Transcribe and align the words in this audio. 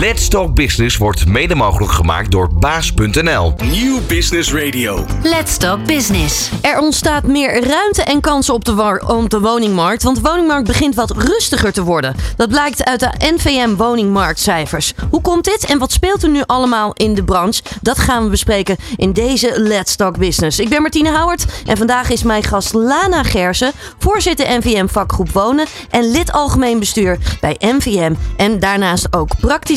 Let's 0.00 0.28
Talk 0.28 0.54
Business 0.54 0.96
wordt 0.96 1.26
mede 1.26 1.54
mogelijk 1.54 1.92
gemaakt 1.92 2.30
door 2.30 2.54
baas.nl. 2.54 3.54
Nieuw 3.64 4.00
Business 4.06 4.52
Radio. 4.52 5.04
Let's 5.22 5.56
Talk 5.56 5.86
Business. 5.86 6.50
Er 6.62 6.78
ontstaat 6.78 7.22
meer 7.22 7.64
ruimte 7.68 8.02
en 8.02 8.20
kansen 8.20 8.54
op 8.54 8.64
de, 8.64 8.74
war- 8.74 9.08
op 9.08 9.30
de 9.30 9.40
woningmarkt, 9.40 10.02
want 10.02 10.16
de 10.16 10.22
woningmarkt 10.22 10.66
begint 10.66 10.94
wat 10.94 11.10
rustiger 11.10 11.72
te 11.72 11.82
worden. 11.82 12.16
Dat 12.36 12.48
blijkt 12.48 12.84
uit 12.84 13.00
de 13.00 13.10
NVM 13.18 13.74
woningmarktcijfers. 13.74 14.92
Hoe 15.10 15.20
komt 15.20 15.44
dit 15.44 15.64
en 15.64 15.78
wat 15.78 15.92
speelt 15.92 16.22
er 16.22 16.28
nu 16.28 16.42
allemaal 16.46 16.92
in 16.92 17.14
de 17.14 17.24
branche? 17.24 17.62
Dat 17.80 17.98
gaan 17.98 18.24
we 18.24 18.30
bespreken 18.30 18.76
in 18.96 19.12
deze 19.12 19.52
Let's 19.56 19.96
Talk 19.96 20.18
Business. 20.18 20.58
Ik 20.58 20.68
ben 20.68 20.82
Martine 20.82 21.10
Houwert 21.10 21.44
en 21.66 21.76
vandaag 21.76 22.10
is 22.10 22.22
mijn 22.22 22.42
gast 22.42 22.72
Lana 22.72 23.22
Gersen, 23.22 23.72
voorzitter 23.98 24.58
NVM 24.58 24.86
vakgroep 24.86 25.30
Wonen 25.30 25.66
en 25.90 26.10
lid 26.10 26.32
algemeen 26.32 26.78
bestuur 26.78 27.18
bij 27.40 27.56
NVM 27.58 28.12
en 28.36 28.58
daarnaast 28.58 29.06
ook 29.10 29.30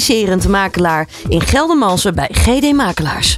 praktiserend 0.06 0.48
makelaar 0.48 1.08
in 1.28 1.42
Geldermalsen 1.42 2.16
bij 2.16 2.30
GD 2.32 2.74
Makelaars. 2.74 3.38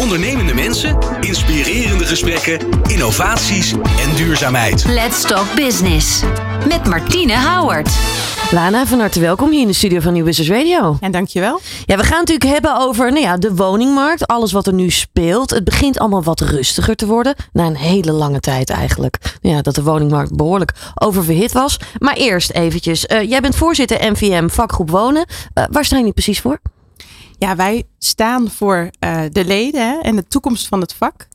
Ondernemende 0.00 0.54
mensen, 0.54 0.98
inspirerende 1.20 2.04
gesprekken, 2.04 2.58
innovaties 2.86 3.72
en 3.72 4.14
duurzaamheid. 4.16 4.84
Let's 4.84 5.22
Talk 5.22 5.54
Business. 5.54 6.22
Met 6.68 6.86
Martine 6.86 7.32
Houwert. 7.32 7.90
Lana, 8.50 8.86
van 8.86 8.98
harte 9.00 9.20
welkom 9.20 9.50
hier 9.50 9.60
in 9.60 9.66
de 9.66 9.72
studio 9.72 10.00
van 10.00 10.12
Nieuw 10.12 10.24
Business 10.24 10.50
Radio. 10.50 10.96
En 11.00 11.12
dankjewel. 11.12 11.60
Ja, 11.86 11.96
we 11.96 12.02
gaan 12.02 12.18
het 12.18 12.28
natuurlijk 12.28 12.52
hebben 12.52 12.76
over 12.80 13.12
nou 13.12 13.24
ja, 13.24 13.36
de 13.36 13.54
woningmarkt. 13.54 14.26
Alles 14.26 14.52
wat 14.52 14.66
er 14.66 14.72
nu 14.72 14.90
speelt. 14.90 15.50
Het 15.50 15.64
begint 15.64 15.98
allemaal 15.98 16.22
wat 16.22 16.40
rustiger 16.40 16.96
te 16.96 17.06
worden. 17.06 17.34
Na 17.52 17.66
een 17.66 17.76
hele 17.76 18.12
lange 18.12 18.40
tijd 18.40 18.70
eigenlijk. 18.70 19.16
Nou 19.42 19.54
Ja, 19.56 19.62
dat 19.62 19.74
de 19.74 19.82
woningmarkt 19.82 20.36
behoorlijk 20.36 20.72
oververhit 20.94 21.52
was. 21.52 21.78
Maar 21.98 22.14
eerst 22.14 22.50
eventjes. 22.50 23.06
eh, 23.06 23.28
jij 23.30 23.40
bent 23.40 23.56
voorzitter 23.56 24.10
NVM 24.12 24.48
vakgroep 24.48 24.90
Wonen. 24.90 25.26
Eh, 25.54 25.64
waar 25.70 25.84
sta 25.84 25.96
precies 26.12 26.40
voor? 26.40 26.60
Ja, 27.38 27.56
wij 27.56 27.84
staan 27.98 28.50
voor 28.50 28.90
eh, 28.98 29.20
de 29.32 29.44
leden 29.44 29.88
hè, 29.88 29.98
en 29.98 30.16
de 30.16 30.26
toekomst 30.26 30.66
van 30.66 30.80
het 30.80 30.94
vak. 30.94 31.28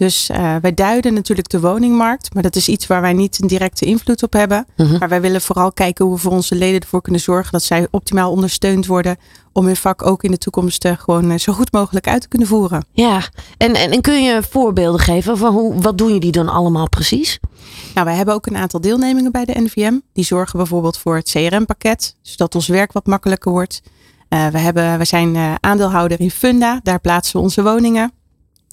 Dus 0.00 0.28
eh, 0.28 0.56
wij 0.60 0.74
duiden 0.74 1.14
natuurlijk 1.14 1.48
de 1.48 1.60
woningmarkt, 1.60 2.34
maar 2.34 2.42
dat 2.42 2.56
is 2.56 2.68
iets 2.68 2.86
waar 2.86 3.00
wij 3.00 3.12
niet 3.12 3.40
een 3.40 3.48
directe 3.48 3.84
invloed 3.84 4.22
op 4.22 4.32
hebben. 4.32 4.66
Mhm. 4.76 4.98
Maar 4.98 5.08
wij 5.08 5.20
willen 5.20 5.40
vooral 5.40 5.72
kijken 5.72 6.04
hoe 6.04 6.14
we 6.14 6.20
voor 6.20 6.32
onze 6.32 6.54
leden 6.54 6.80
ervoor 6.80 7.02
kunnen 7.02 7.20
zorgen 7.20 7.52
dat 7.52 7.62
zij 7.62 7.86
optimaal 7.90 8.30
ondersteund 8.30 8.86
worden 8.86 9.16
om 9.52 9.66
hun 9.66 9.76
vak 9.76 10.06
ook 10.06 10.22
in 10.22 10.30
de 10.30 10.38
toekomst 10.38 10.84
eh, 10.84 10.92
gewoon 10.98 11.38
zo 11.38 11.52
goed 11.52 11.72
mogelijk 11.72 12.08
uit 12.08 12.20
te 12.20 12.28
kunnen 12.28 12.48
voeren. 12.48 12.84
Ja, 12.92 13.22
en, 13.56 13.74
en, 13.74 13.90
en 13.90 14.00
kun 14.00 14.22
je 14.22 14.42
voorbeelden 14.50 15.00
geven 15.00 15.38
van 15.38 15.52
hoe, 15.52 15.80
wat 15.80 15.98
doen 15.98 16.12
jullie 16.12 16.32
dan 16.32 16.48
allemaal 16.48 16.88
precies? 16.88 17.38
Nou, 17.94 18.06
wij 18.06 18.16
hebben 18.16 18.34
ook 18.34 18.46
een 18.46 18.56
aantal 18.56 18.80
deelnemingen 18.80 19.32
bij 19.32 19.44
de 19.44 19.60
NVM. 19.60 19.98
Die 20.12 20.24
zorgen 20.24 20.58
bijvoorbeeld 20.58 20.98
voor 20.98 21.16
het 21.16 21.30
CRM-pakket, 21.30 22.16
zodat 22.22 22.54
ons 22.54 22.66
werk 22.66 22.92
wat 22.92 23.06
makkelijker 23.06 23.52
wordt. 23.52 23.82
Eh, 24.30 24.46
we, 24.46 24.58
hebben, 24.58 24.98
we 24.98 25.04
zijn 25.04 25.36
eh, 25.36 25.54
aandeelhouder 25.60 26.20
in 26.20 26.30
Funda, 26.30 26.80
daar 26.82 27.00
plaatsen 27.00 27.36
we 27.36 27.42
onze 27.42 27.62
woningen. 27.62 28.12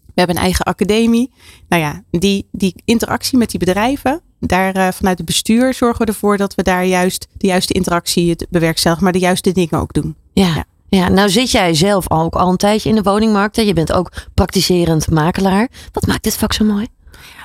We 0.05 0.13
hebben 0.13 0.36
een 0.36 0.41
eigen 0.41 0.66
academie. 0.66 1.31
Nou 1.69 1.81
ja, 1.81 2.03
die, 2.11 2.47
die 2.52 2.75
interactie 2.86 3.38
met 3.38 3.50
die 3.50 3.59
bedrijven, 3.59 4.22
daar 4.39 4.75
eh, 4.75 4.88
vanuit 4.91 5.17
het 5.17 5.25
bestuur 5.25 5.73
zorgen 5.73 6.05
we 6.05 6.11
ervoor 6.11 6.38
dat 6.38 6.55
we 6.55 6.63
daar 6.63 6.85
juist 6.85 7.28
de 7.38 7.47
juiste 7.47 7.73
interactie 7.73 8.30
het 8.30 8.47
bewerkstelligen, 8.50 9.03
maar 9.03 9.13
de 9.13 9.19
juiste 9.19 9.52
dingen 9.52 9.80
ook 9.80 9.94
doen. 9.94 10.16
Ja. 10.33 10.53
Ja. 10.53 10.66
Ja, 10.89 11.09
nou 11.09 11.30
zit 11.30 11.52
jij 11.52 11.73
zelf 11.73 12.11
ook 12.11 12.35
al 12.35 12.50
een 12.50 12.58
tijdje 12.58 12.89
in 12.89 12.95
de 12.95 13.02
woningmarkt. 13.02 13.55
hè? 13.55 13.61
Je 13.61 13.73
bent 13.73 13.91
ook 13.91 14.11
praktiserend 14.33 15.09
makelaar. 15.09 15.69
Wat 15.91 16.05
maakt 16.08 16.23
dit 16.23 16.38
vak 16.38 16.53
zo 16.53 16.66
mooi? 16.66 16.88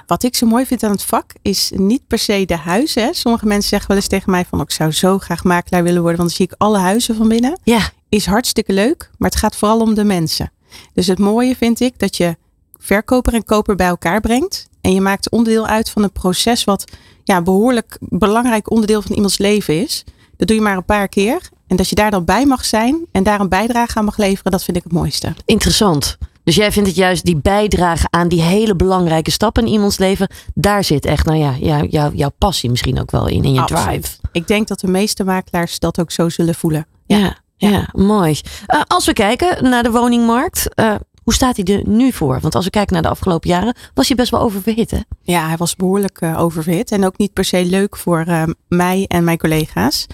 Wat 0.06 0.22
ik 0.22 0.36
zo 0.36 0.46
mooi 0.46 0.66
vind 0.66 0.82
aan 0.82 0.90
het 0.90 1.02
vak 1.02 1.32
is 1.42 1.70
niet 1.74 2.06
per 2.06 2.18
se 2.18 2.44
de 2.46 2.56
huizen. 2.56 3.02
Hè. 3.02 3.12
Sommige 3.12 3.46
mensen 3.46 3.68
zeggen 3.68 3.88
wel 3.88 3.96
eens 3.96 4.06
tegen 4.06 4.30
mij 4.30 4.44
van 4.44 4.58
"Oh, 4.58 4.64
ik 4.64 4.70
zou 4.70 4.92
zo 4.92 5.18
graag 5.18 5.44
makelaar 5.44 5.82
willen 5.82 6.00
worden, 6.00 6.18
want 6.18 6.28
dan 6.28 6.38
zie 6.38 6.54
ik 6.54 6.54
alle 6.58 6.78
huizen 6.78 7.16
van 7.16 7.28
binnen. 7.28 7.58
Ja, 7.62 7.90
is 8.08 8.26
hartstikke 8.26 8.72
leuk, 8.72 9.10
maar 9.18 9.30
het 9.30 9.38
gaat 9.38 9.56
vooral 9.56 9.80
om 9.80 9.94
de 9.94 10.04
mensen. 10.04 10.52
Dus 10.94 11.06
het 11.06 11.18
mooie 11.18 11.56
vind 11.56 11.80
ik 11.80 11.98
dat 11.98 12.16
je 12.16 12.36
verkoper 12.78 13.34
en 13.34 13.44
koper 13.44 13.76
bij 13.76 13.86
elkaar 13.86 14.20
brengt. 14.20 14.68
En 14.80 14.94
je 14.94 15.00
maakt 15.00 15.30
onderdeel 15.30 15.66
uit 15.66 15.90
van 15.90 16.02
een 16.02 16.12
proces 16.12 16.64
wat 16.64 16.84
ja, 17.24 17.42
behoorlijk 17.42 17.96
belangrijk 18.00 18.70
onderdeel 18.70 19.02
van 19.02 19.14
iemands 19.14 19.38
leven 19.38 19.82
is. 19.82 20.04
Dat 20.36 20.48
doe 20.48 20.56
je 20.56 20.62
maar 20.62 20.76
een 20.76 20.84
paar 20.84 21.08
keer. 21.08 21.50
En 21.66 21.76
dat 21.76 21.88
je 21.88 21.94
daar 21.94 22.10
dan 22.10 22.24
bij 22.24 22.46
mag 22.46 22.64
zijn 22.64 23.06
en 23.12 23.22
daar 23.22 23.40
een 23.40 23.48
bijdrage 23.48 23.98
aan 23.98 24.04
mag 24.04 24.16
leveren, 24.16 24.52
dat 24.52 24.64
vind 24.64 24.76
ik 24.76 24.82
het 24.82 24.92
mooiste. 24.92 25.34
interessant. 25.44 26.18
Dus 26.44 26.54
jij 26.54 26.72
vindt 26.72 26.88
het 26.88 26.98
juist 26.98 27.24
die 27.24 27.36
bijdrage 27.36 28.06
aan 28.10 28.28
die 28.28 28.42
hele 28.42 28.76
belangrijke 28.76 29.30
stappen 29.30 29.66
in 29.66 29.72
iemands 29.72 29.98
leven. 29.98 30.28
Daar 30.54 30.84
zit 30.84 31.04
echt, 31.04 31.26
nou 31.26 31.38
ja, 31.38 31.54
jou, 31.60 31.86
jou, 31.88 32.14
jouw 32.14 32.30
passie 32.38 32.70
misschien 32.70 33.00
ook 33.00 33.10
wel 33.10 33.26
in. 33.28 33.44
En 33.44 33.52
je 33.52 33.60
Absoluut. 33.60 33.84
drive. 34.02 34.16
Ik 34.32 34.46
denk 34.46 34.68
dat 34.68 34.80
de 34.80 34.86
meeste 34.88 35.24
makelaars 35.24 35.78
dat 35.78 36.00
ook 36.00 36.10
zo 36.10 36.28
zullen 36.28 36.54
voelen. 36.54 36.86
Ja, 37.06 37.36
ja, 37.56 37.88
mooi. 37.92 38.40
Eh, 38.66 38.80
als 38.86 39.06
we 39.06 39.12
kijken 39.12 39.68
naar 39.70 39.82
de 39.82 39.90
woningmarkt. 39.90 40.74
eh, 40.74 40.94
hoe 41.22 41.34
staat 41.34 41.56
hij 41.56 41.76
er 41.76 41.82
nu 41.88 42.12
voor? 42.12 42.38
Want 42.40 42.54
als 42.54 42.64
we 42.64 42.70
kijken 42.70 42.92
naar 42.92 43.02
de 43.02 43.08
afgelopen 43.08 43.48
jaren. 43.50 43.76
Was 43.94 44.06
hij 44.08 44.16
best 44.16 44.30
wel 44.30 44.40
oververhit 44.40 44.90
hè? 44.90 44.98
Ja, 45.22 45.46
hij 45.46 45.56
was 45.56 45.76
behoorlijk 45.76 46.20
eh, 46.20 46.40
oververhit 46.40 46.90
en 46.90 47.04
ook 47.04 47.18
niet 47.18 47.32
per 47.32 47.44
se 47.44 47.64
leuk 47.64 47.96
voor 47.96 48.24
mij 48.68 49.04
en 49.08 49.24
mijn 49.24 49.38
collega's. 49.38 50.06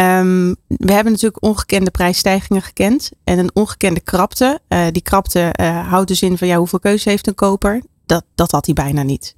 Ehm, 0.00 0.54
we 0.66 0.92
hebben 0.92 1.12
natuurlijk 1.12 1.44
ongekende 1.44 1.90
prijsstijgingen 1.90 2.62
gekend 2.62 3.10
en 3.24 3.38
een 3.38 3.50
ongekende 3.54 4.00
krapte. 4.00 4.60
Eh, 4.68 4.86
die 4.92 5.02
krapte 5.02 5.40
eh, 5.52 5.88
houdt 5.88 6.08
dus 6.08 6.22
in 6.22 6.38
van 6.38 6.48
ja, 6.48 6.56
hoeveel 6.56 6.78
keuze 6.78 7.08
heeft 7.08 7.26
een 7.26 7.34
koper? 7.34 7.82
Dat, 8.06 8.24
dat 8.34 8.50
had 8.50 8.66
hij 8.66 8.74
bijna 8.74 9.02
niet. 9.02 9.34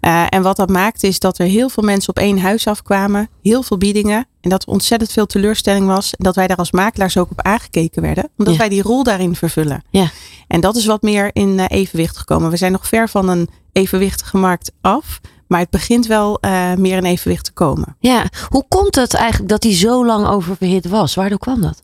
Eh, 0.00 0.26
en 0.28 0.42
wat 0.42 0.56
dat 0.56 0.68
maakte 0.68 1.06
is 1.06 1.18
dat 1.18 1.38
er 1.38 1.46
heel 1.46 1.68
veel 1.68 1.82
mensen 1.82 2.08
op 2.08 2.18
één 2.18 2.38
huis 2.38 2.66
afkwamen, 2.66 3.28
heel 3.42 3.62
veel 3.62 3.78
biedingen 3.78 4.26
en 4.40 4.50
dat 4.50 4.62
er 4.62 4.68
ontzettend 4.68 5.12
veel 5.12 5.26
teleurstelling 5.26 5.86
was 5.86 6.10
en 6.14 6.24
dat 6.24 6.34
wij 6.34 6.46
daar 6.46 6.56
als 6.56 6.70
makelaars 6.72 7.16
ook 7.16 7.30
op 7.30 7.40
aangekeken 7.42 8.02
werden, 8.02 8.28
omdat 8.36 8.54
Ja. 8.54 8.60
wij 8.60 8.68
die 8.68 8.82
rol 8.82 9.02
daarin 9.02 9.34
vervullen. 9.36 9.82
Ja. 9.90 10.10
En 10.46 10.60
dat 10.60 10.76
is 10.76 10.86
wat 10.86 11.02
meer 11.02 11.30
in 11.32 11.60
evenwicht 11.60 12.16
gekomen. 12.16 12.50
We 12.50 12.56
zijn 12.56 12.72
nog 12.72 12.86
ver 12.86 13.08
van 13.08 13.28
een 13.28 13.48
evenwichtige 13.72 14.36
markt 14.36 14.72
af. 14.80 15.20
Maar 15.46 15.60
het 15.60 15.70
begint 15.70 16.06
wel 16.06 16.40
eh, 16.40 16.74
meer 16.74 16.96
in 16.96 17.04
evenwicht 17.04 17.44
te 17.44 17.52
komen. 17.52 17.96
Ja, 17.98 18.24
hoe 18.48 18.64
komt 18.68 18.94
het 18.94 19.14
eigenlijk 19.14 19.50
dat 19.50 19.62
hij 19.62 19.74
zo 19.74 20.06
lang 20.06 20.26
oververhit 20.26 20.88
was? 20.88 21.14
Waardoor 21.14 21.38
kwam 21.38 21.60
dat? 21.60 21.82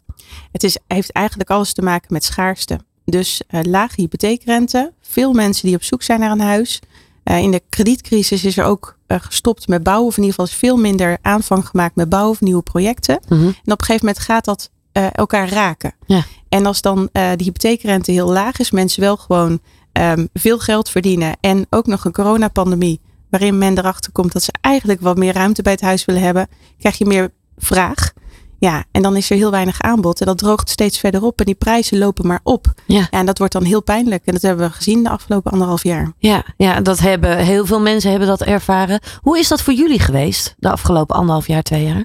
Het 0.53 0.63
is, 0.65 0.79
heeft 0.87 1.13
eigenlijk 1.13 1.51
alles 1.51 1.73
te 1.73 1.83
maken 1.83 2.13
met 2.13 2.25
schaarste. 2.25 2.81
Dus 3.05 3.43
eh, 3.49 3.61
lage 3.63 4.01
hypotheekrente. 4.01 4.93
Veel 5.01 5.33
mensen 5.33 5.67
die 5.67 5.77
op 5.77 5.83
zoek 5.83 6.03
zijn 6.03 6.21
naar 6.21 6.31
een 6.31 6.41
huis. 6.41 6.81
Eh, 7.23 7.39
in 7.39 7.51
de 7.51 7.63
kredietcrisis 7.69 8.45
is 8.45 8.57
er 8.57 8.65
ook 8.65 9.01
gestopt 9.07 9.69
met 9.69 9.83
bouwen. 9.83 10.07
Of 10.07 10.17
in 10.17 10.23
ieder 10.23 10.39
geval 10.39 10.53
is 10.53 10.59
veel 10.61 10.77
minder 10.77 11.19
aanvang 11.23 11.67
gemaakt 11.67 11.97
met 11.97 12.09
bouwen 12.09 12.37
van 12.37 12.47
nieuwe 12.47 12.63
projecten. 12.63 13.21
Mhm. 13.29 13.43
En 13.43 13.49
op 13.49 13.81
een 13.81 13.87
gegeven 13.87 14.07
moment 14.07 14.19
gaat 14.19 14.45
dat 14.45 14.71
elkaar 15.13 15.49
raken. 15.49 15.95
Ja. 16.07 16.25
En 16.49 16.67
als 16.67 16.81
dan 16.81 17.09
de 17.13 17.35
hypotheekrente 17.37 18.13
heel 18.13 18.33
laag 18.33 18.59
is, 18.59 18.71
mensen 18.71 19.01
wel 19.01 19.17
gewoon 19.17 19.61
ehm, 19.93 20.27
veel 20.33 20.59
geld 20.59 20.89
verdienen 20.89 21.37
en 21.41 21.67
ook 21.71 21.87
nog 21.87 22.05
een 22.05 22.13
coronapandemie, 22.13 23.01
waarin 23.33 23.59
men 23.59 23.79
erachter 23.79 24.13
komt 24.13 24.33
dat 24.33 24.43
ze 24.43 24.53
eigenlijk 24.61 25.01
wat 25.01 25.17
meer 25.17 25.33
ruimte 25.33 25.63
bij 25.63 25.73
het 25.73 25.81
huis 25.81 26.05
willen 26.05 26.23
hebben, 26.23 26.49
krijg 26.79 26.99
je 26.99 27.07
meer 27.07 27.33
vraag. 27.57 28.13
Ja, 28.59 28.85
en 28.91 29.03
dan 29.03 29.17
is 29.17 29.31
er 29.31 29.37
heel 29.37 29.51
weinig 29.51 29.81
aanbod 29.81 30.21
en 30.21 30.27
dat 30.27 30.39
droogt 30.39 30.71
steeds 30.71 30.99
verder 30.99 31.23
op 31.23 31.39
en 31.39 31.45
die 31.45 31.55
prijzen 31.55 31.99
lopen 31.99 32.27
maar 32.27 32.41
op. 32.43 32.67
Ja. 32.87 32.99
Ja, 32.99 33.11
en 33.11 33.27
dat 33.27 33.39
wordt 33.39 33.53
dan 33.53 33.65
heel 33.65 33.83
pijnlijk 33.83 34.23
en 34.25 34.33
dat 34.33 34.43
hebben 34.43 34.67
we 34.67 34.73
gezien 34.73 35.03
de 35.03 35.09
afgelopen 35.09 35.53
anderhalf 35.53 35.83
jaar. 35.83 36.13
Ja, 36.19 36.45
ja, 36.57 36.81
dat 36.81 36.99
hebben 36.99 37.39
heel 37.39 37.67
veel 37.67 37.81
mensen 37.81 38.11
hebben 38.11 38.29
dat 38.29 38.43
ervaren. 38.43 39.01
Hoe 39.21 39.39
is 39.39 39.49
dat 39.49 39.63
voor 39.63 39.75
jullie 39.75 40.01
geweest 40.01 40.55
de 40.59 40.71
afgelopen 40.71 41.17
anderhalf 41.17 41.47
jaar, 41.47 41.63
twee 41.63 41.85
jaar? 41.85 42.05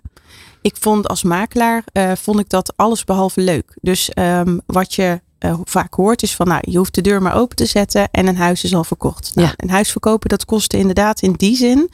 ik 0.62 0.76
vond 0.80 1.08
als 1.08 1.24
makelaar 1.24 1.84
eh, 1.92 2.12
vond 2.16 2.40
ik 2.40 2.50
dat 2.50 2.74
alles 2.76 3.04
behalve 3.04 3.42
leuk. 3.42 3.78
Dus 3.82 4.09
ehm, 4.09 4.58
wat 4.66 4.94
je 4.94 5.22
eh, 5.40 5.59
vaak 5.64 5.94
hoort 5.94 6.24
is 6.24 6.36
van 6.36 6.48
nou, 6.48 6.62
je 6.70 6.78
hoeft 6.78 6.96
de 6.96 7.02
deur 7.02 7.22
maar 7.22 7.36
open 7.36 7.56
te 7.56 7.66
zetten 7.66 8.08
en 8.12 8.28
een 8.28 8.38
huis 8.38 8.64
is 8.64 8.75
al 8.75 8.84
verkocht. 8.84 9.31
Nou, 9.36 9.48
Ja. 9.48 9.53
Een 9.58 9.70
huis 9.70 9.92
verkopen 9.92 10.30
dat 10.30 10.46
kostte 10.46 10.78
inderdaad 10.78 11.22
in 11.22 11.34
die 11.34 11.56
zin 11.56 11.90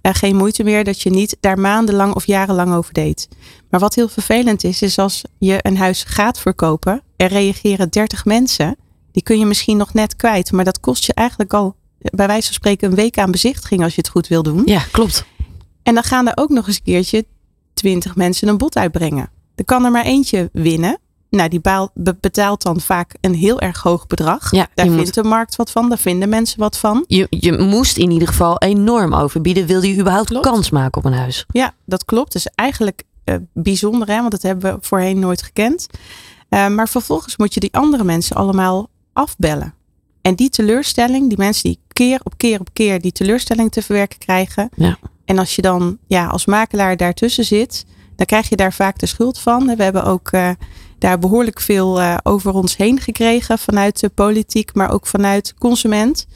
eh, 0.00 0.14
geen 0.14 0.36
moeite 0.36 0.64
meer 0.64 0.84
dat 0.84 1.02
je 1.02 1.10
niet 1.10 1.36
daar 1.40 1.58
maandenlang 1.58 2.14
of 2.14 2.26
jarenlang 2.26 2.74
over 2.74 2.92
deed. 2.92 3.28
Maar 3.70 3.80
wat 3.80 3.94
heel 3.94 4.08
vervelend 4.08 4.64
is, 4.64 4.82
is 4.82 4.98
als 4.98 5.22
je 5.38 5.58
een 5.62 5.76
huis 5.76 6.02
gaat 6.02 6.38
verkopen, 6.38 7.02
er 7.16 7.28
reageren 7.28 7.88
30 7.90 8.24
mensen, 8.24 8.76
die 9.12 9.22
kun 9.22 9.38
je 9.38 9.46
misschien 9.46 9.76
nog 9.76 9.94
net 9.94 10.16
kwijt, 10.16 10.52
maar 10.52 10.64
dat 10.64 10.80
kost 10.80 11.04
je 11.04 11.14
eigenlijk 11.14 11.54
al 11.54 11.74
eh, 11.98 12.10
bij 12.14 12.26
wijze 12.26 12.46
van 12.46 12.54
spreken 12.54 12.88
een 12.88 12.96
week 12.96 13.18
aan 13.18 13.30
bezichtiging 13.30 13.82
als 13.82 13.94
je 13.94 14.00
het 14.00 14.10
goed 14.10 14.28
wil 14.28 14.42
doen. 14.42 14.62
Ja, 14.64 14.82
klopt. 14.90 15.24
En 15.82 15.94
dan 15.94 16.02
gaan 16.02 16.26
er 16.26 16.32
ook 16.36 16.50
nog 16.50 16.66
eens 16.66 16.76
een 16.76 16.82
keertje 16.82 17.24
twintig 17.74 18.16
mensen 18.16 18.48
een 18.48 18.58
bod 18.58 18.76
uitbrengen. 18.76 19.30
Er 19.54 19.64
kan 19.64 19.84
er 19.84 19.90
maar 19.90 20.04
eentje 20.04 20.50
winnen. 20.52 20.98
Nou, 21.30 21.48
die 21.48 21.60
baal- 21.60 21.90
be- 21.94 22.16
betaalt 22.20 22.62
dan 22.62 22.80
vaak 22.80 23.14
een 23.20 23.34
heel 23.34 23.60
erg 23.60 23.82
hoog 23.82 24.06
bedrag. 24.06 24.50
Ja, 24.50 24.68
daar 24.74 24.86
vindt 24.86 25.04
moet- 25.04 25.14
de 25.14 25.22
markt 25.24 25.56
wat 25.56 25.70
van, 25.70 25.88
daar 25.88 25.98
vinden 25.98 26.28
mensen 26.28 26.58
wat 26.58 26.78
van. 26.78 27.04
Je, 27.06 27.26
je 27.30 27.58
moest 27.58 27.96
in 27.96 28.10
ieder 28.10 28.28
geval 28.28 28.58
enorm 28.58 29.14
overbieden. 29.14 29.66
Wilde 29.66 29.88
je 29.94 30.00
überhaupt 30.00 30.28
Klopt. 30.28 30.46
kans 30.46 30.70
maken 30.70 30.98
op 30.98 31.04
een 31.04 31.18
huis? 31.18 31.44
Ja, 31.48 31.74
dat 31.84 32.04
klopt. 32.04 32.34
Is 32.34 32.46
eigenlijk 32.54 33.02
eh, 33.24 33.34
bijzonder, 33.52 34.08
hè? 34.08 34.16
want 34.18 34.30
dat 34.30 34.42
hebben 34.42 34.72
we 34.74 34.78
voorheen 34.80 35.18
nooit 35.18 35.42
gekend. 35.42 35.86
Eh, 36.48 36.68
maar 36.68 36.88
vervolgens 36.88 37.36
moet 37.36 37.54
je 37.54 37.60
die 37.60 37.74
andere 37.74 38.04
mensen 38.04 38.36
allemaal 38.36 38.88
afbellen. 39.12 39.74
En 40.22 40.34
die 40.34 40.48
teleurstelling, 40.48 41.28
die 41.28 41.38
mensen 41.38 41.62
die 41.70 41.78
keer 41.92 42.20
op 42.22 42.32
keer 42.36 42.60
op 42.60 42.68
keer 42.72 43.00
die 43.00 43.12
teleurstelling 43.12 43.72
te 43.72 43.82
verwerken 43.82 44.18
krijgen. 44.18 44.68
Ja. 44.76 44.98
En 45.24 45.38
als 45.38 45.56
je 45.56 45.62
dan 45.62 45.98
ja, 46.06 46.26
als 46.26 46.46
makelaar 46.46 46.96
daartussen 46.96 47.44
zit, 47.44 47.84
dan 48.16 48.26
krijg 48.26 48.48
je 48.48 48.56
daar 48.56 48.72
vaak 48.72 48.98
de 48.98 49.06
schuld 49.06 49.38
van. 49.38 49.76
We 49.76 49.82
hebben 49.82 50.04
ook 50.04 50.28
eh, 50.30 50.50
daar 50.98 51.18
behoorlijk 51.18 51.60
veel 51.60 52.00
uh, 52.00 52.16
over 52.22 52.52
ons 52.52 52.76
heen 52.76 53.00
gekregen 53.00 53.58
vanuit 53.58 54.00
de 54.00 54.08
politiek, 54.08 54.74
maar 54.74 54.90
ook 54.90 55.06
vanuit 55.06 55.54
consument. 55.58 56.26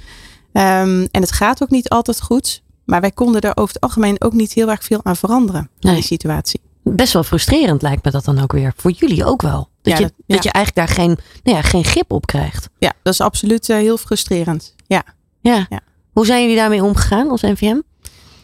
Um, 0.53 1.09
en 1.11 1.21
het 1.21 1.33
gaat 1.33 1.63
ook 1.63 1.71
niet 1.71 1.89
altijd 1.89 2.21
goed. 2.21 2.63
Maar 2.85 3.01
wij 3.01 3.11
konden 3.11 3.41
er 3.41 3.57
over 3.57 3.75
het 3.75 3.83
algemeen 3.83 4.21
ook 4.21 4.33
niet 4.33 4.53
heel 4.53 4.71
erg 4.71 4.85
veel 4.85 5.01
aan 5.03 5.17
veranderen 5.17 5.71
in 5.79 5.95
die 5.95 6.03
situatie. 6.03 6.61
Best 6.83 7.13
wel 7.13 7.23
frustrerend 7.23 7.83
lijkt 7.83 8.05
me 8.05 8.11
dat 8.11 8.25
dan 8.25 8.43
ook 8.43 8.53
weer. 8.53 8.73
Voor 8.77 8.91
jullie 8.91 9.25
ook 9.25 9.43
wel. 9.43 9.69
Dat, 9.83 9.99
je, 9.99 10.13
dat, 10.27 10.43
je 10.43 10.51
eigenlijk 10.51 10.87
daar 10.87 10.97
geen, 10.97 11.19
nou 11.43 11.57
ja, 11.57 11.63
geen 11.63 11.85
grip 11.85 12.13
op 12.13 12.27
krijgt. 12.27 12.69
Ja, 12.79 12.93
dat 13.03 13.13
is 13.13 13.21
absoluut 13.21 13.69
uh, 13.69 13.77
heel 13.77 13.97
frustrerend. 13.97 14.75
Ja. 14.87 15.05
ja. 15.41 15.67
Ja. 15.71 15.81
Hoe 16.13 16.27
zijn 16.27 16.41
jullie 16.41 16.57
daarmee 16.57 16.85
omgegaan 16.85 17.31
als 17.31 17.43
NVM? 17.43 17.81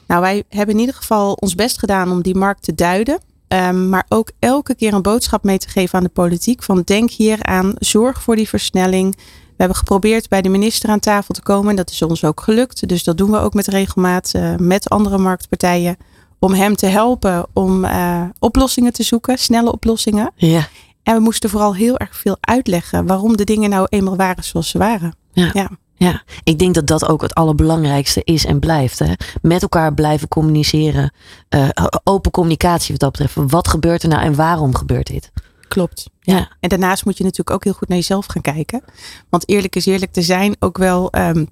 Nou, 0.07 0.21
wij 0.21 0.45
hebben 0.49 0.75
in 0.75 0.81
ieder 0.81 0.95
geval 0.95 1.33
ons 1.33 1.55
best 1.55 1.79
gedaan 1.79 2.11
om 2.11 2.23
die 2.23 2.35
markt 2.35 2.63
te 2.63 2.75
duiden. 2.75 3.21
Um, 3.49 3.89
maar 3.89 4.07
ook 4.09 4.31
elke 4.39 4.75
keer 4.75 4.95
een 4.95 5.03
boodschap 5.03 5.45
mee 5.45 5.59
te 5.59 5.69
geven 5.69 5.99
aan 5.99 6.05
de 6.05 6.11
politiek. 6.11 6.63
Van 6.63 6.83
denk 6.85 7.11
hier 7.11 7.43
aan, 7.43 7.75
zorg 7.79 8.23
voor 8.23 8.37
die 8.37 8.49
versnelling. 8.49 9.17
We 9.17 9.63
hebben 9.63 9.77
geprobeerd 9.77 10.29
bij 10.29 10.43
de 10.43 10.49
minister 10.49 10.91
aan 10.91 11.01
tafel 11.01 11.35
te 11.35 11.43
komen. 11.43 11.71
En 11.71 11.77
dat 11.77 11.91
is 11.91 12.03
ons 12.03 12.25
ook 12.25 12.41
gelukt. 12.41 12.89
Dus 12.89 13.05
dat 13.05 13.17
doen 13.17 13.31
we 13.31 13.39
ook 13.39 13.55
met 13.55 13.67
regelmaat 13.67 14.33
uh, 14.37 14.57
met 14.57 14.89
andere 14.89 15.19
marktpartijen. 15.19 15.97
Om 16.39 16.53
hem 16.53 16.77
te 16.77 16.87
helpen 16.87 17.47
om 17.53 17.85
uh, 17.85 18.23
oplossingen 18.39 18.93
te 18.93 19.03
zoeken, 19.03 19.39
snelle 19.39 19.73
oplossingen. 19.73 20.33
Ja. 20.35 20.69
En 21.03 21.15
we 21.15 21.21
moesten 21.21 21.51
vooral 21.51 21.75
heel 21.75 21.99
erg 21.99 22.17
veel 22.17 22.37
uitleggen 22.41 23.07
waarom 23.07 23.37
de 23.37 23.45
dingen 23.45 23.71
nou 23.71 23.87
eenmaal 23.89 24.17
waren 24.17 24.45
zoals 24.45 24.69
ze 24.69 24.79
waren. 24.79 25.15
Ja. 25.33 25.51
ja. 25.53 25.71
Ja, 25.99 26.23
ik 26.45 26.59
denk 26.59 26.75
dat 26.75 26.87
dat 26.87 27.09
ook 27.09 27.23
het 27.23 27.35
allerbelangrijkste 27.35 28.25
is 28.25 28.45
en 28.45 28.59
blijft. 28.59 28.99
Hè? 28.99 29.13
Met 29.43 29.63
elkaar 29.63 29.95
blijven 29.95 30.29
communiceren. 30.29 31.13
Uh, 31.55 31.69
open 32.05 32.31
communicatie 32.31 32.91
wat 32.91 33.01
dat 33.01 33.11
betreft. 33.11 33.53
Wat 33.53 33.69
gebeurt 33.69 34.03
er 34.03 34.09
nou 34.09 34.23
en 34.23 34.35
waarom 34.35 34.75
gebeurt 34.75 35.07
dit? 35.07 35.31
Klopt. 35.69 36.11
Ja. 36.21 36.49
En 36.61 36.69
daarnaast 36.69 37.05
moet 37.05 37.17
je 37.17 37.23
natuurlijk 37.23 37.57
ook 37.57 37.65
heel 37.65 37.73
goed 37.73 37.89
naar 37.89 37.99
jezelf 37.99 38.27
gaan 38.27 38.43
kijken. 38.43 38.83
Want 39.29 39.49
eerlijk 39.49 39.77
is 39.77 39.87
eerlijk, 39.87 40.17
er 40.17 40.23
zijn 40.23 40.57
ook 40.59 40.79
wel 40.79 41.15
um, 41.19 41.49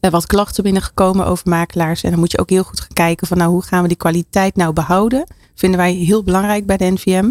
wat 0.00 0.26
klachten 0.26 0.62
binnengekomen 0.62 1.26
over 1.26 1.48
makelaars. 1.48 2.02
En 2.02 2.10
dan 2.10 2.18
moet 2.18 2.32
je 2.32 2.38
ook 2.38 2.50
heel 2.50 2.62
goed 2.62 2.80
gaan 2.80 2.92
kijken 2.92 3.26
van 3.26 3.38
nou 3.38 3.50
hoe 3.50 3.62
gaan 3.62 3.82
we 3.82 3.88
die 3.88 3.96
kwaliteit 3.96 4.56
nou 4.56 4.72
behouden 4.72 5.26
vinden 5.60 5.78
wij 5.78 5.92
heel 5.92 6.22
belangrijk 6.22 6.66
bij 6.66 6.76
de 6.76 6.90
NVM. 6.90 7.30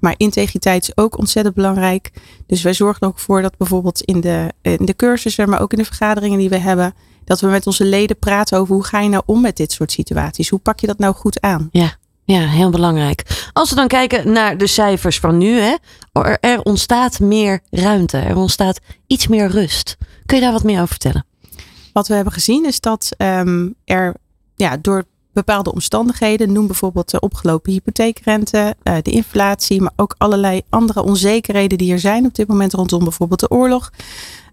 Maar 0.00 0.14
integriteit 0.16 0.82
is 0.82 0.96
ook 0.96 1.18
ontzettend 1.18 1.54
belangrijk. 1.54 2.10
Dus 2.46 2.62
wij 2.62 2.74
zorgen 2.74 3.06
ook 3.06 3.18
voor 3.18 3.42
dat 3.42 3.56
bijvoorbeeld 3.56 4.00
in 4.00 4.20
de, 4.20 4.52
in 4.62 4.84
de 4.84 4.96
cursussen, 4.96 5.48
maar 5.48 5.60
ook 5.60 5.72
in 5.72 5.78
de 5.78 5.84
vergaderingen 5.84 6.38
die 6.38 6.48
we 6.48 6.58
hebben, 6.58 6.94
dat 7.24 7.40
we 7.40 7.46
met 7.46 7.66
onze 7.66 7.84
leden 7.84 8.18
praten 8.18 8.58
over 8.58 8.74
hoe 8.74 8.84
ga 8.84 9.00
je 9.00 9.08
nou 9.08 9.22
om 9.26 9.40
met 9.40 9.56
dit 9.56 9.72
soort 9.72 9.92
situaties? 9.92 10.48
Hoe 10.48 10.58
pak 10.58 10.80
je 10.80 10.86
dat 10.86 10.98
nou 10.98 11.14
goed 11.14 11.40
aan? 11.40 11.68
Ja. 11.72 11.98
Ja, 12.24 12.46
heel 12.46 12.70
belangrijk. 12.70 13.48
Als 13.52 13.70
we 13.70 13.76
dan 13.76 13.88
kijken 13.88 14.32
naar 14.32 14.58
de 14.58 14.66
cijfers 14.66 15.20
van 15.20 15.38
nu, 15.38 15.60
hè, 15.60 15.74
er 16.40 16.62
ontstaat 16.62 17.20
meer 17.20 17.60
ruimte, 17.70 18.18
er 18.18 18.36
ontstaat 18.36 18.80
iets 19.06 19.26
meer 19.26 19.46
rust. 19.48 19.96
Kun 20.26 20.36
je 20.36 20.42
daar 20.42 20.52
wat 20.52 20.62
meer 20.62 20.76
over 20.76 20.88
vertellen? 20.88 21.24
Wat 21.92 22.08
we 22.08 22.14
hebben 22.14 22.32
gezien 22.32 22.66
is 22.66 22.80
dat 22.80 23.08
um, 23.18 23.74
er 23.84 24.14
ja, 24.56 24.76
door 24.76 25.04
bepaalde 25.32 25.72
omstandigheden. 25.72 26.52
Noem 26.52 26.66
bijvoorbeeld 26.66 27.10
de 27.10 27.20
opgelopen 27.20 27.72
hypotheekrente, 27.72 28.76
uh, 28.84 28.94
de 29.02 29.10
inflatie, 29.10 29.80
maar 29.80 29.92
ook 29.96 30.14
allerlei 30.18 30.62
andere 30.68 31.02
onzekerheden 31.02 31.78
die 31.78 31.92
er 31.92 32.00
zijn 32.00 32.26
op 32.26 32.34
dit 32.34 32.48
moment 32.48 32.72
rondom 32.72 33.04
bijvoorbeeld 33.04 33.40
de 33.40 33.50
oorlog. 33.50 33.90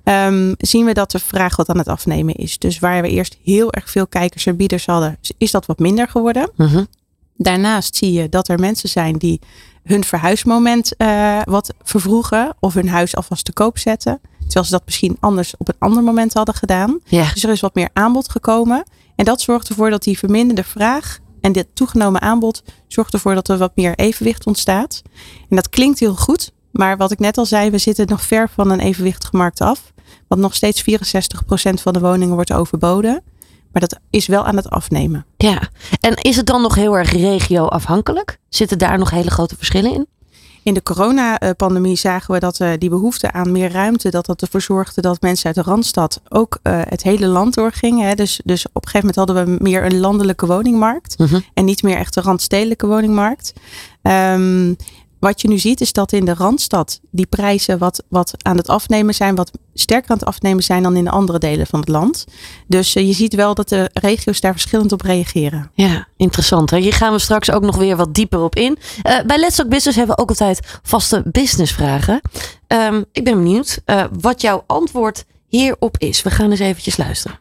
Um, 0.04 0.56
zien 0.58 0.86
we 0.86 0.94
dat 0.94 1.12
de 1.12 1.20
vraag 1.20 1.56
wat 1.56 1.70
aan 1.70 1.78
het 1.78 1.88
afnemen 1.88 2.36
is. 2.36 2.58
Dus 2.58 2.80
waar 2.80 3.02
we 3.02 3.10
eerst 3.10 3.38
heel 3.44 3.72
erg 3.72 3.90
veel 3.90 4.08
kijkers 4.08 4.46
en 4.46 4.56
bieders 4.56 4.86
hadden, 4.86 5.18
is 5.38 5.52
dat 5.52 5.66
wat 5.66 5.80
minder 5.80 6.08
geworden. 6.08 6.52
Uh 6.58 6.78
Daarnaast 7.38 7.96
zie 7.96 8.12
je 8.12 8.30
dat 8.30 8.48
er 8.48 8.60
mensen 8.60 8.90
zijn 8.90 9.18
die 9.18 9.40
hun 9.84 10.04
verhuismoment 10.04 10.94
uh, 10.98 11.42
wat 11.44 11.74
vervroegen 11.84 12.56
of 12.60 12.74
hun 12.74 12.90
huis 12.90 13.16
alvast 13.16 13.46
te 13.46 13.54
koop 13.54 13.78
zetten. 13.78 14.22
Terwijl 14.48 14.66
ze 14.66 14.72
dat 14.72 14.86
misschien 14.86 15.18
anders 15.20 15.54
op 15.58 15.68
een 15.68 15.76
ander 15.80 16.04
moment 16.04 16.34
hadden 16.34 16.56
gedaan. 16.56 17.00
Ja. 17.06 17.32
Dus 17.34 17.44
er 17.44 17.50
is 17.50 17.60
wat 17.60 17.76
meer 17.76 17.90
aanbod 17.94 18.30
gekomen. 18.30 18.84
En 19.16 19.26
dat 19.26 19.42
zorgt 19.42 19.70
ervoor 19.70 19.90
dat 19.90 20.04
die 20.04 20.18
verminderde 20.18 20.64
vraag 20.64 21.20
en 21.42 21.52
dit 21.52 21.68
toegenomen 21.74 22.22
aanbod 22.22 22.64
zorgt 22.88 23.14
ervoor 23.14 23.36
dat 23.36 23.50
er 23.50 23.58
wat 23.58 23.76
meer 23.76 23.96
evenwicht 23.96 24.46
ontstaat. 24.46 25.02
En 25.50 25.56
dat 25.56 25.70
klinkt 25.70 26.00
heel 26.00 26.16
goed, 26.16 26.52
maar 26.72 26.98
wat 26.98 27.12
ik 27.12 27.20
net 27.20 27.38
al 27.38 27.46
zei, 27.46 27.70
we 27.70 27.78
zitten 27.78 28.08
nog 28.08 28.22
ver 28.22 28.50
van 28.50 28.70
een 28.70 28.80
evenwichtige 28.80 29.38
markt 29.38 29.62
af. 29.62 29.94
Want 30.28 30.42
nog 30.42 30.56
steeds 30.56 30.82
64% 30.82 30.86
van 31.74 31.94
de 31.94 32.00
woningen 32.00 32.36
wordt 32.36 32.54
overboden. 32.54 33.24
Maar 33.72 33.82
dat 33.82 34.00
is 34.10 34.28
wel 34.28 34.46
aan 34.46 34.56
het 34.56 34.70
afnemen. 34.70 35.26
Ja, 35.38 35.70
en 36.00 36.16
is 36.16 36.36
het 36.36 36.46
dan 36.46 36.62
nog 36.62 36.76
heel 36.76 36.98
erg 36.98 37.12
regio-afhankelijk? 37.12 38.40
Zitten 38.50 38.78
daar 38.78 38.98
nog 38.98 39.10
hele 39.10 39.30
grote 39.30 39.56
verschillen 39.56 39.94
in? 39.94 40.08
In 40.68 40.74
de 40.74 40.84
coronapandemie 40.84 41.96
zagen 41.96 42.34
we 42.34 42.40
dat 42.40 42.60
uh, 42.60 42.70
die 42.78 42.90
behoefte 42.90 43.32
aan 43.32 43.52
meer 43.52 43.72
ruimte, 43.72 44.10
dat 44.10 44.26
dat 44.26 44.42
ervoor 44.42 44.62
zorgde 44.62 45.02
dat 45.02 45.22
mensen 45.22 45.46
uit 45.46 45.56
de 45.56 45.62
Randstad 45.62 46.22
ook 46.30 46.60
uh, 46.64 46.82
het 46.84 47.04
hele 47.04 47.28
land 47.28 47.54
doorgingen. 47.54 48.08
Hè. 48.08 48.16
Dus, 48.16 48.42
dus 48.44 48.66
op 48.68 48.86
een 48.86 48.90
gegeven 48.90 49.14
moment 49.16 49.36
hadden 49.36 49.58
we 49.58 49.64
meer 49.64 49.86
een 49.86 50.00
landelijke 50.00 50.46
woningmarkt 50.46 51.16
-huh. 51.18 51.42
en 51.54 51.66
niet 51.66 51.84
meer 51.84 51.98
echt 51.98 52.16
een 52.16 52.24
randstedelijke 52.24 52.88
woningmarkt. 52.88 53.54
Um, 54.02 54.76
wat 55.20 55.42
je 55.42 55.48
nu 55.48 55.58
ziet 55.58 55.82
is 55.82 55.94
dat 55.94 56.12
in 56.12 56.26
de 56.26 56.34
Randstad 56.34 57.00
die 57.12 57.26
prijzen 57.26 57.78
wat, 57.78 58.04
wat 58.10 58.34
aan 58.38 58.58
het 58.58 58.68
afnemen 58.68 59.14
zijn, 59.14 59.36
wat 59.36 59.52
sterker 59.74 60.10
aan 60.10 60.18
het 60.18 60.28
afnemen 60.28 60.64
zijn 60.64 60.84
dan 60.84 60.96
in 60.96 61.04
de 61.04 61.10
andere 61.10 61.40
delen 61.40 61.68
van 61.68 61.80
het 61.80 61.90
land. 61.90 62.26
Dus 62.68 62.96
uh, 62.96 63.08
je 63.08 63.14
ziet 63.14 63.36
wel 63.36 63.54
dat 63.54 63.70
de 63.70 63.90
regio's 63.94 64.40
daar 64.40 64.52
verschillend 64.52 64.92
op 64.92 65.02
reageren. 65.02 65.72
Ja, 65.74 66.08
interessant. 66.18 66.70
Hè? 66.70 66.78
Hier 66.78 66.94
gaan 66.94 67.12
we 67.12 67.20
straks 67.20 67.52
ook 67.52 67.64
nog 67.64 67.76
weer 67.76 67.96
wat 67.96 68.14
dieper 68.14 68.40
op 68.40 68.56
in. 68.56 68.78
Uh, 69.04 69.20
bij 69.26 69.40
Let's 69.40 69.56
Talk 69.56 69.70
Business 69.70 69.98
hebben 69.98 70.16
we 70.16 70.22
ook 70.22 70.30
altijd 70.30 70.80
vaste 70.84 71.24
businessvragen. 71.32 72.22
Um, 72.68 73.06
ik 73.12 73.24
ben 73.24 73.34
benieuwd 73.34 73.82
uh, 73.86 74.04
wat 74.20 74.42
jouw 74.42 74.64
antwoord 74.68 75.26
hierop 75.48 75.98
is. 75.98 76.22
We 76.22 76.32
gaan 76.32 76.52
eens 76.52 76.60
eventjes 76.60 76.98
luisteren. 76.98 77.40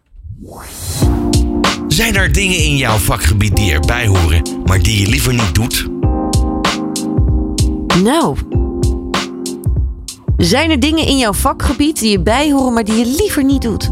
Zijn 1.88 2.16
er 2.16 2.32
dingen 2.32 2.58
in 2.58 2.76
jouw 2.76 2.96
vakgebied 2.96 3.56
die 3.56 3.72
erbij 3.72 4.06
horen, 4.06 4.42
maar 4.64 4.82
die 4.82 5.00
je 5.00 5.08
liever 5.08 5.34
niet 5.34 5.54
doet? 5.54 5.95
Nou, 8.02 8.36
zijn 10.36 10.70
er 10.70 10.80
dingen 10.80 11.06
in 11.06 11.18
jouw 11.18 11.32
vakgebied 11.32 12.00
die 12.00 12.10
je 12.10 12.20
bijhoren, 12.20 12.72
maar 12.72 12.84
die 12.84 12.94
je 12.94 13.14
liever 13.18 13.44
niet 13.44 13.62
doet? 13.62 13.90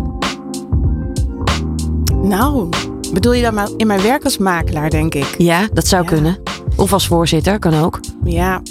Nou, 2.23 2.69
bedoel 3.13 3.33
je 3.33 3.43
dan 3.43 3.75
in 3.77 3.87
mijn 3.87 4.03
werk 4.03 4.25
als 4.25 4.39
makelaar, 4.39 4.91
denk 4.91 5.15
ik? 5.15 5.35
Ja, 5.39 5.69
dat 5.73 5.87
zou 5.87 6.03
ja. 6.03 6.09
kunnen. 6.09 6.39
Of 6.77 6.93
als 6.93 7.07
voorzitter, 7.07 7.59
kan 7.59 7.75
ook. 7.75 8.01
Ja, 8.25 8.63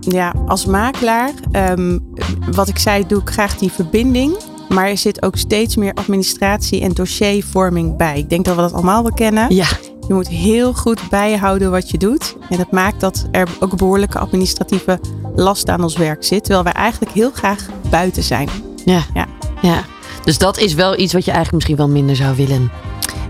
ja 0.00 0.34
als 0.46 0.66
makelaar, 0.66 1.30
um, 1.52 2.12
wat 2.50 2.68
ik 2.68 2.78
zei, 2.78 3.06
doe 3.06 3.20
ik 3.20 3.30
graag 3.30 3.58
die 3.58 3.72
verbinding. 3.72 4.36
Maar 4.68 4.88
er 4.88 4.98
zit 4.98 5.22
ook 5.22 5.36
steeds 5.36 5.76
meer 5.76 5.94
administratie 5.94 6.80
en 6.80 6.92
dossiervorming 6.92 7.96
bij. 7.96 8.18
Ik 8.18 8.30
denk 8.30 8.44
dat 8.44 8.54
we 8.54 8.60
dat 8.60 8.72
allemaal 8.72 9.02
wel 9.02 9.12
kennen. 9.12 9.54
Ja. 9.54 9.66
Je 10.08 10.14
moet 10.14 10.28
heel 10.28 10.74
goed 10.74 11.00
bijhouden 11.10 11.70
wat 11.70 11.90
je 11.90 11.98
doet. 11.98 12.36
En 12.48 12.56
dat 12.56 12.70
maakt 12.70 13.00
dat 13.00 13.26
er 13.30 13.48
ook 13.60 13.76
behoorlijke 13.76 14.18
administratieve 14.18 15.00
last 15.34 15.68
aan 15.68 15.82
ons 15.82 15.96
werk 15.96 16.24
zit. 16.24 16.44
Terwijl 16.44 16.64
wij 16.64 16.72
eigenlijk 16.72 17.12
heel 17.12 17.30
graag 17.30 17.66
buiten 17.90 18.22
zijn. 18.22 18.48
Ja. 18.84 19.02
ja. 19.14 19.26
ja. 19.62 19.84
Dus 20.24 20.38
dat 20.38 20.58
is 20.58 20.74
wel 20.74 20.98
iets 20.98 21.12
wat 21.12 21.24
je 21.24 21.30
eigenlijk 21.30 21.54
misschien 21.54 21.76
wel 21.76 21.88
minder 21.88 22.16
zou 22.16 22.36
willen. 22.36 22.70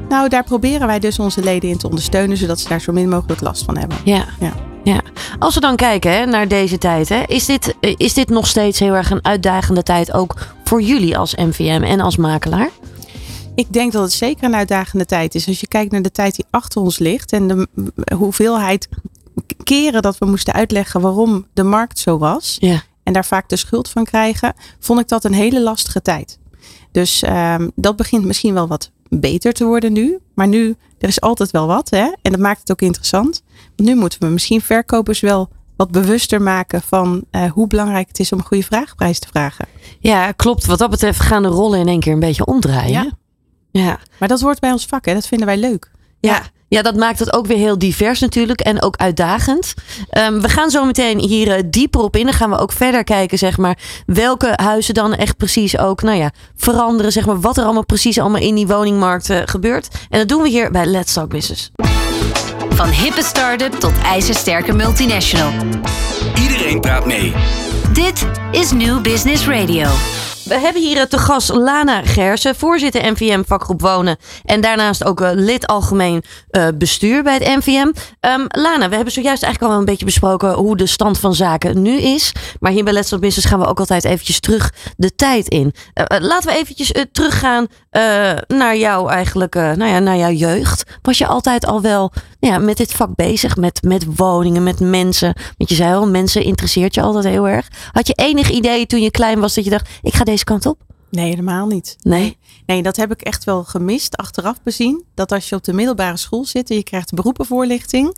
Nou, 0.09 0.29
daar 0.29 0.45
proberen 0.45 0.87
wij 0.87 0.99
dus 0.99 1.19
onze 1.19 1.43
leden 1.43 1.71
in 1.71 1.79
te 1.79 1.89
ondersteunen. 1.89 2.37
Zodat 2.37 2.61
ze 2.61 2.69
daar 2.69 2.81
zo 2.81 2.93
min 2.93 3.09
mogelijk 3.09 3.41
last 3.41 3.65
van 3.65 3.79
hebben. 3.79 3.99
Ja. 4.05 4.25
ja. 4.41 4.53
Ja. 4.85 5.01
Als 5.39 5.55
we 5.55 5.61
dan 5.61 5.77
kijken 5.77 6.13
hè, 6.13 6.27
naar 6.27 6.49
deze 6.49 6.79
tijd, 6.79 7.09
hè, 7.09 7.23
is, 7.27 7.47
dit, 7.47 7.75
is 7.81 8.15
dit 8.15 8.29
nog 8.29 8.47
steeds 8.47 8.79
heel 8.79 8.95
erg 8.95 9.11
een 9.11 9.25
uitdagende 9.25 9.83
tijd 9.83 10.13
ook 10.13 10.35
voor 10.65 10.83
jullie 10.83 11.19
als 11.19 11.35
MVM 11.35 11.83
en 11.83 12.01
als 12.01 12.17
makelaar? 12.17 12.71
Ik 13.59 13.73
denk 13.73 13.93
dat 13.93 14.03
het 14.03 14.13
zeker 14.13 14.45
een 14.45 14.55
uitdagende 14.55 15.07
tijd 15.07 15.35
is. 15.35 15.47
Als 15.49 15.61
je 15.61 15.69
kijkt 15.69 15.93
naar 15.93 16.03
de 16.03 16.11
tijd 16.11 16.35
die 16.37 16.45
achter 16.51 16.81
ons 16.81 16.99
ligt 16.99 17.33
en 17.33 17.49
de 17.49 17.69
hoeveelheid 18.15 18.89
keren 19.65 20.03
dat 20.03 20.19
we 20.19 20.27
moesten 20.27 20.55
uitleggen 20.55 21.01
waarom 21.01 21.47
de 21.53 21.63
markt 21.63 21.99
zo 21.99 22.19
was. 22.19 22.57
Ja. 22.61 22.83
En 23.03 23.13
daar 23.13 23.25
vaak 23.25 23.49
de 23.49 23.57
schuld 23.57 23.89
van 23.89 24.05
krijgen, 24.05 24.55
vond 24.79 25.01
ik 25.01 25.09
dat 25.09 25.25
een 25.25 25.33
hele 25.33 25.63
lastige 25.63 26.03
tijd. 26.03 26.39
Dus 26.93 27.23
um, 27.23 27.71
dat 27.75 27.97
begint 27.97 28.25
misschien 28.25 28.55
wel 28.55 28.67
wat 28.67 28.91
beter 29.09 29.53
te 29.53 29.65
worden 29.65 29.93
nu. 29.93 30.19
Maar 30.35 30.49
nu, 30.49 30.77
er 30.99 31.09
is 31.09 31.21
altijd 31.21 31.51
wel 31.51 31.67
wat. 31.67 31.91
Hè? 31.91 32.13
En 32.23 32.33
dat 32.33 32.41
maakt 32.41 32.61
het 32.61 32.71
ook 32.71 32.83
interessant. 32.83 33.43
Want 33.77 33.89
nu 33.89 33.95
moeten 33.95 34.21
we 34.21 34.27
misschien 34.27 34.61
verkopers 34.61 35.21
wel 35.21 35.49
wat 35.77 35.91
bewuster 35.91 36.43
maken 36.43 36.83
van 36.83 37.25
uh, 37.33 37.51
hoe 37.51 37.67
belangrijk 37.67 38.09
het 38.09 38.19
is 38.19 38.33
om 38.33 38.39
een 38.39 38.45
goede 38.45 38.65
vraagprijs 38.65 39.19
te 39.19 39.29
vragen. 39.29 39.67
Ja, 40.01 40.33
klopt. 40.33 40.67
Wat 40.67 40.79
dat 40.79 40.91
betreft 40.91 41.21
gaan 41.21 41.43
de 41.43 41.49
rollen 41.49 41.81
in 41.81 41.89
één 41.89 42.01
keer 42.01 42.13
een 42.13 42.21
beetje 42.21 42.47
omdraaien. 42.47 43.03
Ja. 43.03 43.17
Ja. 43.71 43.99
Maar 44.19 44.29
dat 44.29 44.41
hoort 44.41 44.61
bij 44.61 44.73
ons 44.73 44.87
vak, 44.87 45.05
hè? 45.05 45.15
dat 45.15 45.27
vinden 45.27 45.47
wij 45.47 45.57
leuk. 45.57 45.91
Ja. 46.21 46.43
Ja, 46.69 46.83
dat 46.83 46.97
maakt 46.97 47.19
het 47.19 47.33
ook 47.33 47.47
weer 47.47 47.57
heel 47.57 47.79
divers 47.79 48.21
natuurlijk 48.21 48.61
en 48.61 48.83
ook 48.83 48.97
uitdagend. 48.97 49.75
Um, 50.19 50.41
we 50.41 50.49
gaan 50.49 50.71
zo 50.71 50.85
meteen 50.85 51.19
hier 51.19 51.57
uh, 51.57 51.63
dieper 51.67 52.01
op 52.01 52.17
in. 52.17 52.25
Dan 52.25 52.35
gaan 52.35 52.51
we 52.51 52.59
ook 52.59 52.73
verder 52.73 53.05
kijken, 53.05 53.39
zeg 53.39 53.59
maar, 53.59 53.79
welke 54.07 54.53
huizen 54.57 54.95
dan 54.95 55.15
echt 55.15 55.37
precies 55.37 55.79
ook, 55.79 56.03
nou 56.03 56.17
ja, 56.19 56.31
veranderen, 56.57 57.13
zeg 57.13 57.27
maar, 57.27 57.41
wat 57.41 57.57
er 57.57 57.65
allemaal 57.65 57.85
precies 57.85 58.19
allemaal 58.19 58.41
in 58.41 58.55
die 58.55 58.67
woningmarkt 58.67 59.31
uh, 59.31 59.41
gebeurt. 59.45 59.89
En 60.09 60.19
dat 60.19 60.29
doen 60.29 60.43
we 60.43 60.49
hier 60.49 60.71
bij 60.71 60.87
Let's 60.87 61.13
Talk 61.13 61.29
Business. 61.29 61.71
Van 62.69 62.89
hippe 62.89 63.23
start-up 63.23 63.73
tot 63.73 63.93
ijzersterke 64.05 64.73
multinational. 64.73 65.53
Iedereen 66.41 66.81
praat 66.81 67.07
mee. 67.07 67.33
Dit 67.93 68.27
is 68.51 68.73
New 68.73 69.01
Business 69.01 69.47
Radio. 69.47 69.89
We 70.49 70.59
hebben 70.59 70.83
hier 70.83 70.97
eh, 70.97 71.03
te 71.03 71.19
gast 71.19 71.53
Lana 71.53 72.03
Gersen, 72.03 72.57
voorzitter 72.57 73.13
NVM 73.13 73.43
vakgroep 73.47 73.81
Wonen. 73.81 74.17
En 74.45 74.61
daarnaast 74.61 75.05
ook 75.05 75.21
eh, 75.21 75.31
lid 75.35 75.67
algemeen 75.67 76.23
eh, 76.51 76.67
bestuur 76.75 77.23
bij 77.23 77.35
het 77.35 77.43
NVM. 77.43 77.93
Ehm, 78.21 78.45
Lana, 78.49 78.89
we 78.89 78.95
hebben 78.95 79.13
zojuist 79.13 79.43
eigenlijk 79.43 79.73
al 79.73 79.79
een 79.79 79.85
beetje 79.85 80.05
besproken 80.05 80.53
hoe 80.53 80.77
de 80.77 80.87
stand 80.87 81.19
van 81.19 81.35
zaken 81.35 81.83
nu 81.83 82.01
is. 82.01 82.33
Maar 82.61 82.73
hier 82.73 82.85
bij 82.85 82.93
Let's 82.93 83.11
Business 83.11 83.45
gaan 83.45 83.59
we 83.59 83.67
ook 83.67 83.79
altijd 83.79 84.05
eventjes 84.05 84.41
terug 84.41 84.73
de 84.97 85.15
tijd 85.15 85.49
in. 85.49 85.75
laten 86.19 86.51
we 86.51 86.59
eventjes 86.59 86.93
teruggaan 87.13 87.67
naar 88.47 88.77
jou 88.77 89.11
eigenlijk, 89.11 89.55
nou 89.55 89.85
ja, 89.85 89.99
naar 89.99 90.17
jouw 90.17 90.31
jeugd. 90.31 90.85
Was 91.03 91.19
je 91.19 91.27
altijd 91.27 91.67
al 91.67 91.81
wel 91.81 92.13
ja, 92.41 92.59
met 92.59 92.77
dit 92.77 92.93
vak 92.93 93.15
bezig? 93.15 93.57
Met, 93.57 93.83
met 93.83 94.05
woningen, 94.17 94.63
met 94.63 94.81
mensen? 94.81 95.35
Want 95.57 95.71
je 95.71 95.77
zei 95.77 95.95
al, 95.95 96.09
mensen 96.09 96.43
interesseert 96.43 96.95
je 96.95 97.01
altijd 97.01 97.25
heel 97.25 97.49
erg. 97.49 97.69
Had 97.93 98.07
je 98.07 98.15
enig 98.15 98.51
idee 98.51 98.87
toen 98.87 99.03
je 99.03 99.11
klein 99.11 99.41
was 99.41 99.55
dat 99.55 99.65
je 99.65 99.71
dacht, 99.71 99.89
ik 100.03 100.15
ga 100.15 100.25
deze 100.25 100.38
kant 100.45 100.67
op? 100.67 100.81
Nee, 101.11 101.29
helemaal 101.29 101.67
niet. 101.67 101.97
Nee? 102.03 102.39
Nee, 102.67 102.83
dat 102.83 102.97
heb 102.97 103.11
ik 103.11 103.23
echt 103.23 103.45
wel 103.45 103.65
gemist, 103.65 104.17
achteraf 104.17 104.63
bezien. 104.63 105.05
Dat 105.15 105.33
als 105.33 105.49
je 105.49 105.55
op 105.55 105.65
de 105.65 105.73
middelbare 105.73 106.17
school 106.17 106.45
zit 106.45 106.71
en 106.71 106.77
je 106.77 106.83
krijgt 106.83 107.15
beroepenvoorlichting, 107.15 108.17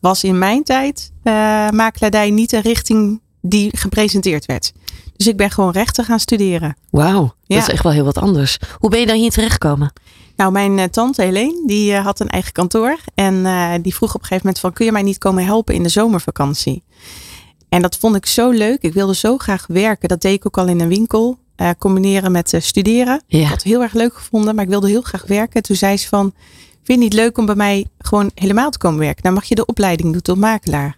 was 0.00 0.24
in 0.24 0.38
mijn 0.38 0.62
tijd 0.62 1.12
uh, 1.24 1.32
makelaardij 1.70 2.30
niet 2.30 2.52
een 2.52 2.60
richting 2.60 3.20
die 3.40 3.76
gepresenteerd 3.76 4.46
werd. 4.46 4.72
Dus 5.16 5.26
ik 5.26 5.36
ben 5.36 5.50
gewoon 5.50 5.70
rechten 5.70 6.04
gaan 6.04 6.20
studeren. 6.20 6.76
Wauw, 6.90 7.34
dat 7.46 7.58
is 7.58 7.68
echt 7.68 7.82
wel 7.82 7.92
heel 7.92 8.04
wat 8.04 8.18
anders. 8.18 8.58
Hoe 8.78 8.90
ben 8.90 9.00
je 9.00 9.06
dan 9.06 9.16
hier 9.16 9.30
terechtgekomen? 9.30 9.92
Nou, 10.36 10.52
mijn 10.52 10.78
uh, 10.78 10.84
tante 10.84 11.22
Helene, 11.22 11.62
die 11.66 11.92
uh, 11.92 12.04
had 12.04 12.20
een 12.20 12.28
eigen 12.28 12.52
kantoor. 12.52 12.98
En 13.14 13.34
uh, 13.34 13.72
die 13.82 13.94
vroeg 13.94 14.14
op 14.14 14.20
een 14.20 14.26
gegeven 14.26 14.46
moment 14.46 14.58
van, 14.58 14.72
kun 14.72 14.84
je 14.84 14.92
mij 14.92 15.02
niet 15.02 15.18
komen 15.18 15.44
helpen 15.44 15.74
in 15.74 15.82
de 15.82 15.88
zomervakantie? 15.88 16.82
En 17.68 17.82
dat 17.82 17.96
vond 17.96 18.16
ik 18.16 18.26
zo 18.26 18.50
leuk. 18.50 18.82
Ik 18.82 18.92
wilde 18.92 19.14
zo 19.14 19.38
graag 19.38 19.66
werken. 19.66 20.08
Dat 20.08 20.20
deed 20.20 20.34
ik 20.34 20.46
ook 20.46 20.58
al 20.58 20.66
in 20.66 20.80
een 20.80 20.88
winkel. 20.88 21.38
Uh, 21.56 21.70
combineren 21.78 22.32
met 22.32 22.52
uh, 22.52 22.60
studeren. 22.60 23.22
Ja. 23.26 23.38
Ik 23.38 23.44
had 23.44 23.52
het 23.52 23.62
heel 23.62 23.82
erg 23.82 23.92
leuk 23.92 24.14
gevonden, 24.14 24.54
maar 24.54 24.64
ik 24.64 24.70
wilde 24.70 24.88
heel 24.88 25.02
graag 25.02 25.26
werken. 25.26 25.62
Toen 25.62 25.76
zei 25.76 25.96
ze 25.96 26.08
van, 26.08 26.32
vind 26.32 26.84
je 26.84 26.92
het 26.92 27.02
niet 27.02 27.12
leuk 27.12 27.38
om 27.38 27.46
bij 27.46 27.54
mij 27.54 27.86
gewoon 27.98 28.30
helemaal 28.34 28.70
te 28.70 28.78
komen 28.78 28.98
werken? 28.98 29.22
Dan 29.22 29.32
mag 29.32 29.44
je 29.44 29.54
de 29.54 29.66
opleiding 29.66 30.12
doen 30.12 30.22
tot 30.22 30.38
makelaar. 30.38 30.96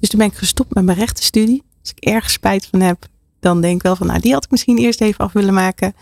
Dus 0.00 0.08
toen 0.08 0.18
ben 0.18 0.28
ik 0.28 0.34
gestopt 0.34 0.74
met 0.74 0.84
mijn 0.84 0.98
rechtenstudie. 0.98 1.62
Als 1.80 1.92
ik 1.96 2.04
erg 2.04 2.30
spijt 2.30 2.66
van 2.66 2.80
heb, 2.80 3.06
dan 3.40 3.60
denk 3.60 3.76
ik 3.76 3.82
wel 3.82 3.96
van, 3.96 4.06
nou 4.06 4.20
die 4.20 4.32
had 4.32 4.44
ik 4.44 4.50
misschien 4.50 4.78
eerst 4.78 5.00
even 5.00 5.24
af 5.24 5.32
willen 5.32 5.54
maken. 5.54 5.94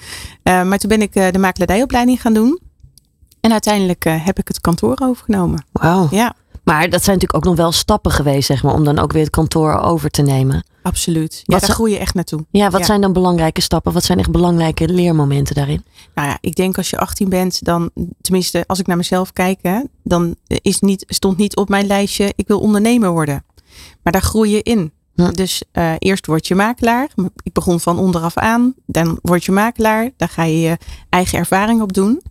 Uh, 0.45 0.63
maar 0.63 0.79
toen 0.79 0.89
ben 0.89 1.03
ik 1.03 1.13
de 1.13 1.39
makelaardijopleiding 1.39 2.21
gaan 2.21 2.35
doen. 2.35 2.61
En 3.41 3.53
uiteindelijk 3.53 4.05
heb 4.05 4.39
ik 4.39 4.49
het 4.49 4.61
kantoor 4.61 4.99
overgenomen. 5.03 5.65
Wauw. 5.73 6.09
Ja. 6.11 6.35
Maar 6.65 6.91
dat 6.91 7.05
zijn 7.05 7.17
natuurlijk 7.17 7.35
ook 7.35 7.45
nog 7.45 7.57
wel 7.57 7.73
stappen 7.73 8.13
geweest, 8.13 8.47
zeg 8.47 8.63
maar, 8.63 8.75
om 8.75 8.85
dan 8.85 8.99
ook 8.99 9.13
weer 9.13 9.23
het 9.23 9.31
kantoor 9.31 9.79
over 9.79 10.11
te 10.11 10.23
nemen. 10.23 10.65
Absoluut. 10.83 11.41
Ja, 11.45 11.59
daar 11.59 11.71
groei 11.71 11.93
je 11.93 11.99
echt 11.99 12.15
naartoe. 12.15 12.45
Ja, 12.51 12.71
wat 12.71 12.81
ja. 12.81 12.87
zijn 12.87 13.01
dan 13.01 13.13
belangrijke 13.13 13.61
stappen? 13.61 13.93
Wat 13.93 14.05
zijn 14.05 14.19
echt 14.19 14.31
belangrijke 14.31 14.89
leermomenten 14.89 15.55
daarin? 15.55 15.85
Nou 16.15 16.29
ja, 16.29 16.39
ik 16.41 16.55
denk 16.55 16.77
als 16.77 16.91
je 16.91 16.99
18 16.99 17.29
bent, 17.29 17.65
dan, 17.65 17.91
tenminste 18.21 18.65
als 18.67 18.79
ik 18.79 18.87
naar 18.87 18.97
mezelf 18.97 19.33
kijk, 19.33 19.59
hè, 19.63 19.81
dan 20.03 20.37
is 20.47 20.81
niet, 20.81 21.05
stond 21.09 21.37
niet 21.37 21.57
op 21.57 21.69
mijn 21.69 21.87
lijstje, 21.87 22.33
ik 22.37 22.49
wil 22.49 22.61
ondernemer 22.61 23.11
worden. 23.11 23.45
Maar 24.03 24.13
daar 24.13 24.23
groei 24.23 24.51
je 24.51 24.63
in. 24.63 24.93
Hm. 25.15 25.33
Dus 25.33 25.63
uh, 25.73 25.93
eerst 25.99 26.27
word 26.27 26.47
je 26.47 26.55
makelaar. 26.55 27.09
Ik 27.43 27.53
begon 27.53 27.81
van 27.81 27.99
onderaf 27.99 28.37
aan. 28.37 28.75
Dan 28.87 29.19
word 29.23 29.45
je 29.45 29.53
makelaar. 29.53 30.11
Daar 30.17 30.29
ga 30.29 30.43
je 30.43 30.61
je 30.61 30.79
eigen 31.09 31.39
ervaring 31.39 31.83
op 31.83 31.93
doen. 31.93 32.23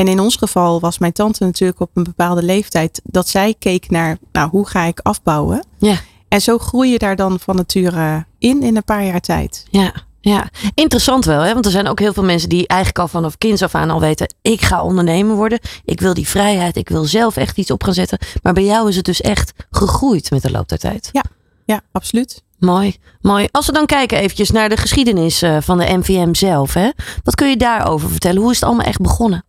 En 0.00 0.08
in 0.08 0.20
ons 0.20 0.36
geval 0.36 0.80
was 0.80 0.98
mijn 0.98 1.12
tante 1.12 1.44
natuurlijk 1.44 1.80
op 1.80 1.90
een 1.94 2.02
bepaalde 2.02 2.42
leeftijd 2.42 3.00
dat 3.04 3.28
zij 3.28 3.54
keek 3.58 3.90
naar, 3.90 4.18
nou, 4.32 4.50
hoe 4.50 4.66
ga 4.66 4.84
ik 4.84 5.00
afbouwen? 5.00 5.66
Ja. 5.78 5.96
En 6.28 6.40
zo 6.40 6.58
groei 6.58 6.90
je 6.90 6.98
daar 6.98 7.16
dan 7.16 7.40
van 7.40 7.56
nature 7.56 8.26
in 8.38 8.62
in 8.62 8.76
een 8.76 8.84
paar 8.84 9.04
jaar 9.04 9.20
tijd. 9.20 9.66
Ja, 9.70 9.92
ja. 10.20 10.48
interessant 10.74 11.24
wel, 11.24 11.40
hè? 11.40 11.52
want 11.52 11.64
er 11.64 11.70
zijn 11.70 11.88
ook 11.88 11.98
heel 11.98 12.12
veel 12.12 12.24
mensen 12.24 12.48
die 12.48 12.66
eigenlijk 12.66 12.98
al 12.98 13.08
vanaf 13.08 13.38
kinds 13.38 13.62
af 13.62 13.74
aan 13.74 13.90
al 13.90 14.00
weten, 14.00 14.34
ik 14.42 14.62
ga 14.62 14.82
ondernemer 14.82 15.36
worden, 15.36 15.58
ik 15.84 16.00
wil 16.00 16.14
die 16.14 16.28
vrijheid, 16.28 16.76
ik 16.76 16.88
wil 16.88 17.04
zelf 17.04 17.36
echt 17.36 17.58
iets 17.58 17.70
op 17.70 17.82
gaan 17.84 17.94
zetten. 17.94 18.18
Maar 18.42 18.52
bij 18.52 18.64
jou 18.64 18.88
is 18.88 18.96
het 18.96 19.04
dus 19.04 19.20
echt 19.20 19.52
gegroeid 19.70 20.30
met 20.30 20.42
de 20.42 20.50
loop 20.50 20.68
der 20.68 20.78
tijd. 20.78 21.08
Ja, 21.12 21.24
ja 21.64 21.80
absoluut. 21.92 22.42
Mooi, 22.58 22.96
mooi. 23.20 23.48
Als 23.50 23.66
we 23.66 23.72
dan 23.72 23.86
kijken 23.86 24.18
eventjes 24.18 24.50
naar 24.50 24.68
de 24.68 24.76
geschiedenis 24.76 25.42
uh, 25.42 25.56
van 25.60 25.78
de 25.78 25.96
NVM 25.98 26.34
zelf, 26.34 26.74
hè? 26.74 26.90
wat 27.24 27.34
kun 27.34 27.48
je 27.48 27.56
daarover 27.56 28.10
vertellen? 28.10 28.40
Hoe 28.40 28.50
is 28.50 28.60
het 28.60 28.68
allemaal 28.68 28.86
echt 28.86 29.00
begonnen? 29.00 29.44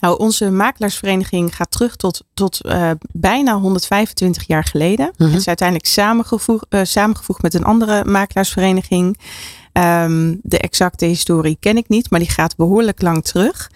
Nou, 0.00 0.18
onze 0.18 0.50
makelaarsvereniging 0.50 1.56
gaat 1.56 1.70
terug 1.70 1.96
tot, 1.96 2.24
tot 2.34 2.60
uh, 2.66 2.90
bijna 3.12 3.58
125 3.58 4.46
jaar 4.46 4.64
geleden. 4.64 5.12
Mhm. 5.16 5.28
Het 5.30 5.38
is 5.40 5.46
uiteindelijk 5.46 5.88
samengevoegd, 5.88 6.66
uh, 6.70 6.80
samengevoegd 6.84 7.42
met 7.42 7.54
een 7.54 7.64
andere 7.64 8.04
makelaarsvereniging. 8.04 9.18
Um, 9.72 10.40
de 10.42 10.58
exacte 10.58 11.04
historie 11.04 11.56
ken 11.60 11.76
ik 11.76 11.88
niet, 11.88 12.10
maar 12.10 12.20
die 12.20 12.30
gaat 12.30 12.56
behoorlijk 12.56 13.02
lang 13.02 13.24
terug. 13.24 13.70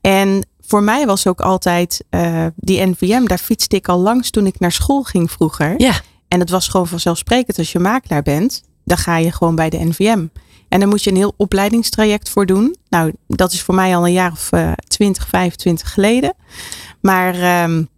En 0.00 0.46
voor 0.60 0.82
mij 0.82 1.06
was 1.06 1.26
ook 1.26 1.40
altijd 1.40 2.04
uh, 2.10 2.46
die 2.56 2.86
NVM, 2.86 3.24
daar 3.24 3.38
fietste 3.38 3.76
ik 3.76 3.88
al 3.88 3.98
langs 3.98 4.30
toen 4.30 4.46
ik 4.46 4.58
naar 4.58 4.72
school 4.72 5.02
ging 5.02 5.30
vroeger. 5.30 5.74
Ja. 5.76 6.00
En 6.28 6.40
het 6.40 6.50
was 6.50 6.68
gewoon 6.68 6.86
vanzelfsprekend 6.86 7.58
als 7.58 7.72
je 7.72 7.78
makelaar 7.78 8.22
bent, 8.22 8.62
dan 8.84 8.98
ga 8.98 9.16
je 9.16 9.32
gewoon 9.32 9.54
bij 9.54 9.70
de 9.70 9.84
NVM. 9.84 10.26
En 10.70 10.78
daar 10.80 10.88
moet 10.88 11.04
je 11.04 11.10
een 11.10 11.16
heel 11.16 11.34
opleidingstraject 11.36 12.28
voor 12.28 12.46
doen. 12.46 12.76
Nou, 12.88 13.12
dat 13.26 13.52
is 13.52 13.62
voor 13.62 13.74
mij 13.74 13.96
al 13.96 14.06
een 14.06 14.12
jaar 14.12 14.32
of 14.32 14.52
uh, 14.52 14.72
20, 14.88 15.28
25 15.28 15.92
geleden. 15.92 16.34
Maar 17.00 17.62
um, 17.62 17.88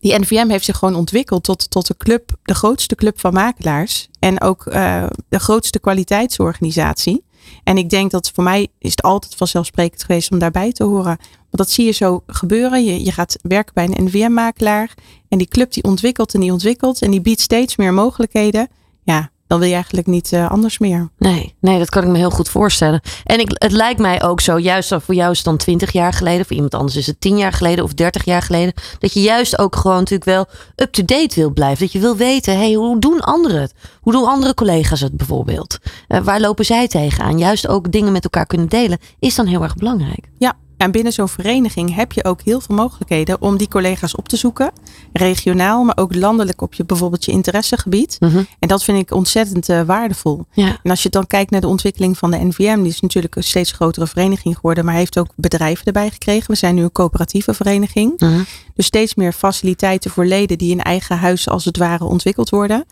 die 0.00 0.18
NVM 0.18 0.48
heeft 0.48 0.64
zich 0.64 0.76
gewoon 0.76 0.94
ontwikkeld 0.94 1.44
tot, 1.44 1.70
tot 1.70 1.86
de 1.86 1.96
club, 1.96 2.30
de 2.42 2.54
grootste 2.54 2.94
club 2.94 3.20
van 3.20 3.32
makelaars. 3.32 4.08
En 4.18 4.40
ook 4.40 4.66
uh, 4.66 5.06
de 5.28 5.38
grootste 5.38 5.78
kwaliteitsorganisatie. 5.78 7.24
En 7.64 7.78
ik 7.78 7.90
denk 7.90 8.10
dat 8.10 8.30
voor 8.34 8.44
mij 8.44 8.68
is 8.78 8.90
het 8.90 9.02
altijd 9.02 9.34
vanzelfsprekend 9.34 10.04
geweest 10.04 10.30
om 10.30 10.38
daarbij 10.38 10.72
te 10.72 10.84
horen. 10.84 11.16
Want 11.36 11.48
dat 11.50 11.70
zie 11.70 11.84
je 11.84 11.92
zo 11.92 12.22
gebeuren. 12.26 12.84
Je, 12.84 13.04
je 13.04 13.12
gaat 13.12 13.36
werken 13.42 13.74
bij 13.74 13.84
een 13.84 14.04
NVM-makelaar. 14.04 14.94
En 15.28 15.38
die 15.38 15.48
club 15.48 15.72
die 15.72 15.82
ontwikkelt 15.82 16.34
en 16.34 16.40
die 16.40 16.52
ontwikkelt. 16.52 17.02
En 17.02 17.10
die 17.10 17.20
biedt 17.20 17.40
steeds 17.40 17.76
meer 17.76 17.94
mogelijkheden. 17.94 18.68
Ja, 19.02 19.30
dan 19.48 19.58
wil 19.58 19.68
je 19.68 19.74
eigenlijk 19.74 20.06
niet 20.06 20.32
uh, 20.32 20.50
anders 20.50 20.78
meer. 20.78 21.08
Nee, 21.18 21.54
nee, 21.60 21.78
dat 21.78 21.88
kan 21.88 22.02
ik 22.02 22.08
me 22.08 22.16
heel 22.16 22.30
goed 22.30 22.48
voorstellen. 22.48 23.00
En 23.24 23.40
ik, 23.40 23.50
het 23.52 23.72
lijkt 23.72 24.00
mij 24.00 24.22
ook 24.22 24.40
zo, 24.40 24.58
juist 24.58 24.94
voor 24.98 25.14
jou 25.14 25.30
is 25.30 25.36
het 25.36 25.46
dan 25.46 25.56
20 25.56 25.92
jaar 25.92 26.12
geleden, 26.12 26.46
voor 26.46 26.54
iemand 26.54 26.74
anders 26.74 26.96
is 26.96 27.06
het 27.06 27.20
10 27.20 27.38
jaar 27.38 27.52
geleden 27.52 27.84
of 27.84 27.94
30 27.94 28.24
jaar 28.24 28.42
geleden, 28.42 28.72
dat 28.98 29.12
je 29.12 29.20
juist 29.20 29.58
ook 29.58 29.76
gewoon 29.76 29.98
natuurlijk 29.98 30.30
wel 30.30 30.46
up-to-date 30.76 31.34
wil 31.34 31.50
blijven. 31.50 31.78
Dat 31.78 31.92
je 31.92 31.98
wil 31.98 32.16
weten, 32.16 32.56
hey, 32.56 32.72
hoe 32.72 32.98
doen 32.98 33.20
anderen 33.20 33.60
het? 33.60 33.74
Hoe 34.00 34.12
doen 34.12 34.26
andere 34.26 34.54
collega's 34.54 35.00
het 35.00 35.16
bijvoorbeeld? 35.16 35.78
Uh, 36.08 36.20
waar 36.20 36.40
lopen 36.40 36.64
zij 36.64 36.88
tegenaan? 36.88 37.38
Juist 37.38 37.68
ook 37.68 37.92
dingen 37.92 38.12
met 38.12 38.24
elkaar 38.24 38.46
kunnen 38.46 38.68
delen, 38.68 38.98
is 39.18 39.34
dan 39.34 39.46
heel 39.46 39.62
erg 39.62 39.74
belangrijk. 39.74 40.28
Ja, 40.38 40.56
en 40.78 40.90
binnen 40.90 41.12
zo'n 41.12 41.28
vereniging 41.28 41.94
heb 41.94 42.12
je 42.12 42.24
ook 42.24 42.40
heel 42.40 42.60
veel 42.60 42.76
mogelijkheden 42.76 43.40
om 43.40 43.56
die 43.56 43.68
collega's 43.68 44.16
op 44.16 44.28
te 44.28 44.36
zoeken. 44.36 44.70
Regionaal, 45.12 45.84
maar 45.84 45.96
ook 45.96 46.14
landelijk 46.14 46.62
op 46.62 46.74
je 46.74 46.84
bijvoorbeeld 46.84 47.24
je 47.24 47.32
interessegebied. 47.32 48.16
Mm 48.20 48.28
-hmm. 48.28 48.46
En 48.58 48.68
dat 48.68 48.84
vind 48.84 48.98
ik 48.98 49.14
ontzettend 49.14 49.68
uh, 49.68 49.82
waardevol. 49.82 50.46
Ja. 50.52 50.78
En 50.82 50.90
als 50.90 51.02
je 51.02 51.08
dan 51.08 51.26
kijkt 51.26 51.50
naar 51.50 51.60
de 51.60 51.66
ontwikkeling 51.66 52.18
van 52.18 52.30
de 52.30 52.36
NVM, 52.36 52.82
die 52.82 52.92
is 52.92 53.00
natuurlijk 53.00 53.36
een 53.36 53.42
steeds 53.42 53.72
grotere 53.72 54.06
vereniging 54.06 54.54
geworden, 54.54 54.84
maar 54.84 54.94
heeft 54.94 55.18
ook 55.18 55.28
bedrijven 55.36 55.86
erbij 55.86 56.10
gekregen. 56.10 56.50
We 56.50 56.56
zijn 56.56 56.74
nu 56.74 56.82
een 56.82 56.92
coöperatieve 56.92 57.54
vereniging. 57.54 58.12
Mm 58.16 58.28
-hmm. 58.28 58.46
Dus 58.74 58.86
steeds 58.86 59.14
meer 59.14 59.32
faciliteiten 59.32 60.10
voor 60.10 60.24
leden 60.24 60.58
die 60.58 60.70
in 60.70 60.82
eigen 60.82 61.18
huis 61.18 61.48
als 61.48 61.64
het 61.64 61.76
ware 61.76 62.04
ontwikkeld 62.04 62.48
worden. 62.48 62.84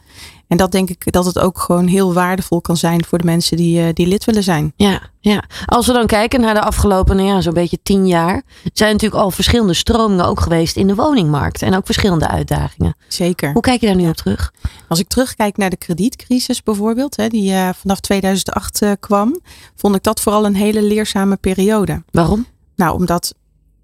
En 0.49 0.57
dat 0.57 0.73
denk 0.73 0.91
ik 0.91 1.13
dat 1.13 1.25
het 1.25 1.39
ook 1.39 1.59
gewoon 1.59 1.87
heel 1.87 2.13
waardevol 2.13 2.61
kan 2.61 2.77
zijn 2.77 3.05
voor 3.05 3.19
de 3.19 3.25
mensen 3.25 3.57
die, 3.57 3.81
uh, 3.81 3.89
die 3.93 4.07
lid 4.07 4.25
willen 4.25 4.43
zijn. 4.43 4.73
Ja, 4.77 5.01
ja. 5.21 5.45
Als 5.67 5.87
we 5.87 5.93
dan 5.93 6.07
kijken 6.07 6.41
naar 6.41 6.55
de 6.55 6.61
afgelopen, 6.61 7.25
ja, 7.25 7.41
zo'n 7.41 7.55
beetje 7.55 7.79
tien 7.83 8.07
jaar, 8.07 8.43
zijn 8.73 8.93
natuurlijk 8.93 9.23
al 9.23 9.31
verschillende 9.31 9.75
stromingen 9.75 10.25
ook 10.25 10.41
geweest 10.41 10.77
in 10.77 10.87
de 10.87 10.95
woningmarkt. 10.95 11.63
En 11.63 11.77
ook 11.77 11.87
verschillende 11.87 12.29
uitdagingen. 12.29 12.97
Zeker. 13.09 13.53
Hoe 13.53 13.63
kijk 13.63 13.81
je 13.81 13.87
daar 13.87 13.97
nu 13.97 14.09
op 14.09 14.17
terug? 14.17 14.53
Als 14.89 14.99
ik 14.99 15.09
terugkijk 15.09 15.57
naar 15.57 15.71
de 15.71 15.77
kredietcrisis 15.77 16.63
bijvoorbeeld, 16.63 17.17
hè, 17.17 17.29
die 17.29 17.53
uh, 17.53 17.69
vanaf 17.79 18.01
2008 18.01 18.83
uh, 18.83 18.93
kwam, 19.01 19.41
vond 19.75 19.95
ik 19.95 20.03
dat 20.03 20.21
vooral 20.21 20.45
een 20.45 20.57
hele 20.57 20.83
leerzame 20.83 21.37
periode. 21.37 22.03
Waarom? 22.11 22.47
Nou, 22.77 22.95
omdat 22.95 23.35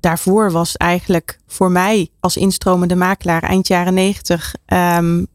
daarvoor 0.02 0.50
was 0.50 0.76
eigenlijk 0.76 1.38
voor 1.46 1.70
mij 1.70 2.08
als 2.20 2.36
instromende 2.36 2.96
makelaar 2.96 3.42
eind 3.42 3.66
jaren 3.66 3.94
negentig, 3.94 4.54
um, 4.66 5.26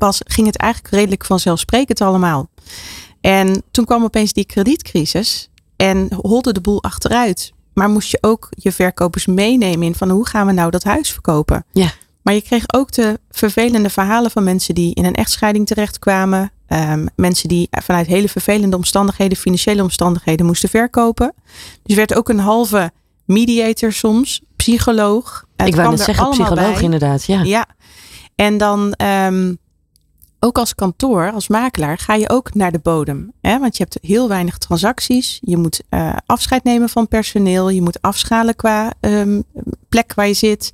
was, 0.00 0.20
ging 0.24 0.46
het 0.46 0.56
eigenlijk 0.56 0.94
redelijk 0.94 1.24
vanzelfsprekend 1.24 2.00
allemaal. 2.00 2.48
En 3.20 3.62
toen 3.70 3.84
kwam 3.84 4.04
opeens 4.04 4.32
die 4.32 4.44
kredietcrisis 4.44 5.50
en 5.76 6.08
holde 6.14 6.52
de 6.52 6.60
boel 6.60 6.82
achteruit. 6.82 7.52
Maar 7.74 7.88
moest 7.88 8.10
je 8.10 8.18
ook 8.20 8.48
je 8.50 8.72
verkopers 8.72 9.26
meenemen 9.26 9.86
in 9.86 9.94
van 9.94 10.10
hoe 10.10 10.26
gaan 10.26 10.46
we 10.46 10.52
nou 10.52 10.70
dat 10.70 10.84
huis 10.84 11.12
verkopen? 11.12 11.64
Ja. 11.72 11.92
Maar 12.22 12.34
je 12.34 12.42
kreeg 12.42 12.64
ook 12.66 12.92
de 12.92 13.20
vervelende 13.30 13.90
verhalen 13.90 14.30
van 14.30 14.44
mensen 14.44 14.74
die 14.74 14.94
in 14.94 15.04
een 15.04 15.14
echtscheiding 15.14 15.66
terechtkwamen. 15.66 16.52
Um, 16.68 17.08
mensen 17.16 17.48
die 17.48 17.68
vanuit 17.70 18.06
hele 18.06 18.28
vervelende 18.28 18.76
omstandigheden, 18.76 19.36
financiële 19.36 19.82
omstandigheden 19.82 20.46
moesten 20.46 20.68
verkopen. 20.68 21.34
Dus 21.82 21.96
werd 21.96 22.14
ook 22.14 22.28
een 22.28 22.38
halve 22.38 22.92
mediator 23.24 23.92
soms, 23.92 24.40
psycholoog. 24.56 25.44
Ik 25.56 25.74
wou 25.74 25.90
net 25.90 26.00
zeggen, 26.00 26.30
psycholoog 26.30 26.72
bij. 26.72 26.82
inderdaad, 26.82 27.24
ja. 27.24 27.42
Ja, 27.42 27.66
en 28.34 28.58
dan 28.58 28.94
um, 29.02 29.58
ook 30.40 30.58
als 30.58 30.74
kantoor, 30.74 31.32
als 31.32 31.48
makelaar, 31.48 31.98
ga 31.98 32.14
je 32.14 32.30
ook 32.30 32.54
naar 32.54 32.72
de 32.72 32.78
bodem. 32.78 33.32
Hè? 33.40 33.58
Want 33.58 33.76
je 33.76 33.82
hebt 33.82 33.98
heel 34.02 34.28
weinig 34.28 34.58
transacties. 34.58 35.38
Je 35.40 35.56
moet 35.56 35.82
uh, 35.90 36.12
afscheid 36.26 36.64
nemen 36.64 36.88
van 36.88 37.08
personeel. 37.08 37.68
Je 37.68 37.82
moet 37.82 38.02
afschalen 38.02 38.56
qua 38.56 38.92
um, 39.00 39.44
plek 39.88 40.14
waar 40.14 40.26
je 40.26 40.34
zit. 40.34 40.70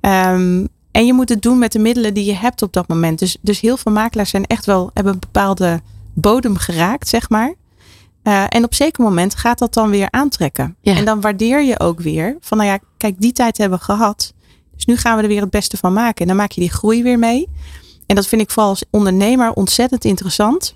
Um, 0.00 0.68
en 0.90 1.06
je 1.06 1.12
moet 1.12 1.28
het 1.28 1.42
doen 1.42 1.58
met 1.58 1.72
de 1.72 1.78
middelen 1.78 2.14
die 2.14 2.24
je 2.24 2.34
hebt 2.34 2.62
op 2.62 2.72
dat 2.72 2.88
moment. 2.88 3.18
Dus, 3.18 3.36
dus 3.40 3.60
heel 3.60 3.76
veel 3.76 3.92
makelaars 3.92 4.30
zijn 4.30 4.46
echt 4.46 4.66
wel, 4.66 4.90
hebben 4.94 5.12
een 5.12 5.18
bepaalde 5.18 5.80
bodem 6.14 6.56
geraakt, 6.56 7.08
zeg 7.08 7.28
maar. 7.28 7.54
Uh, 8.24 8.44
en 8.48 8.64
op 8.64 8.74
zeker 8.74 9.04
moment 9.04 9.34
gaat 9.34 9.58
dat 9.58 9.74
dan 9.74 9.90
weer 9.90 10.10
aantrekken. 10.10 10.76
Ja. 10.80 10.96
En 10.96 11.04
dan 11.04 11.20
waardeer 11.20 11.62
je 11.62 11.80
ook 11.80 12.00
weer 12.00 12.36
van, 12.40 12.58
nou 12.58 12.70
ja, 12.70 12.78
kijk, 12.96 13.20
die 13.20 13.32
tijd 13.32 13.58
hebben 13.58 13.78
we 13.78 13.84
gehad. 13.84 14.32
Dus 14.74 14.84
nu 14.84 14.96
gaan 14.96 15.16
we 15.16 15.22
er 15.22 15.28
weer 15.28 15.40
het 15.40 15.50
beste 15.50 15.76
van 15.76 15.92
maken. 15.92 16.20
En 16.20 16.26
dan 16.26 16.36
maak 16.36 16.52
je 16.52 16.60
die 16.60 16.70
groei 16.70 17.02
weer 17.02 17.18
mee. 17.18 17.48
En 18.10 18.16
dat 18.16 18.26
vind 18.26 18.40
ik 18.40 18.50
vooral 18.50 18.70
als 18.70 18.84
ondernemer 18.90 19.52
ontzettend 19.52 20.04
interessant. 20.04 20.74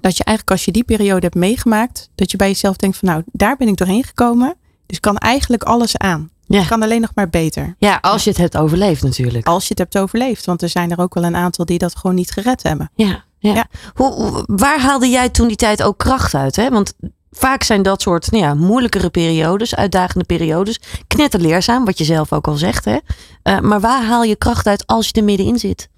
Dat 0.00 0.16
je 0.16 0.24
eigenlijk 0.24 0.50
als 0.50 0.64
je 0.64 0.72
die 0.72 0.84
periode 0.84 1.20
hebt 1.20 1.34
meegemaakt, 1.34 2.10
dat 2.14 2.30
je 2.30 2.36
bij 2.36 2.48
jezelf 2.48 2.76
denkt 2.76 2.96
van 2.96 3.08
nou, 3.08 3.22
daar 3.32 3.56
ben 3.56 3.68
ik 3.68 3.76
doorheen 3.76 4.04
gekomen. 4.04 4.54
Dus 4.86 5.00
kan 5.00 5.16
eigenlijk 5.16 5.62
alles 5.62 5.96
aan. 5.96 6.30
Ja. 6.46 6.58
Het 6.58 6.68
kan 6.68 6.82
alleen 6.82 7.00
nog 7.00 7.10
maar 7.14 7.28
beter. 7.28 7.74
Ja, 7.78 7.98
als 8.00 8.24
je 8.24 8.30
het 8.30 8.38
hebt 8.38 8.56
overleefd 8.56 9.02
natuurlijk. 9.02 9.46
Als 9.46 9.62
je 9.62 9.68
het 9.68 9.78
hebt 9.78 9.98
overleefd. 9.98 10.46
Want 10.46 10.62
er 10.62 10.68
zijn 10.68 10.90
er 10.90 11.00
ook 11.00 11.14
wel 11.14 11.24
een 11.24 11.36
aantal 11.36 11.64
die 11.64 11.78
dat 11.78 11.96
gewoon 11.96 12.16
niet 12.16 12.30
gered 12.30 12.62
hebben. 12.62 12.90
Ja, 12.94 13.24
ja. 13.38 13.54
ja. 13.54 13.66
Hoe, 13.94 14.44
waar 14.46 14.80
haalde 14.80 15.08
jij 15.08 15.28
toen 15.28 15.48
die 15.48 15.56
tijd 15.56 15.82
ook 15.82 15.98
kracht 15.98 16.34
uit? 16.34 16.56
Hè? 16.56 16.70
Want 16.70 16.92
vaak 17.30 17.62
zijn 17.62 17.82
dat 17.82 18.02
soort 18.02 18.30
nou 18.30 18.44
ja, 18.44 18.54
moeilijkere 18.54 19.10
periodes, 19.10 19.74
uitdagende 19.74 20.24
periodes, 20.24 20.80
knetterleerzaam, 21.06 21.84
wat 21.84 21.98
je 21.98 22.04
zelf 22.04 22.32
ook 22.32 22.46
al 22.46 22.56
zegt. 22.56 22.84
Hè? 22.84 22.98
Uh, 23.44 23.60
maar 23.60 23.80
waar 23.80 24.04
haal 24.04 24.22
je 24.22 24.36
kracht 24.36 24.66
uit 24.66 24.86
als 24.86 25.06
je 25.06 25.12
er 25.12 25.24
middenin 25.24 25.58
zit? 25.58 25.88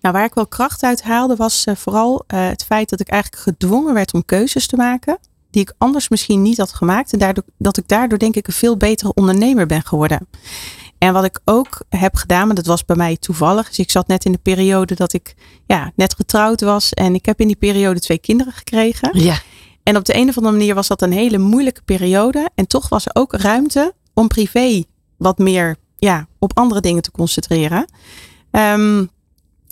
Nou, 0.00 0.14
waar 0.14 0.24
ik 0.24 0.34
wel 0.34 0.46
kracht 0.46 0.82
uit 0.82 1.02
haalde 1.02 1.36
was 1.36 1.66
uh, 1.66 1.74
vooral 1.74 2.24
uh, 2.34 2.48
het 2.48 2.64
feit 2.64 2.88
dat 2.88 3.00
ik 3.00 3.08
eigenlijk 3.08 3.42
gedwongen 3.42 3.94
werd 3.94 4.14
om 4.14 4.24
keuzes 4.24 4.66
te 4.66 4.76
maken. 4.76 5.18
Die 5.50 5.62
ik 5.62 5.72
anders 5.78 6.08
misschien 6.08 6.42
niet 6.42 6.58
had 6.58 6.72
gemaakt. 6.72 7.12
En 7.12 7.18
daardoor, 7.18 7.44
dat 7.58 7.76
ik 7.76 7.88
daardoor 7.88 8.18
denk 8.18 8.36
ik 8.36 8.46
een 8.46 8.52
veel 8.52 8.76
betere 8.76 9.14
ondernemer 9.14 9.66
ben 9.66 9.82
geworden. 9.82 10.28
En 10.98 11.12
wat 11.12 11.24
ik 11.24 11.40
ook 11.44 11.82
heb 11.88 12.14
gedaan, 12.14 12.46
maar 12.46 12.56
dat 12.56 12.66
was 12.66 12.84
bij 12.84 12.96
mij 12.96 13.16
toevallig. 13.16 13.68
Dus 13.68 13.78
ik 13.78 13.90
zat 13.90 14.06
net 14.06 14.24
in 14.24 14.32
de 14.32 14.38
periode 14.38 14.94
dat 14.94 15.12
ik 15.12 15.34
ja, 15.66 15.92
net 15.94 16.14
getrouwd 16.14 16.60
was. 16.60 16.92
En 16.92 17.14
ik 17.14 17.26
heb 17.26 17.40
in 17.40 17.46
die 17.46 17.56
periode 17.56 18.00
twee 18.00 18.18
kinderen 18.18 18.52
gekregen. 18.52 19.10
Ja. 19.20 19.38
En 19.82 19.96
op 19.96 20.04
de 20.04 20.16
een 20.16 20.28
of 20.28 20.36
andere 20.36 20.56
manier 20.56 20.74
was 20.74 20.88
dat 20.88 21.02
een 21.02 21.12
hele 21.12 21.38
moeilijke 21.38 21.82
periode. 21.82 22.50
En 22.54 22.66
toch 22.66 22.88
was 22.88 23.06
er 23.06 23.14
ook 23.14 23.32
ruimte 23.32 23.94
om 24.14 24.28
privé 24.28 24.84
wat 25.16 25.38
meer 25.38 25.76
ja, 25.98 26.26
op 26.38 26.58
andere 26.58 26.80
dingen 26.80 27.02
te 27.02 27.10
concentreren. 27.10 27.86
Um, 28.50 29.10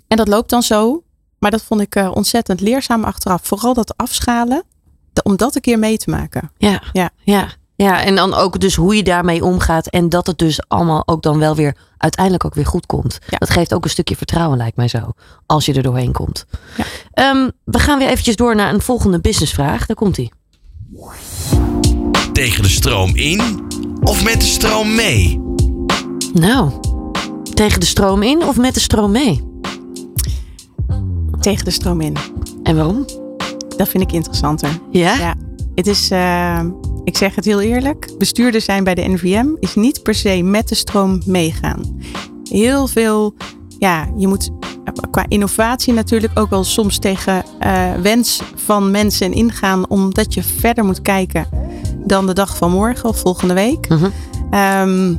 en 0.08 0.16
dat 0.16 0.28
loopt 0.28 0.50
dan 0.50 0.62
zo. 0.62 1.02
Maar 1.38 1.50
dat 1.50 1.62
vond 1.62 1.80
ik 1.80 1.96
uh, 1.96 2.10
ontzettend 2.14 2.60
leerzaam 2.60 3.04
achteraf. 3.04 3.40
Vooral 3.42 3.74
dat 3.74 3.96
afschalen. 3.96 4.64
De, 5.12 5.22
om 5.22 5.36
dat 5.36 5.54
een 5.54 5.60
keer 5.60 5.78
mee 5.78 5.96
te 5.96 6.10
maken. 6.10 6.50
Ja, 6.58 6.82
ja. 6.92 7.10
ja. 7.24 7.48
Ja, 7.76 8.02
en 8.02 8.14
dan 8.14 8.34
ook 8.34 8.60
dus 8.60 8.74
hoe 8.74 8.96
je 8.96 9.02
daarmee 9.02 9.44
omgaat. 9.44 9.86
En 9.86 10.08
dat 10.08 10.26
het 10.26 10.38
dus 10.38 10.68
allemaal 10.68 11.02
ook 11.06 11.22
dan 11.22 11.38
wel 11.38 11.54
weer 11.54 11.76
uiteindelijk 11.98 12.44
ook 12.44 12.54
weer 12.54 12.66
goed 12.66 12.86
komt. 12.86 13.18
Ja. 13.28 13.38
Dat 13.38 13.50
geeft 13.50 13.74
ook 13.74 13.84
een 13.84 13.90
stukje 13.90 14.16
vertrouwen, 14.16 14.58
lijkt 14.58 14.76
mij 14.76 14.88
zo. 14.88 15.12
Als 15.46 15.66
je 15.66 15.74
er 15.74 15.82
doorheen 15.82 16.12
komt. 16.12 16.46
Ja. 16.76 17.30
Um, 17.30 17.52
we 17.64 17.78
gaan 17.78 17.98
weer 17.98 18.08
eventjes 18.08 18.36
door 18.36 18.54
naar 18.54 18.74
een 18.74 18.80
volgende 18.80 19.20
businessvraag. 19.20 19.86
Daar 19.86 19.96
komt 19.96 20.18
ie. 20.18 20.32
Tegen 22.32 22.62
de 22.62 22.68
stroom 22.68 23.16
in 23.16 23.66
of 24.02 24.24
met 24.24 24.40
de 24.40 24.46
stroom 24.46 24.94
mee? 24.94 25.40
Nou, 26.32 26.72
tegen 27.54 27.80
de 27.80 27.86
stroom 27.86 28.22
in 28.22 28.44
of 28.44 28.56
met 28.56 28.74
de 28.74 28.80
stroom 28.80 29.10
mee? 29.10 29.55
Tegen 31.46 31.64
de 31.64 31.70
stroom 31.70 32.00
in. 32.00 32.16
En 32.62 32.76
waarom? 32.76 33.04
Dat 33.76 33.88
vind 33.88 34.02
ik 34.02 34.12
interessanter. 34.12 34.80
Ja? 34.90 35.14
Ja. 35.14 35.34
Het 35.74 35.86
is, 35.86 36.10
uh, 36.10 36.60
ik 37.04 37.16
zeg 37.16 37.34
het 37.34 37.44
heel 37.44 37.60
eerlijk, 37.60 38.10
bestuurder 38.18 38.60
zijn 38.60 38.84
bij 38.84 38.94
de 38.94 39.08
NVM 39.08 39.46
is 39.60 39.74
niet 39.74 40.02
per 40.02 40.14
se 40.14 40.42
met 40.42 40.68
de 40.68 40.74
stroom 40.74 41.22
meegaan. 41.26 42.00
Heel 42.44 42.86
veel, 42.86 43.34
ja, 43.78 44.08
je 44.16 44.26
moet 44.28 44.50
qua 45.10 45.24
innovatie 45.28 45.92
natuurlijk 45.92 46.38
ook 46.38 46.50
wel 46.50 46.64
soms 46.64 46.98
tegen 46.98 47.44
uh, 47.60 47.94
wens 47.94 48.42
van 48.54 48.90
mensen 48.90 49.32
ingaan, 49.32 49.88
omdat 49.88 50.34
je 50.34 50.42
verder 50.42 50.84
moet 50.84 51.02
kijken 51.02 51.48
dan 52.06 52.26
de 52.26 52.34
dag 52.34 52.56
van 52.56 52.70
morgen 52.70 53.08
of 53.08 53.18
volgende 53.18 53.54
week. 53.54 53.90
Uh 53.90 54.02
-huh. 54.50 54.80
um, 54.80 55.18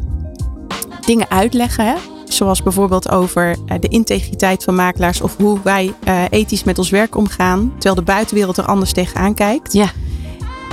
dingen 1.06 1.30
uitleggen. 1.30 1.86
Hè? 1.86 1.96
Zoals 2.28 2.64
bijvoorbeeld 2.64 3.10
over 3.10 3.56
eh, 3.66 3.80
de 3.80 3.88
integriteit 3.88 4.64
van 4.64 4.76
makelaars 4.76 5.22
of 5.22 5.38
hoe 5.38 5.60
wij 5.64 5.94
uh, 6.08 6.24
ethisch 6.30 6.64
met 6.64 6.78
ons 6.78 6.90
werk 6.90 7.16
omgaan, 7.16 7.72
terwijl 7.72 7.96
de 7.96 8.12
buitenwereld 8.12 8.58
er 8.58 8.66
anders 8.66 8.92
tegenaan 8.94 9.34
kijkt. 9.34 9.74
Ja. 9.74 9.92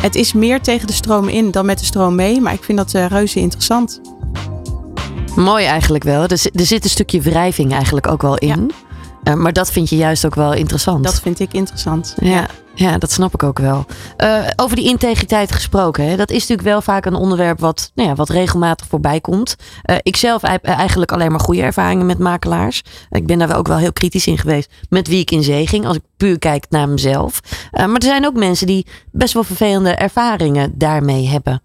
Het 0.00 0.14
is 0.14 0.32
meer 0.32 0.60
tegen 0.60 0.86
de 0.86 0.92
stroom 0.92 1.28
in 1.28 1.50
dan 1.50 1.66
met 1.66 1.78
de 1.78 1.84
stroom 1.84 2.14
mee, 2.14 2.40
maar 2.40 2.52
ik 2.52 2.64
vind 2.64 2.78
dat 2.78 2.94
uh, 2.94 3.06
reuze 3.06 3.40
interessant. 3.40 4.00
Mooi 5.36 5.64
eigenlijk 5.64 6.04
wel. 6.04 6.22
Er, 6.22 6.30
er 6.52 6.66
zit 6.66 6.84
een 6.84 6.90
stukje 6.90 7.20
wrijving 7.20 7.72
eigenlijk 7.72 8.06
ook 8.06 8.22
wel 8.22 8.38
in. 8.38 8.48
Ja. 8.48 8.83
Uh, 9.28 9.34
maar 9.34 9.52
dat 9.52 9.70
vind 9.70 9.88
je 9.88 9.96
juist 9.96 10.26
ook 10.26 10.34
wel 10.34 10.52
interessant. 10.52 11.04
Dat 11.04 11.20
vind 11.20 11.40
ik 11.40 11.52
interessant. 11.52 12.14
Ja. 12.20 12.30
ja. 12.30 12.46
Ja, 12.76 12.98
dat 12.98 13.12
snap 13.12 13.34
ik 13.34 13.42
ook 13.42 13.58
wel. 13.58 13.84
Uh, 14.18 14.46
over 14.56 14.76
die 14.76 14.88
integriteit 14.88 15.52
gesproken. 15.52 16.08
Hè, 16.08 16.16
dat 16.16 16.30
is 16.30 16.40
natuurlijk 16.40 16.68
wel 16.68 16.82
vaak 16.82 17.06
een 17.06 17.14
onderwerp 17.14 17.60
wat, 17.60 17.90
nou 17.94 18.08
ja, 18.08 18.14
wat 18.14 18.28
regelmatig 18.28 18.86
voorbij 18.86 19.20
komt. 19.20 19.56
Uh, 19.90 19.96
ik 20.02 20.16
zelf 20.16 20.42
heb 20.42 20.64
eigenlijk 20.64 21.12
alleen 21.12 21.30
maar 21.30 21.40
goede 21.40 21.62
ervaringen 21.62 22.06
met 22.06 22.18
makelaars. 22.18 22.82
Ik 23.10 23.26
ben 23.26 23.38
daar 23.38 23.56
ook 23.56 23.66
wel 23.66 23.76
heel 23.76 23.92
kritisch 23.92 24.26
in 24.26 24.38
geweest 24.38 24.70
met 24.88 25.08
wie 25.08 25.20
ik 25.20 25.30
in 25.30 25.42
zee 25.42 25.66
ging. 25.66 25.86
Als 25.86 25.96
ik 25.96 26.02
puur 26.16 26.38
kijk 26.38 26.66
naar 26.68 26.88
mezelf. 26.88 27.40
Maar 27.70 27.94
er 27.94 28.02
zijn 28.02 28.26
ook 28.26 28.36
mensen 28.36 28.66
die 28.66 28.86
best 29.12 29.34
wel 29.34 29.44
vervelende 29.44 29.90
ervaringen 29.90 30.78
daarmee 30.78 31.28
hebben. 31.28 31.62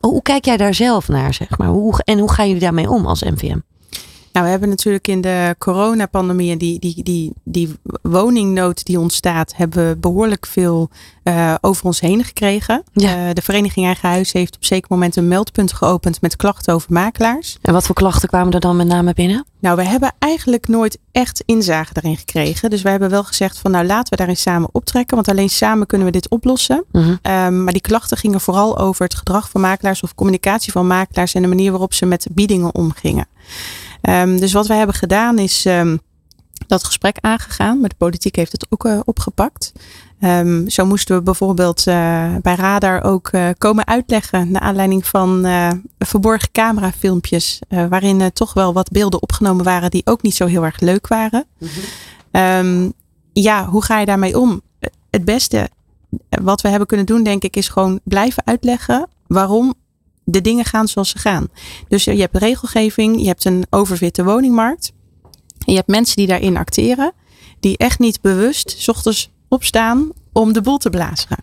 hoe 0.00 0.22
kijk 0.22 0.44
jij 0.44 0.56
daar 0.56 0.74
zelf 0.74 1.08
naar, 1.08 1.34
zeg 1.34 1.58
maar? 1.58 1.68
Hoe, 1.68 2.00
en 2.04 2.18
hoe 2.18 2.32
gaan 2.32 2.46
jullie 2.46 2.62
daarmee 2.62 2.90
om 2.90 3.06
als 3.06 3.22
MVM? 3.22 3.58
Nou, 4.32 4.44
we 4.44 4.50
hebben 4.50 4.68
natuurlijk 4.68 5.08
in 5.08 5.20
de 5.20 5.54
coronapandemie 5.58 6.50
en 6.50 6.58
die, 6.58 6.78
die, 6.78 7.02
die, 7.02 7.32
die 7.44 7.76
woningnood 8.02 8.84
die 8.84 8.98
ontstaat, 8.98 9.56
hebben 9.56 9.88
we 9.88 9.96
behoorlijk 9.96 10.46
veel 10.46 10.90
uh, 11.24 11.54
over 11.60 11.84
ons 11.84 12.00
heen 12.00 12.24
gekregen. 12.24 12.82
Ja. 12.92 13.28
Uh, 13.28 13.32
de 13.32 13.42
Vereniging 13.42 13.86
Eigen 13.86 14.08
Huis 14.08 14.32
heeft 14.32 14.56
op 14.56 14.64
zeker 14.64 14.86
moment 14.90 15.16
een 15.16 15.28
meldpunt 15.28 15.72
geopend 15.72 16.20
met 16.20 16.36
klachten 16.36 16.74
over 16.74 16.92
makelaars. 16.92 17.58
En 17.62 17.72
wat 17.72 17.86
voor 17.86 17.94
klachten 17.94 18.28
kwamen 18.28 18.52
er 18.52 18.60
dan 18.60 18.76
met 18.76 18.86
name 18.86 19.14
binnen? 19.14 19.46
Nou, 19.60 19.76
we 19.76 19.84
hebben 19.84 20.12
eigenlijk 20.18 20.68
nooit 20.68 20.98
echt 21.12 21.42
inzage 21.46 21.92
daarin 21.92 22.16
gekregen. 22.16 22.70
Dus 22.70 22.82
we 22.82 22.88
hebben 22.88 23.10
wel 23.10 23.24
gezegd 23.24 23.58
van 23.58 23.70
nou 23.70 23.86
laten 23.86 24.10
we 24.10 24.16
daarin 24.16 24.36
samen 24.36 24.68
optrekken. 24.72 25.14
Want 25.14 25.28
alleen 25.28 25.50
samen 25.50 25.86
kunnen 25.86 26.06
we 26.06 26.12
dit 26.12 26.28
oplossen. 26.28 26.84
-huh. 26.92 27.08
um, 27.08 27.64
maar 27.64 27.72
die 27.72 27.82
klachten 27.82 28.16
gingen 28.16 28.40
vooral 28.40 28.78
over 28.78 29.04
het 29.04 29.14
gedrag 29.14 29.50
van 29.50 29.60
makelaars 29.60 30.02
of 30.02 30.14
communicatie 30.14 30.72
van 30.72 30.86
makelaars 30.86 31.34
en 31.34 31.42
de 31.42 31.48
manier 31.48 31.70
waarop 31.70 31.94
ze 31.94 32.06
met 32.06 32.26
biedingen 32.30 32.74
omgingen. 32.74 33.26
Um, 34.02 34.40
dus 34.40 34.52
wat 34.52 34.66
wij 34.66 34.76
hebben 34.76 34.96
gedaan 34.96 35.38
is 35.38 35.64
um, 35.64 36.00
dat 36.66 36.84
gesprek 36.84 37.16
aangegaan. 37.20 37.80
Maar 37.80 37.88
de 37.88 37.94
politiek 37.98 38.36
heeft 38.36 38.52
het 38.52 38.66
ook 38.68 38.84
uh, 38.84 39.00
opgepakt. 39.04 39.72
Um, 40.20 40.68
zo 40.68 40.86
moesten 40.86 41.16
we 41.16 41.22
bijvoorbeeld 41.22 41.86
uh, 41.86 42.34
bij 42.42 42.54
Radar 42.54 43.02
ook 43.04 43.32
uh, 43.32 43.48
komen 43.58 43.86
uitleggen. 43.86 44.50
Naar 44.50 44.62
aanleiding 44.62 45.06
van 45.06 45.46
verborgen 45.98 46.50
camerafilmpjes. 46.52 47.58
waarin 47.68 48.32
toch 48.32 48.52
wel 48.54 48.72
wat 48.72 48.90
beelden 48.90 49.22
opgenomen 49.22 49.64
waren 49.64 49.90
die 49.90 50.06
ook 50.06 50.22
niet 50.22 50.34
zo 50.34 50.46
heel 50.46 50.64
erg 50.64 50.80
leuk 50.80 51.08
waren. 51.08 51.44
Mm 51.58 51.68
-hmm. 52.32 52.92
ja, 53.32 53.66
hoe 53.66 53.84
ga 53.84 53.98
je 53.98 54.06
daarmee 54.06 54.38
om? 54.38 54.60
Het 55.10 55.24
beste 55.24 55.68
wat 56.28 56.60
we 56.60 56.68
hebben 56.68 56.88
kunnen 56.88 57.06
doen, 57.06 57.22
denk 57.22 57.42
ik, 57.42 57.56
is 57.56 57.68
gewoon 57.68 58.00
blijven 58.04 58.42
uitleggen 58.46 59.08
waarom 59.26 59.74
de 60.32 60.40
dingen 60.40 60.64
gaan 60.64 60.88
zoals 60.88 61.08
ze 61.08 61.18
gaan. 61.18 61.48
Dus 61.88 62.04
je 62.04 62.20
hebt 62.20 62.36
regelgeving, 62.36 63.20
je 63.20 63.26
hebt 63.26 63.44
een 63.44 63.66
overwitte 63.70 64.24
woningmarkt. 64.24 64.92
En 65.58 65.72
je 65.72 65.74
hebt 65.74 65.88
mensen 65.88 66.16
die 66.16 66.26
daarin 66.26 66.56
acteren, 66.56 67.12
die 67.60 67.76
echt 67.76 67.98
niet 67.98 68.20
bewust 68.20 68.74
s 68.78 68.88
ochtends 68.88 69.30
opstaan 69.48 70.10
om 70.32 70.52
de 70.52 70.60
boel 70.60 70.78
te 70.78 70.90
blazen. 70.90 71.36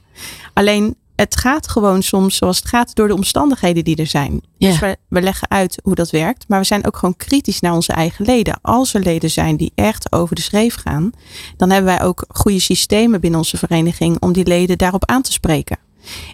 Alleen 0.54 0.96
het 1.20 1.38
gaat 1.38 1.68
gewoon 1.68 2.04
soms 2.04 2.36
zoals 2.36 2.58
het 2.58 2.68
gaat 2.68 2.96
door 2.96 3.08
de 3.08 3.14
omstandigheden 3.14 3.84
die 3.84 3.96
er 3.96 4.08
zijn. 4.08 4.42
Yeah. 4.58 4.72
Dus 4.72 4.80
we, 4.80 4.98
we, 5.10 5.22
leggen 5.22 5.50
uit 5.50 5.80
hoe 5.84 5.96
dat 5.96 6.10
werkt. 6.10 6.46
Maar 6.48 6.60
we 6.60 6.66
zijn 6.66 6.88
ook 6.88 6.98
gewoon 6.98 7.16
kritisch 7.18 7.60
naar 7.60 7.74
onze 7.74 7.94
eigen 7.94 8.26
leden. 8.26 8.60
Als 8.62 8.94
er 8.94 9.02
leden 9.02 9.30
zijn 9.30 9.58
die 9.58 9.72
echt 9.76 10.12
over 10.12 10.36
de 10.36 10.42
schreef 10.42 10.76
gaan, 10.76 11.12
dan 11.58 11.70
hebben 11.70 11.96
wij 11.96 12.04
ook 12.06 12.26
goede 12.28 12.60
systemen 12.60 13.22
binnen 13.22 13.40
onze 13.40 13.58
vereniging 13.58 14.20
om 14.20 14.34
die 14.34 14.48
leden 14.48 14.78
daarop 14.78 15.06
aan 15.06 15.22
te 15.22 15.32
spreken. 15.32 15.78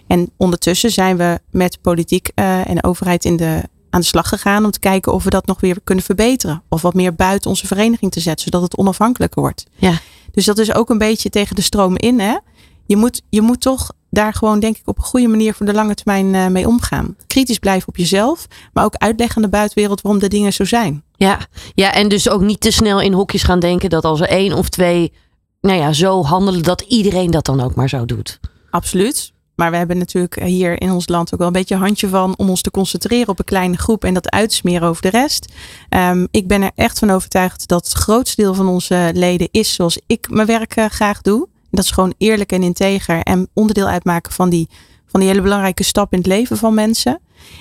En 0.06 0.30
ondertussen 0.36 0.90
zijn 0.90 1.16
we 1.16 1.38
met 1.50 1.78
politiek 1.80 2.30
uh, 2.34 2.68
en 2.68 2.84
overheid 2.84 3.24
in 3.24 3.36
de, 3.36 3.62
aan 3.90 4.00
de 4.00 4.06
slag 4.06 4.28
gegaan 4.28 4.64
om 4.64 4.70
te 4.70 4.78
kijken 4.78 5.12
of 5.12 5.24
we 5.24 5.30
dat 5.30 5.46
nog 5.46 5.60
weer 5.60 5.78
kunnen 5.84 6.04
verbeteren. 6.04 6.62
Of 6.68 6.82
wat 6.82 6.94
meer 6.94 7.14
buiten 7.14 7.50
onze 7.50 7.66
vereniging 7.66 8.12
te 8.12 8.20
zetten, 8.20 8.44
zodat 8.44 8.62
het 8.62 8.76
onafhankelijker 8.76 9.40
wordt. 9.40 9.66
Ja. 9.76 9.98
Dus 10.30 10.44
dat 10.44 10.58
is 10.58 10.74
ook 10.74 10.90
een 10.90 10.98
beetje 10.98 11.30
tegen 11.30 11.56
de 11.56 11.62
stroom 11.62 11.96
in. 11.96 12.20
Hè? 12.20 12.36
Je, 12.86 12.96
moet, 12.96 13.22
je 13.28 13.40
moet 13.40 13.60
toch 13.60 13.92
daar 14.10 14.32
gewoon 14.32 14.60
denk 14.60 14.76
ik 14.76 14.88
op 14.88 14.98
een 14.98 15.04
goede 15.04 15.28
manier 15.28 15.54
voor 15.54 15.66
de 15.66 15.72
lange 15.72 15.94
termijn 15.94 16.34
eh, 16.34 16.46
mee 16.46 16.66
omgaan. 16.66 17.16
Kritisch 17.26 17.58
blijven 17.58 17.88
op 17.88 17.96
jezelf, 17.96 18.46
maar 18.72 18.84
ook 18.84 18.94
uitleggen 18.94 19.36
aan 19.36 19.42
de 19.42 19.48
buitenwereld 19.48 20.00
waarom 20.00 20.20
de 20.20 20.28
dingen 20.28 20.52
zo 20.52 20.64
zijn. 20.64 21.02
Ja, 21.16 21.38
ja, 21.74 21.92
en 21.92 22.08
dus 22.08 22.28
ook 22.28 22.40
niet 22.40 22.60
te 22.60 22.70
snel 22.70 23.00
in 23.00 23.12
hokjes 23.12 23.42
gaan 23.42 23.60
denken 23.60 23.90
dat 23.90 24.04
als 24.04 24.20
er 24.20 24.28
één 24.28 24.52
of 24.52 24.68
twee 24.68 25.12
nou 25.60 25.78
ja, 25.78 25.92
zo 25.92 26.22
handelen, 26.22 26.62
dat 26.62 26.80
iedereen 26.80 27.30
dat 27.30 27.44
dan 27.44 27.60
ook 27.60 27.74
maar 27.74 27.88
zo 27.88 28.04
doet. 28.04 28.40
Absoluut. 28.70 29.32
Maar 29.56 29.70
we 29.70 29.76
hebben 29.76 29.98
natuurlijk 29.98 30.42
hier 30.42 30.80
in 30.80 30.90
ons 30.90 31.08
land 31.08 31.32
ook 31.32 31.38
wel 31.38 31.46
een 31.46 31.52
beetje 31.52 31.74
een 31.74 31.80
handje 31.80 32.08
van 32.08 32.34
om 32.36 32.48
ons 32.48 32.60
te 32.60 32.70
concentreren 32.70 33.28
op 33.28 33.38
een 33.38 33.44
kleine 33.44 33.76
groep 33.76 34.04
en 34.04 34.14
dat 34.14 34.30
uitsmeren 34.30 34.88
over 34.88 35.02
de 35.02 35.10
rest. 35.10 35.52
Ehm, 35.88 36.26
ik 36.30 36.46
ben 36.46 36.62
er 36.62 36.70
echt 36.74 36.98
van 36.98 37.10
overtuigd 37.10 37.68
dat 37.68 37.84
het 37.84 37.92
grootste 37.92 38.42
deel 38.42 38.54
van 38.54 38.68
onze 38.68 39.10
leden 39.14 39.48
is 39.50 39.74
zoals 39.74 40.00
ik 40.06 40.30
mijn 40.30 40.46
werk 40.46 40.76
eh, 40.76 40.84
graag 40.84 41.20
doe. 41.20 41.48
Dat 41.70 41.84
is 41.84 41.90
gewoon 41.90 42.14
eerlijk 42.18 42.52
en 42.52 42.62
integer 42.62 43.22
en 43.22 43.48
onderdeel 43.52 43.86
uitmaken 43.86 44.32
van 44.32 44.50
die, 44.50 44.68
van 45.06 45.20
die 45.20 45.28
hele 45.28 45.42
belangrijke 45.42 45.82
stap 45.82 46.12
in 46.12 46.18
het 46.18 46.26
leven 46.26 46.56
van 46.56 46.74
mensen. 46.74 47.20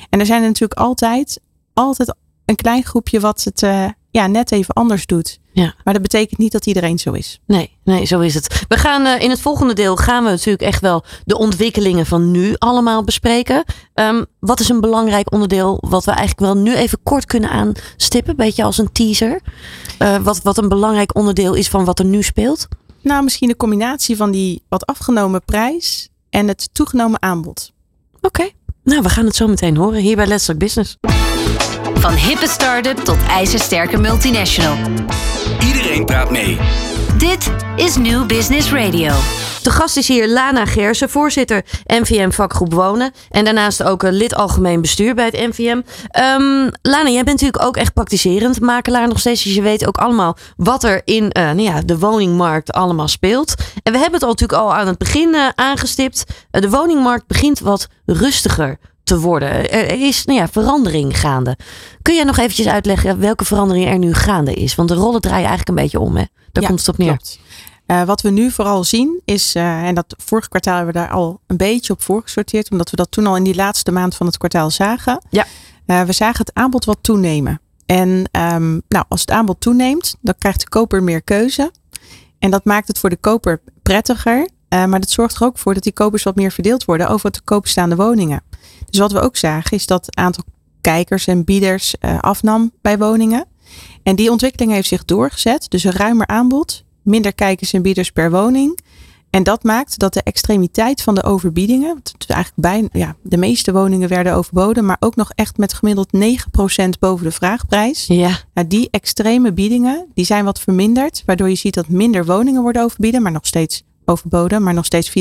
En 0.10 0.20
er 0.20 0.26
zijn 0.26 0.42
er 0.42 0.48
natuurlijk 0.48 0.80
altijd, 0.80 1.40
altijd 1.74 2.16
een 2.46 2.56
klein 2.56 2.84
groepje 2.84 3.20
wat 3.20 3.44
het 3.44 3.62
uh, 3.62 3.88
ja, 4.12 4.28
net 4.28 4.52
even 4.52 4.74
anders 4.74 5.06
doet. 5.06 5.40
Ja. 5.56 5.76
Maar 5.84 5.94
dat 5.94 6.02
betekent 6.02 6.40
niet 6.40 6.52
dat 6.52 6.66
iedereen 6.66 6.98
zo 7.00 7.12
is. 7.12 7.40
Nee, 7.46 7.78
nee, 7.84 8.06
zo 8.06 8.20
is 8.20 8.34
het. 8.34 8.66
We 8.68 8.78
gaan 8.78 9.06
uh, 9.06 9.22
in 9.22 9.30
het 9.30 9.42
volgende 9.42 9.74
deel 9.74 9.96
gaan 9.96 10.24
we 10.24 10.30
natuurlijk 10.30 10.64
echt 10.64 10.82
wel 10.82 11.04
de 11.24 11.38
ontwikkelingen 11.38 12.06
van 12.06 12.32
nu 12.32 12.56
allemaal 12.58 13.04
bespreken. 13.04 13.64
Um, 13.94 14.26
wat 14.40 14.60
is 14.60 14.70
een 14.70 14.82
belangrijk 14.82 15.32
onderdeel 15.32 15.78
wat 15.82 16.06
we 16.06 16.12
eigenlijk 16.12 16.54
wel 16.54 16.64
nu 16.64 16.76
even 16.76 17.00
kort 17.04 17.26
kunnen 17.26 17.50
aanstippen? 17.50 18.36
Beetje 18.36 18.64
als 18.64 18.78
een 18.78 18.92
teaser. 18.92 19.42
Uh, 20.00 20.18
wat, 20.18 20.42
wat 20.42 20.58
een 20.58 20.70
belangrijk 20.70 21.16
onderdeel 21.16 21.54
is 21.54 21.70
van 21.70 21.86
wat 21.86 22.00
er 22.00 22.06
nu 22.06 22.24
speelt? 22.24 22.68
Nou, 23.02 23.24
misschien 23.24 23.48
de 23.48 23.58
combinatie 23.58 24.16
van 24.16 24.32
die 24.32 24.64
wat 24.70 24.86
afgenomen 24.86 25.46
prijs 25.46 26.10
en 26.30 26.48
het 26.48 26.70
toegenomen 26.72 27.22
aanbod. 27.22 27.72
Oké, 28.16 28.28
okay. 28.28 28.54
nou 28.84 29.02
we 29.02 29.10
gaan 29.10 29.26
het 29.26 29.36
zo 29.36 29.48
meteen 29.48 29.78
horen 29.78 30.02
hier 30.02 30.16
bij 30.16 30.28
Let's 30.28 30.46
Talk 30.46 30.58
Business. 30.58 30.98
Van 31.94 32.14
hippe 32.14 32.48
start-up 32.48 32.98
tot 32.98 33.18
ijzersterke 33.30 33.98
multinational. 33.98 34.78
Iedereen 35.60 36.06
praat 36.06 36.32
mee. 36.32 36.58
Dit 37.18 37.52
is 37.76 37.96
New 37.96 38.26
Business 38.26 38.72
Radio. 38.72 39.14
De 39.64 39.72
gast 39.72 39.98
is 39.98 40.08
hier 40.08 40.30
Lana 40.30 40.66
Gersen, 40.66 41.10
voorzitter 41.10 41.66
NVM 41.86 42.30
vakgroep 42.32 42.74
Wonen. 42.74 43.12
En 43.30 43.46
daarnaast 43.46 43.84
ook 43.84 44.04
lid 44.04 44.36
algemeen 44.36 44.82
bestuur 44.82 45.16
bij 45.16 45.26
het 45.26 45.34
NVM. 45.34 45.82
Um, 46.20 46.72
Lana, 46.82 47.10
jij 47.10 47.24
bent 47.24 47.42
natuurlijk 47.42 47.64
ook 47.64 47.78
echt 47.78 47.94
praktiserend 47.94 48.60
makelaar 48.60 49.08
nog 49.08 49.20
steeds. 49.20 49.44
Dus 49.44 49.56
je 49.56 49.62
weet 49.62 49.88
ook 49.88 49.98
allemaal 49.98 50.38
wat 50.58 50.84
er 50.84 51.02
in 51.06 51.24
uh, 51.24 51.44
nou 51.44 51.62
ja, 51.62 51.82
de 51.82 52.00
woningmarkt 52.00 52.72
allemaal 52.72 53.08
speelt. 53.08 53.54
En 53.84 53.92
we 53.92 53.98
hebben 53.98 54.14
het 54.14 54.24
al 54.24 54.30
natuurlijk 54.30 54.60
al 54.60 54.74
aan 54.74 54.88
het 54.88 54.98
begin 54.98 55.34
uh, 55.34 55.48
aangestipt. 55.56 56.24
Uh, 56.52 56.62
de 56.62 56.70
woningmarkt 56.70 57.28
begint 57.28 57.60
wat 57.60 57.88
rustiger 58.06 58.78
te 59.06 59.20
worden. 59.20 59.72
Er 59.72 60.02
is 60.02 60.26
nou 60.26 60.40
ja, 60.40 60.48
verandering 60.48 61.20
gaande. 61.20 61.58
Kun 62.02 62.16
jij 62.16 62.24
nog 62.24 62.38
eventjes 62.38 62.68
uitleggen 62.68 63.20
welke 63.20 63.46
verandering 63.46 63.88
er 63.88 63.98
nu 63.98 64.14
gaande 64.14 64.54
is? 64.54 64.76
Want 64.76 64.90
de 64.90 64.96
rollen 64.96 65.22
draaien 65.22 65.48
eigenlijk 65.48 65.70
een 65.70 65.84
beetje 65.84 66.00
om. 66.00 66.16
Hè? 66.16 66.24
Daar 66.52 66.64
ja, 66.64 66.68
komt 66.68 66.80
het 66.80 66.90
op 66.90 66.98
neer. 66.98 67.20
Uh, 67.88 68.04
wat 68.04 68.22
we 68.22 68.30
nu 68.30 68.52
vooral 68.52 68.84
zien 68.84 69.22
is, 69.26 69.56
uh, 69.56 69.84
en 69.84 69.96
dat 69.96 70.16
vorige 70.18 70.50
kwartaal 70.50 70.76
hebben 70.76 70.94
we 70.94 71.00
daar 71.00 71.10
al 71.10 71.40
een 71.48 71.58
beetje 71.58 71.94
op 71.94 72.02
voorgesorteerd, 72.02 72.72
omdat 72.72 72.90
we 72.90 72.96
dat 72.96 73.12
toen 73.12 73.28
al 73.28 73.36
in 73.36 73.44
die 73.44 73.56
laatste 73.56 73.92
maand 73.92 74.16
van 74.16 74.26
het 74.26 74.38
kwartaal 74.38 74.70
zagen. 74.70 75.22
Ja. 75.30 75.46
Uh, 75.88 76.02
we 76.02 76.14
zagen 76.14 76.40
het 76.40 76.54
aanbod 76.54 76.86
wat 76.86 76.98
toenemen. 77.02 77.62
En 77.86 78.10
um, 78.32 78.82
nou, 78.88 79.06
als 79.08 79.22
het 79.22 79.32
aanbod 79.32 79.62
toeneemt, 79.62 80.16
dan 80.22 80.34
krijgt 80.38 80.60
de 80.60 80.70
koper 80.70 81.04
meer 81.04 81.22
keuze. 81.22 81.72
En 82.40 82.52
dat 82.52 82.66
maakt 82.66 82.88
het 82.88 83.00
voor 83.00 83.10
de 83.10 83.18
koper 83.18 83.62
prettiger. 83.84 84.50
maar 84.70 85.00
dat 85.00 85.10
zorgt 85.10 85.36
er 85.36 85.44
ook 85.44 85.58
voor 85.58 85.74
dat 85.74 85.84
die 85.84 85.94
kopers 85.94 86.24
wat 86.24 86.36
meer 86.36 86.52
verdeeld 86.52 86.86
worden 86.86 87.10
over 87.10 87.32
te 87.32 87.42
koop 87.42 87.68
staande 87.68 87.96
woningen. 87.96 88.44
Dus 88.96 89.04
wat 89.04 89.22
we 89.22 89.26
ook 89.26 89.38
zagen 89.38 89.78
is 89.78 89.86
dat 89.86 90.06
het 90.06 90.16
aantal 90.16 90.44
kijkers 90.82 91.28
en 91.28 91.44
bieders 91.44 91.96
uh, 92.00 92.20
afnam 92.20 92.72
bij 92.82 92.98
woningen. 92.98 93.46
En 94.04 94.16
die 94.16 94.32
ontwikkeling 94.32 94.72
heeft 94.72 94.88
zich 94.88 95.06
doorgezet. 95.06 95.66
Dus 95.70 95.84
een 95.84 95.92
ruimer 95.92 96.28
aanbod, 96.28 96.84
minder 97.02 97.34
kijkers 97.34 97.74
en 97.74 97.82
bieders 97.82 98.12
per 98.12 98.32
woning. 98.32 98.80
En 99.30 99.44
dat 99.44 99.64
maakt 99.64 100.00
dat 100.00 100.14
de 100.14 100.24
extremiteit 100.24 101.02
van 101.02 101.16
de 101.16 101.24
overbiedingen, 101.24 102.00
dus 102.18 102.28
eigenlijk 102.28 102.62
bijna, 102.62 102.88
ja, 102.92 103.16
de 103.22 103.38
meeste 103.38 103.72
woningen 103.72 104.10
werden 104.10 104.34
overboden, 104.34 104.86
maar 104.86 104.98
ook 105.00 105.16
nog 105.16 105.32
echt 105.36 105.58
met 105.58 105.74
gemiddeld 105.74 106.10
9% 106.16 107.00
boven 107.00 107.26
de 107.26 107.32
vraagprijs. 107.32 108.06
Ja. 108.08 108.40
Nou, 108.54 108.68
die 108.68 108.88
extreme 108.92 109.54
biedingen, 109.54 110.08
die 110.14 110.26
zijn 110.26 110.46
wat 110.46 110.60
verminderd, 110.60 111.24
waardoor 111.26 111.50
je 111.50 111.56
ziet 111.56 111.74
dat 111.74 111.88
minder 111.88 112.26
woningen 112.26 112.62
worden 112.62 112.84
overbieden, 112.84 113.22
maar 113.22 113.32
nog 113.32 113.46
steeds 113.46 113.84
overboden, 114.06 114.64
maar 114.64 114.74
nog 114.74 114.86
steeds 114.86 115.10
64%. 115.10 115.14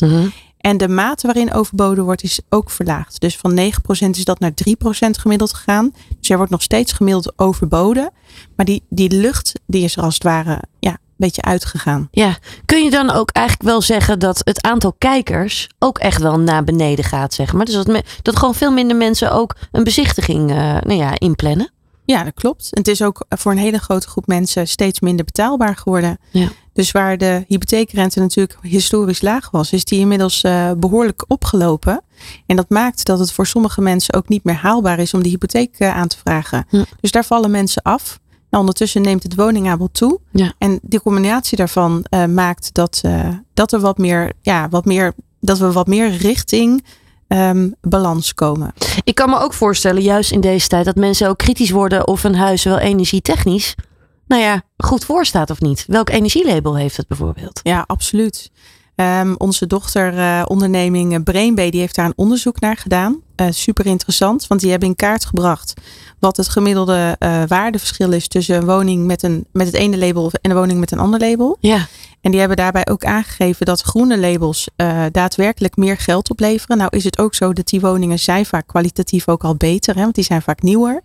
Mm-hmm. 0.00 0.32
En 0.68 0.76
de 0.76 0.88
mate 0.88 1.26
waarin 1.26 1.52
overboden 1.52 2.04
wordt 2.04 2.22
is 2.22 2.40
ook 2.48 2.70
verlaagd. 2.70 3.20
Dus 3.20 3.36
van 3.36 3.58
9% 3.58 3.62
is 4.10 4.24
dat 4.24 4.38
naar 4.38 4.52
3% 4.68 4.74
gemiddeld 5.10 5.54
gegaan. 5.54 5.92
Dus 6.20 6.30
er 6.30 6.36
wordt 6.36 6.52
nog 6.52 6.62
steeds 6.62 6.92
gemiddeld 6.92 7.32
overboden. 7.36 8.10
Maar 8.56 8.66
die, 8.66 8.82
die 8.88 9.10
lucht 9.10 9.52
die 9.66 9.84
is 9.84 9.96
er 9.96 10.02
als 10.02 10.14
het 10.14 10.22
ware 10.22 10.62
ja, 10.78 10.90
een 10.90 10.98
beetje 11.16 11.42
uitgegaan. 11.42 12.08
Ja, 12.10 12.38
kun 12.64 12.84
je 12.84 12.90
dan 12.90 13.10
ook 13.10 13.30
eigenlijk 13.30 13.68
wel 13.68 13.82
zeggen 13.82 14.18
dat 14.18 14.40
het 14.44 14.62
aantal 14.62 14.94
kijkers 14.98 15.68
ook 15.78 15.98
echt 15.98 16.22
wel 16.22 16.40
naar 16.40 16.64
beneden 16.64 17.04
gaat, 17.04 17.34
zeg 17.34 17.52
maar? 17.52 17.64
Dus 17.64 17.74
dat, 17.74 18.02
dat 18.22 18.36
gewoon 18.36 18.54
veel 18.54 18.72
minder 18.72 18.96
mensen 18.96 19.32
ook 19.32 19.56
een 19.72 19.84
bezichtiging 19.84 20.50
uh, 20.50 20.56
nou 20.56 20.94
ja, 20.94 21.18
inplannen? 21.18 21.72
Ja, 22.10 22.24
dat 22.24 22.34
klopt. 22.34 22.68
En 22.72 22.78
het 22.78 22.88
is 22.88 23.02
ook 23.02 23.24
voor 23.28 23.52
een 23.52 23.58
hele 23.58 23.78
grote 23.78 24.08
groep 24.08 24.26
mensen 24.26 24.68
steeds 24.68 25.00
minder 25.00 25.24
betaalbaar 25.24 25.76
geworden. 25.76 26.18
Ja. 26.30 26.48
Dus 26.72 26.90
waar 26.90 27.18
de 27.18 27.44
hypotheekrente 27.48 28.20
natuurlijk 28.20 28.58
historisch 28.62 29.20
laag 29.20 29.50
was, 29.50 29.72
is 29.72 29.84
die 29.84 29.98
inmiddels 30.00 30.42
uh, 30.44 30.70
behoorlijk 30.76 31.24
opgelopen. 31.26 32.02
En 32.46 32.56
dat 32.56 32.68
maakt 32.68 33.04
dat 33.06 33.18
het 33.18 33.32
voor 33.32 33.46
sommige 33.46 33.80
mensen 33.80 34.14
ook 34.14 34.28
niet 34.28 34.44
meer 34.44 34.54
haalbaar 34.54 34.98
is 34.98 35.14
om 35.14 35.22
die 35.22 35.30
hypotheek 35.30 35.74
uh, 35.78 35.96
aan 35.96 36.08
te 36.08 36.16
vragen. 36.18 36.66
Dus 37.00 37.10
daar 37.10 37.24
vallen 37.24 37.50
mensen 37.50 37.82
af. 37.82 38.18
Nou, 38.50 38.62
ondertussen 38.62 39.02
neemt 39.02 39.22
het 39.22 39.34
woningaanbod 39.34 39.94
toe. 39.94 40.20
Ja. 40.32 40.52
En 40.58 40.78
die 40.82 41.00
combinatie 41.00 41.56
daarvan 41.56 42.04
uh, 42.10 42.24
maakt 42.24 42.74
dat, 42.74 43.02
dat 43.54 43.72
er 43.72 43.80
wat 43.80 43.98
meer, 43.98 44.32
ja, 44.40 44.68
wat 44.68 44.84
meer, 44.84 45.12
dat 45.40 45.58
we 45.58 45.72
wat 45.72 45.86
meer 45.86 46.10
richting 46.10 46.84
um, 47.28 47.74
balans 47.80 48.34
komen. 48.34 48.72
Ik 49.04 49.14
kan 49.14 49.30
me 49.30 49.38
ook 49.38 49.54
voorstellen, 49.54 50.02
juist 50.02 50.32
in 50.32 50.40
deze 50.40 50.68
tijd, 50.68 50.84
dat 50.84 50.96
mensen 50.96 51.28
ook 51.28 51.38
kritisch 51.38 51.70
worden 51.70 52.06
of 52.06 52.24
een 52.24 52.36
huis 52.36 52.64
wel 52.64 52.78
energietechnisch, 52.78 53.74
nou 54.26 54.42
ja, 54.42 54.62
goed 54.76 55.04
voor 55.04 55.26
staat 55.26 55.50
of 55.50 55.60
niet. 55.60 55.84
Welk 55.86 56.10
energielabel 56.10 56.76
heeft 56.76 56.96
het 56.96 57.08
bijvoorbeeld? 57.08 57.60
Ja, 57.62 57.84
absoluut. 57.86 58.50
Um, 59.00 59.34
onze 59.36 59.66
dochteronderneming 59.66 61.12
uh, 61.12 61.18
Brainbay 61.24 61.70
die 61.70 61.80
heeft 61.80 61.94
daar 61.94 62.06
een 62.06 62.12
onderzoek 62.16 62.60
naar 62.60 62.76
gedaan. 62.76 63.20
Uh, 63.36 63.46
super 63.50 63.86
interessant, 63.86 64.46
want 64.46 64.60
die 64.60 64.70
hebben 64.70 64.88
in 64.88 64.96
kaart 64.96 65.24
gebracht 65.24 65.74
wat 66.18 66.36
het 66.36 66.48
gemiddelde 66.48 67.16
uh, 67.18 67.42
waardeverschil 67.46 68.12
is 68.12 68.28
tussen 68.28 68.56
een 68.56 68.66
woning 68.66 69.06
met, 69.06 69.22
een, 69.22 69.46
met 69.52 69.66
het 69.66 69.76
ene 69.76 69.98
label 69.98 70.30
en 70.40 70.50
een 70.50 70.56
woning 70.56 70.80
met 70.80 70.90
een 70.90 70.98
ander 70.98 71.20
label. 71.20 71.56
Ja. 71.60 71.86
En 72.20 72.30
die 72.30 72.40
hebben 72.40 72.56
daarbij 72.56 72.86
ook 72.86 73.04
aangegeven 73.04 73.66
dat 73.66 73.80
groene 73.80 74.18
labels 74.18 74.68
uh, 74.76 75.04
daadwerkelijk 75.12 75.76
meer 75.76 75.96
geld 75.96 76.30
opleveren. 76.30 76.78
Nou 76.78 76.96
is 76.96 77.04
het 77.04 77.18
ook 77.18 77.34
zo 77.34 77.52
dat 77.52 77.68
die 77.68 77.80
woningen 77.80 78.18
zijn 78.18 78.46
vaak 78.46 78.66
kwalitatief 78.66 79.28
ook 79.28 79.44
al 79.44 79.54
beter, 79.54 79.94
hè, 79.94 80.02
want 80.02 80.14
die 80.14 80.24
zijn 80.24 80.42
vaak 80.42 80.62
nieuwer. 80.62 81.02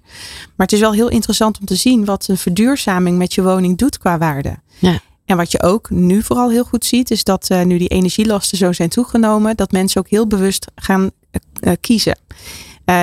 Maar 0.55 0.67
het 0.67 0.71
is 0.71 0.79
wel 0.79 0.93
heel 0.93 1.09
interessant 1.09 1.59
om 1.59 1.65
te 1.65 1.75
zien 1.75 2.05
wat 2.05 2.27
een 2.27 2.37
verduurzaming 2.37 3.17
met 3.17 3.33
je 3.33 3.43
woning 3.43 3.77
doet 3.77 3.97
qua 3.97 4.17
waarde. 4.17 4.57
Ja. 4.79 4.99
En 5.25 5.37
wat 5.37 5.51
je 5.51 5.63
ook 5.63 5.89
nu 5.89 6.23
vooral 6.23 6.49
heel 6.49 6.63
goed 6.63 6.85
ziet, 6.85 7.11
is 7.11 7.23
dat 7.23 7.49
uh, 7.51 7.61
nu 7.61 7.77
die 7.77 7.87
energielasten 7.87 8.57
zo 8.57 8.71
zijn 8.71 8.89
toegenomen, 8.89 9.55
dat 9.55 9.71
mensen 9.71 10.01
ook 10.01 10.09
heel 10.09 10.27
bewust 10.27 10.71
gaan 10.75 11.11
uh, 11.61 11.73
kiezen. 11.81 12.17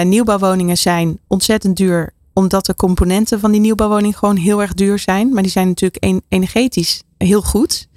Nieuwbouwwoningen 0.02 0.78
zijn 0.78 1.18
ontzettend 1.26 1.76
duur, 1.76 2.12
omdat 2.32 2.66
de 2.66 2.74
componenten 2.74 3.40
van 3.40 3.52
die 3.52 3.60
nieuwbouwwoning 3.60 4.18
gewoon 4.18 4.36
heel 4.36 4.60
erg 4.60 4.74
duur 4.74 4.98
zijn. 4.98 5.32
Maar 5.32 5.42
die 5.42 5.52
zijn 5.52 5.68
natuurlijk 5.68 6.02
en 6.02 6.22
energetisch 6.28 7.02
heel 7.24 7.42
goed. 7.42 7.88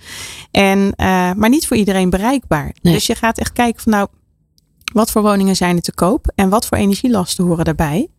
En, 0.52 0.80
uh, 0.80 1.32
maar 1.34 1.50
niet 1.50 1.68
voor 1.68 1.78
iedereen 1.78 2.10
bereikbaar. 2.10 2.76
Nee. 2.82 2.94
Dus 2.94 3.08
je 3.08 3.16
gaat 3.16 3.38
echt 3.38 3.54
kijken 3.54 3.82
van 3.82 3.92
nou, 3.92 4.08
wat 4.94 5.12
voor 5.12 5.22
woningen 5.22 5.56
zijn 5.56 5.76
er 5.76 5.82
te 5.82 5.94
koop 5.94 6.32
en 6.36 6.50
wat 6.50 6.68
voor 6.68 6.78
energielasten 6.78 7.46
horen 7.46 7.66
daarbij. 7.66 8.10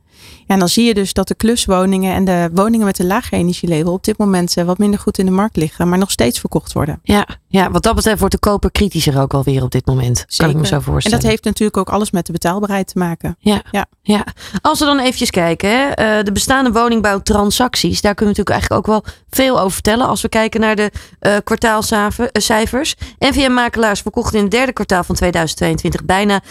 Ja, 0.47 0.55
en 0.55 0.59
dan 0.59 0.69
zie 0.69 0.85
je 0.85 0.95
dus 0.95 1.13
dat 1.13 1.29
de 1.29 1.35
kluswoningen 1.35 2.15
en 2.15 2.25
de 2.25 2.51
woningen 2.53 2.87
met 2.87 2.99
een 2.99 3.07
lager 3.07 3.39
energielabel 3.39 3.93
op 3.93 4.05
dit 4.05 4.19
moment 4.19 4.55
wat 4.55 4.79
minder 4.79 5.01
goed 5.01 5.19
in 5.19 5.27
de 5.27 5.33
markt 5.33 5.57
liggen, 5.57 5.89
maar 5.89 5.99
nog 5.99 6.11
steeds 6.11 6.41
verkocht 6.41 6.73
worden. 6.73 7.01
Ja, 7.03 7.27
ja 7.49 7.71
wat 7.71 7.83
dat 7.83 7.95
betreft 7.95 8.19
wordt 8.19 8.35
de 8.35 8.41
koper 8.41 8.71
kritischer 8.71 9.21
ook 9.21 9.35
alweer 9.35 9.63
op 9.63 9.71
dit 9.71 9.87
moment. 9.87 10.17
Zeker. 10.17 10.37
Kan 10.37 10.51
ik 10.51 10.57
me 10.57 10.67
zo 10.67 10.81
voorstellen. 10.81 11.19
En 11.19 11.23
dat 11.23 11.31
heeft 11.31 11.45
natuurlijk 11.45 11.77
ook 11.77 11.89
alles 11.89 12.11
met 12.11 12.27
de 12.27 12.33
betaalbaarheid 12.33 12.87
te 12.87 12.99
maken. 12.99 13.37
Ja, 13.39 13.63
ja. 13.71 13.87
ja. 14.03 14.27
Als 14.61 14.79
we 14.79 14.85
dan 14.85 14.99
eventjes 14.99 15.31
kijken, 15.31 15.71
hè, 15.71 16.23
de 16.23 16.33
bestaande 16.33 16.73
woningbouwtransacties, 16.73 18.01
daar 18.01 18.15
kunnen 18.15 18.35
we 18.35 18.41
natuurlijk 18.41 18.51
eigenlijk 18.51 19.05
ook 19.05 19.05
wel 19.05 19.15
veel 19.31 19.61
over 19.61 19.73
vertellen. 19.73 20.07
Als 20.07 20.23
we 20.23 20.29
kijken 20.29 20.61
naar 20.61 20.77
de 20.77 20.91
uh, 21.21 21.37
kwartaalcijfers. 21.45 22.95
NVM-makelaars 23.19 24.01
verkochten 24.01 24.37
in 24.39 24.45
het 24.45 24.53
derde 24.53 24.73
kwartaal 24.73 25.05
van 25.05 25.15
2022 25.15 26.05
bijna 26.05 26.43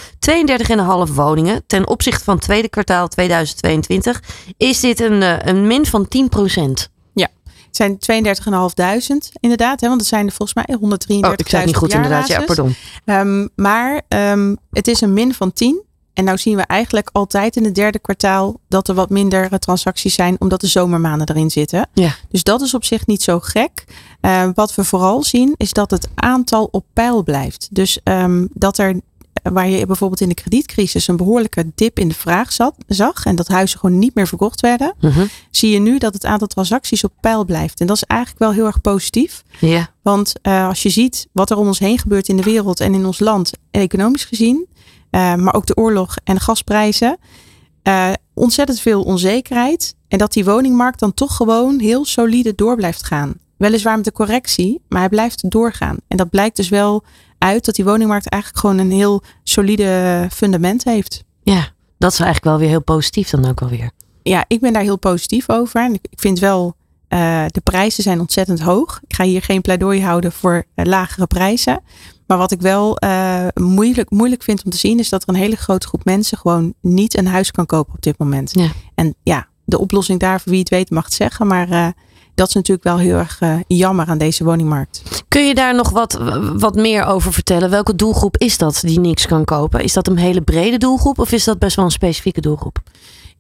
32,5 1.07 1.13
woningen. 1.13 1.63
Ten 1.67 1.87
opzichte 1.87 2.23
van 2.23 2.35
het 2.35 2.43
tweede 2.43 2.69
kwartaal 2.69 3.07
2022 3.07 3.62
is 4.57 4.79
dit 4.79 4.99
een, 4.99 5.47
een 5.49 5.67
min 5.67 5.85
van 5.85 6.07
10 6.07 6.29
procent. 6.29 6.89
Ja, 7.13 7.27
Het 7.71 7.99
zijn 8.05 8.25
32.500 8.25 9.31
inderdaad, 9.39 9.81
hè, 9.81 9.87
want 9.87 9.99
het 9.99 10.09
zijn 10.09 10.25
er 10.25 10.33
volgens 10.33 10.65
mij 10.65 10.75
133.000 10.75 11.25
Oh, 11.25 11.33
ik 11.35 11.49
zei 11.49 11.61
het 11.61 11.65
niet 11.65 11.75
goed 11.75 11.93
inderdaad. 11.93 12.27
Ja, 12.27 12.41
pardon. 12.41 12.75
Um, 13.05 13.49
maar 13.55 14.01
um, 14.07 14.57
het 14.71 14.87
is 14.87 15.01
een 15.01 15.13
min 15.13 15.33
van 15.33 15.53
10. 15.53 15.83
En 16.13 16.23
nou 16.23 16.37
zien 16.37 16.55
we 16.55 16.61
eigenlijk 16.61 17.09
altijd 17.11 17.55
in 17.55 17.63
het 17.63 17.75
derde 17.75 17.99
kwartaal 17.99 18.59
dat 18.67 18.87
er 18.87 18.95
wat 18.95 19.09
minder 19.09 19.59
transacties 19.59 20.15
zijn, 20.15 20.35
omdat 20.39 20.61
de 20.61 20.67
zomermaanden 20.67 21.29
erin 21.29 21.49
zitten. 21.49 21.89
Ja. 21.93 22.15
Dus 22.29 22.43
dat 22.43 22.61
is 22.61 22.73
op 22.73 22.83
zich 22.83 23.05
niet 23.05 23.23
zo 23.23 23.39
gek. 23.39 23.83
Uh, 24.21 24.49
wat 24.53 24.75
we 24.75 24.83
vooral 24.83 25.23
zien 25.23 25.53
is 25.57 25.73
dat 25.73 25.91
het 25.91 26.07
aantal 26.15 26.67
op 26.71 26.85
peil 26.93 27.23
blijft. 27.23 27.67
Dus 27.71 27.99
um, 28.03 28.47
dat 28.53 28.77
er 28.77 29.01
waar 29.43 29.69
je 29.69 29.85
bijvoorbeeld 29.85 30.21
in 30.21 30.29
de 30.29 30.33
kredietcrisis 30.33 31.07
een 31.07 31.17
behoorlijke 31.17 31.71
dip 31.75 31.99
in 31.99 32.07
de 32.07 32.13
vraag 32.13 32.51
zat, 32.51 32.75
zag 32.87 33.25
en 33.25 33.35
dat 33.35 33.47
huizen 33.47 33.79
gewoon 33.79 33.99
niet 33.99 34.15
meer 34.15 34.27
verkocht 34.27 34.61
werden, 34.61 34.95
uh 34.99 35.15
-huh. 35.15 35.27
zie 35.51 35.71
je 35.71 35.79
nu 35.79 35.97
dat 35.97 36.13
het 36.13 36.25
aantal 36.25 36.47
transacties 36.47 37.03
op 37.03 37.13
peil 37.19 37.45
blijft. 37.45 37.79
En 37.79 37.87
dat 37.87 37.95
is 37.95 38.03
eigenlijk 38.03 38.39
wel 38.39 38.51
heel 38.51 38.65
erg 38.65 38.81
positief. 38.81 39.43
Ja. 39.59 39.89
Want 40.01 40.33
uh, 40.43 40.67
als 40.67 40.83
je 40.83 40.89
ziet 40.89 41.27
wat 41.31 41.49
er 41.49 41.57
om 41.57 41.67
ons 41.67 41.79
heen 41.79 41.99
gebeurt 41.99 42.27
in 42.27 42.37
de 42.37 42.43
wereld 42.43 42.79
en 42.79 42.93
in 42.93 43.05
ons 43.05 43.19
land, 43.19 43.51
economisch 43.71 44.25
gezien, 44.25 44.67
uh, 45.11 45.35
maar 45.35 45.53
ook 45.53 45.65
de 45.65 45.77
oorlog 45.77 46.15
en 46.23 46.35
de 46.35 46.41
gasprijzen, 46.41 47.17
uh, 47.83 48.11
ontzettend 48.33 48.79
veel 48.79 49.01
onzekerheid. 49.01 49.95
En 50.07 50.17
dat 50.17 50.33
die 50.33 50.45
woningmarkt 50.45 50.99
dan 50.99 51.13
toch 51.13 51.35
gewoon 51.35 51.79
heel 51.79 52.05
solide 52.05 52.55
door 52.55 52.75
blijft 52.75 53.03
gaan. 53.03 53.33
Weliswaar 53.57 53.95
met 53.95 54.05
de 54.05 54.11
correctie, 54.11 54.81
maar 54.89 54.99
hij 54.99 55.09
blijft 55.09 55.49
doorgaan. 55.49 55.97
En 56.07 56.17
dat 56.17 56.29
blijkt 56.29 56.55
dus 56.55 56.69
wel 56.69 57.03
uit 57.43 57.65
dat 57.65 57.75
die 57.75 57.85
woningmarkt 57.85 58.29
eigenlijk 58.29 58.61
gewoon 58.61 58.77
een 58.77 58.91
heel 58.91 59.23
solide 59.43 60.27
fundament 60.31 60.83
heeft. 60.83 61.23
Ja, 61.41 61.67
dat 61.97 62.11
is 62.11 62.19
eigenlijk 62.19 62.43
wel 62.43 62.57
weer 62.57 62.69
heel 62.69 62.83
positief 62.83 63.29
dan 63.29 63.45
ook 63.45 63.61
alweer. 63.61 63.91
Ja, 64.21 64.45
ik 64.47 64.59
ben 64.59 64.73
daar 64.73 64.81
heel 64.81 64.99
positief 64.99 65.49
over. 65.49 65.81
En 65.81 65.93
ik 65.93 66.19
vind 66.19 66.39
wel, 66.39 66.75
uh, 67.09 67.45
de 67.47 67.61
prijzen 67.61 68.03
zijn 68.03 68.19
ontzettend 68.19 68.59
hoog. 68.59 68.99
Ik 69.07 69.15
ga 69.15 69.23
hier 69.23 69.41
geen 69.41 69.61
pleidooi 69.61 70.01
houden 70.01 70.31
voor 70.31 70.65
uh, 70.75 70.85
lagere 70.85 71.27
prijzen. 71.27 71.81
Maar 72.27 72.37
wat 72.37 72.51
ik 72.51 72.61
wel 72.61 72.97
uh, 73.03 73.47
moeilijk, 73.53 74.09
moeilijk 74.09 74.43
vind 74.43 74.63
om 74.63 74.71
te 74.71 74.77
zien, 74.77 74.99
is 74.99 75.09
dat 75.09 75.23
er 75.23 75.29
een 75.29 75.35
hele 75.35 75.55
grote 75.55 75.87
groep 75.87 76.05
mensen 76.05 76.37
gewoon 76.37 76.73
niet 76.81 77.17
een 77.17 77.27
huis 77.27 77.51
kan 77.51 77.65
kopen 77.65 77.93
op 77.93 78.01
dit 78.01 78.17
moment. 78.17 78.51
Ja. 78.53 78.71
En 78.95 79.15
ja, 79.23 79.47
de 79.65 79.79
oplossing 79.79 80.19
daarvoor, 80.19 80.51
wie 80.51 80.59
het 80.59 80.69
weet, 80.69 80.89
mag 80.89 81.03
het 81.03 81.13
zeggen. 81.13 81.47
Maar 81.47 81.93
dat 82.35 82.47
is 82.47 82.53
natuurlijk 82.53 82.87
wel 82.87 82.97
heel 82.97 83.17
erg 83.17 83.41
uh, 83.41 83.55
jammer 83.67 84.05
aan 84.05 84.17
deze 84.17 84.43
woningmarkt. 84.43 85.01
Kun 85.27 85.47
je 85.47 85.55
daar 85.55 85.75
nog 85.75 85.89
wat, 85.89 86.19
wat 86.55 86.75
meer 86.75 87.05
over 87.05 87.33
vertellen? 87.33 87.69
Welke 87.69 87.95
doelgroep 87.95 88.37
is 88.37 88.57
dat 88.57 88.81
die 88.85 88.99
niks 88.99 89.25
kan 89.25 89.45
kopen? 89.45 89.83
Is 89.83 89.93
dat 89.93 90.07
een 90.07 90.17
hele 90.17 90.41
brede 90.41 90.77
doelgroep 90.77 91.19
of 91.19 91.31
is 91.31 91.43
dat 91.43 91.59
best 91.59 91.75
wel 91.75 91.85
een 91.85 91.91
specifieke 91.91 92.41
doelgroep? 92.41 92.81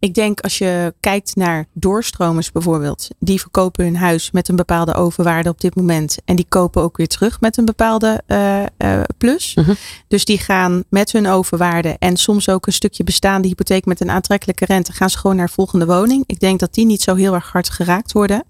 Ik 0.03 0.13
denk 0.13 0.39
als 0.39 0.57
je 0.57 0.93
kijkt 0.99 1.35
naar 1.35 1.65
doorstromers 1.73 2.51
bijvoorbeeld, 2.51 3.07
die 3.19 3.39
verkopen 3.39 3.83
hun 3.83 3.95
huis 3.95 4.31
met 4.31 4.47
een 4.47 4.55
bepaalde 4.55 4.93
overwaarde 4.93 5.49
op 5.49 5.61
dit 5.61 5.75
moment. 5.75 6.17
En 6.25 6.35
die 6.35 6.45
kopen 6.49 6.81
ook 6.81 6.97
weer 6.97 7.07
terug 7.07 7.41
met 7.41 7.57
een 7.57 7.65
bepaalde 7.65 8.21
uh, 8.27 8.59
uh, 8.77 9.01
plus. 9.17 9.55
Uh 9.55 9.65
-huh. 9.65 9.75
Dus 10.07 10.25
die 10.25 10.37
gaan 10.37 10.83
met 10.89 11.11
hun 11.11 11.27
overwaarde 11.27 11.95
en 11.99 12.17
soms 12.17 12.49
ook 12.49 12.67
een 12.67 12.73
stukje 12.73 13.03
bestaande 13.03 13.47
hypotheek 13.47 13.85
met 13.85 14.01
een 14.01 14.09
aantrekkelijke 14.11 14.65
rente, 14.65 14.91
gaan 14.91 15.09
ze 15.09 15.17
gewoon 15.17 15.35
naar 15.35 15.47
de 15.47 15.53
volgende 15.53 15.85
woning. 15.85 16.23
Ik 16.25 16.39
denk 16.39 16.59
dat 16.59 16.73
die 16.73 16.85
niet 16.85 17.01
zo 17.01 17.15
heel 17.15 17.33
erg 17.33 17.51
hard 17.51 17.69
geraakt 17.69 18.11
worden. 18.11 18.43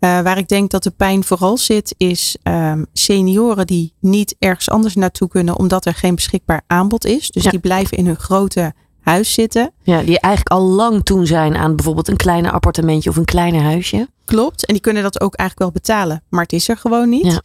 Uh, 0.00 0.20
waar 0.20 0.38
ik 0.38 0.48
denk 0.48 0.70
dat 0.70 0.82
de 0.82 0.90
pijn 0.90 1.24
vooral 1.24 1.58
zit, 1.58 1.94
is 1.96 2.36
um, 2.42 2.86
senioren 2.92 3.66
die 3.66 3.92
niet 4.00 4.36
ergens 4.38 4.70
anders 4.70 4.94
naartoe 4.94 5.28
kunnen 5.28 5.56
omdat 5.58 5.86
er 5.86 5.94
geen 5.94 6.14
beschikbaar 6.14 6.62
aanbod 6.66 7.04
is. 7.04 7.30
Dus 7.30 7.44
Ja. 7.44 7.50
die 7.50 7.60
blijven 7.60 7.96
in 7.96 8.06
hun 8.06 8.16
grote 8.18 8.74
huis 9.04 9.32
zitten. 9.32 9.72
Ja, 9.82 10.02
die 10.02 10.20
eigenlijk 10.20 10.54
al 10.54 10.62
lang 10.62 11.04
toe 11.04 11.26
zijn 11.26 11.56
aan 11.56 11.76
bijvoorbeeld 11.76 12.08
een 12.08 12.16
kleiner 12.16 12.50
appartementje 12.50 13.10
of 13.10 13.16
een 13.16 13.24
kleiner 13.24 13.62
huisje. 13.62 14.08
Klopt. 14.24 14.66
En 14.66 14.74
die 14.74 14.82
kunnen 14.82 15.02
dat 15.02 15.20
ook 15.20 15.34
eigenlijk 15.34 15.70
wel 15.70 15.82
betalen. 15.82 16.22
Maar 16.28 16.42
het 16.42 16.52
is 16.52 16.68
er 16.68 16.76
gewoon 16.76 17.08
niet. 17.08 17.40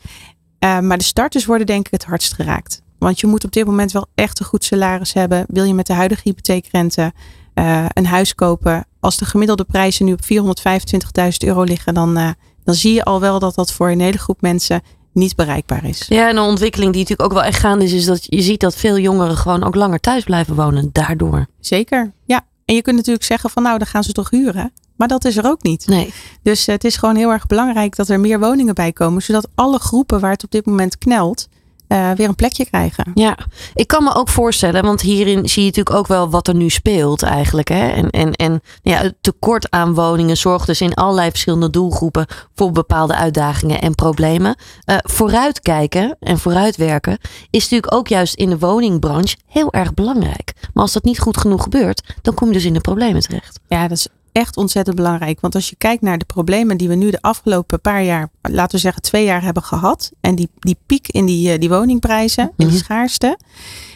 Ja. 0.60 0.78
Uh, 0.78 0.88
maar 0.88 0.98
de 0.98 1.04
starters 1.04 1.46
worden 1.46 1.68
denk 1.68 1.86
ik 1.86 1.92
het 1.92 2.06
hardst 2.06 2.34
geraakt. 2.34 2.82
Want 2.98 3.20
je 3.20 3.28
moet 3.28 3.44
op 3.44 3.52
dit 3.52 3.66
moment 3.66 3.92
wel 3.92 4.08
echt 4.16 4.40
een 4.40 4.46
goed 4.46 4.64
salaris 4.64 5.14
hebben. 5.14 5.46
Wil 5.48 5.64
je 5.64 5.74
met 5.74 5.88
de 5.88 5.94
huidige 5.94 6.22
hypotheekrente 6.24 7.14
uh, 7.56 7.86
een 7.94 8.06
huis 8.06 8.36
kopen. 8.36 8.86
Als 9.00 9.18
de 9.18 9.26
gemiddelde 9.26 9.64
prijzen 9.64 10.06
nu 10.06 10.14
op 10.14 10.22
425.000 10.22 11.30
euro 11.38 11.64
liggen. 11.64 11.94
Dan, 11.94 12.18
uh, 12.18 12.30
dan 12.64 12.76
zie 12.76 12.94
je 12.94 13.04
al 13.04 13.20
wel 13.20 13.40
dat 13.40 13.56
dat 13.56 13.72
voor 13.72 13.90
een 13.90 14.02
hele 14.02 14.18
groep 14.18 14.42
mensen 14.42 14.82
niet 15.14 15.36
bereikbaar 15.36 15.86
is. 15.86 16.06
Ja, 16.08 16.30
en 16.30 16.38
een 16.38 16.44
ontwikkeling 16.44 16.92
die 16.92 17.02
natuurlijk 17.02 17.30
ook 17.30 17.38
wel 17.38 17.48
echt 17.48 17.60
gaande 17.60 17.86
is, 17.86 17.94
is 17.94 18.06
dat 18.06 18.26
je 18.26 18.42
ziet 18.42 18.60
dat 18.60 18.76
veel 18.76 18.98
jongeren 18.98 19.38
gewoon 19.38 19.64
ook 19.64 19.76
langer 19.76 20.00
thuis 20.00 20.24
blijven 20.24 20.56
wonen 20.56 20.90
daardoor. 20.92 21.48
Zeker, 21.60 22.14
ja. 22.26 22.46
En 22.66 22.76
je 22.76 22.82
kunt 22.82 22.96
natuurlijk 22.96 23.26
zeggen 23.26 23.50
van 23.50 23.64
nou, 23.64 23.78
dan 23.78 23.88
gaan 23.88 24.04
ze 24.04 24.12
toch 24.12 24.30
huren. 24.30 24.72
Maar 24.96 25.08
dat 25.08 25.26
is 25.26 25.38
er 25.38 25.46
ook 25.46 25.64
niet. 25.64 25.88
Nee. 25.88 26.14
Dus 26.44 26.66
het 26.66 26.84
is 26.84 26.98
gewoon 26.98 27.16
heel 27.16 27.32
erg 27.32 27.48
belangrijk 27.48 27.96
dat 27.96 28.10
er 28.10 28.20
meer 28.20 28.40
woningen 28.40 28.76
bij 28.76 28.92
komen. 28.92 29.22
Zodat 29.22 29.48
alle 29.56 29.80
groepen 29.80 30.20
waar 30.20 30.32
het 30.32 30.44
op 30.44 30.52
dit 30.52 30.66
moment 30.66 30.98
knelt, 30.98 31.48
uh, 31.90 32.12
weer 32.12 32.28
een 32.28 32.36
plekje 32.36 32.66
krijgen. 32.66 33.12
Ja, 33.14 33.38
ik 33.74 33.88
kan 33.88 34.04
me 34.04 34.16
ook 34.16 34.30
voorstellen, 34.30 34.84
want 34.84 35.02
hierin 35.02 35.50
zie 35.50 35.62
je 35.62 35.68
natuurlijk 35.68 35.96
ook 35.96 36.08
wel 36.08 36.30
wat 36.30 36.48
er 36.48 36.56
nu 36.56 36.70
speelt 36.70 37.24
eigenlijk. 37.24 37.68
Hè? 37.68 37.88
En, 37.88 38.10
en, 38.10 38.34
en 38.34 38.62
ja, 38.82 38.98
het 38.98 39.16
tekort 39.22 39.72
aan 39.72 39.94
woningen 39.94 40.38
zorgt 40.38 40.68
dus 40.68 40.82
in 40.82 40.94
allerlei 40.94 41.30
verschillende 41.30 41.70
doelgroepen 41.70 42.26
voor 42.56 42.72
bepaalde 42.72 43.16
uitdagingen 43.16 43.82
en 43.82 43.96
problemen. 43.96 44.56
Uh, 44.86 44.96
vooruitkijken 45.02 46.18
en 46.20 46.40
vooruitwerken 46.40 47.18
is 47.50 47.62
natuurlijk 47.62 47.94
ook 47.94 48.08
juist 48.08 48.34
in 48.34 48.50
de 48.50 48.60
woningbranche 48.60 49.38
heel 49.46 49.74
erg 49.74 49.94
belangrijk. 49.94 50.54
Maar 50.74 50.84
als 50.84 50.94
dat 50.94 51.04
niet 51.04 51.20
goed 51.20 51.38
genoeg 51.38 51.64
gebeurt, 51.64 52.16
dan 52.22 52.34
kom 52.34 52.48
je 52.48 52.54
dus 52.54 52.66
in 52.66 52.74
de 52.74 52.82
problemen 52.82 53.22
terecht. 53.22 53.60
Ja, 53.68 53.88
dat 53.88 53.98
is 53.98 54.08
echt 54.32 54.58
ontzettend 54.58 54.96
belangrijk. 54.96 55.42
Want 55.42 55.56
als 55.56 55.70
je 55.70 55.76
kijkt 55.76 56.02
naar 56.02 56.18
de 56.18 56.26
problemen 56.26 56.78
die 56.78 56.88
we 56.88 56.96
nu 56.96 57.10
de 57.10 57.22
afgelopen 57.22 57.82
paar 57.82 58.04
jaar, 58.04 58.30
laten 58.42 58.76
we 58.76 58.78
zeggen 58.78 59.02
twee 59.02 59.26
jaar 59.26 59.44
hebben 59.44 59.64
gehad. 59.64 60.12
En 60.22 60.36
die, 60.36 60.50
die 60.60 60.78
piek 60.86 61.08
in 61.08 61.26
die, 61.26 61.58
die 61.58 61.70
woningprijzen, 61.70 62.44
mm 62.44 62.50
-hmm. 62.56 62.66
in 62.66 62.72
die 62.72 62.84
schaarste. 62.84 63.38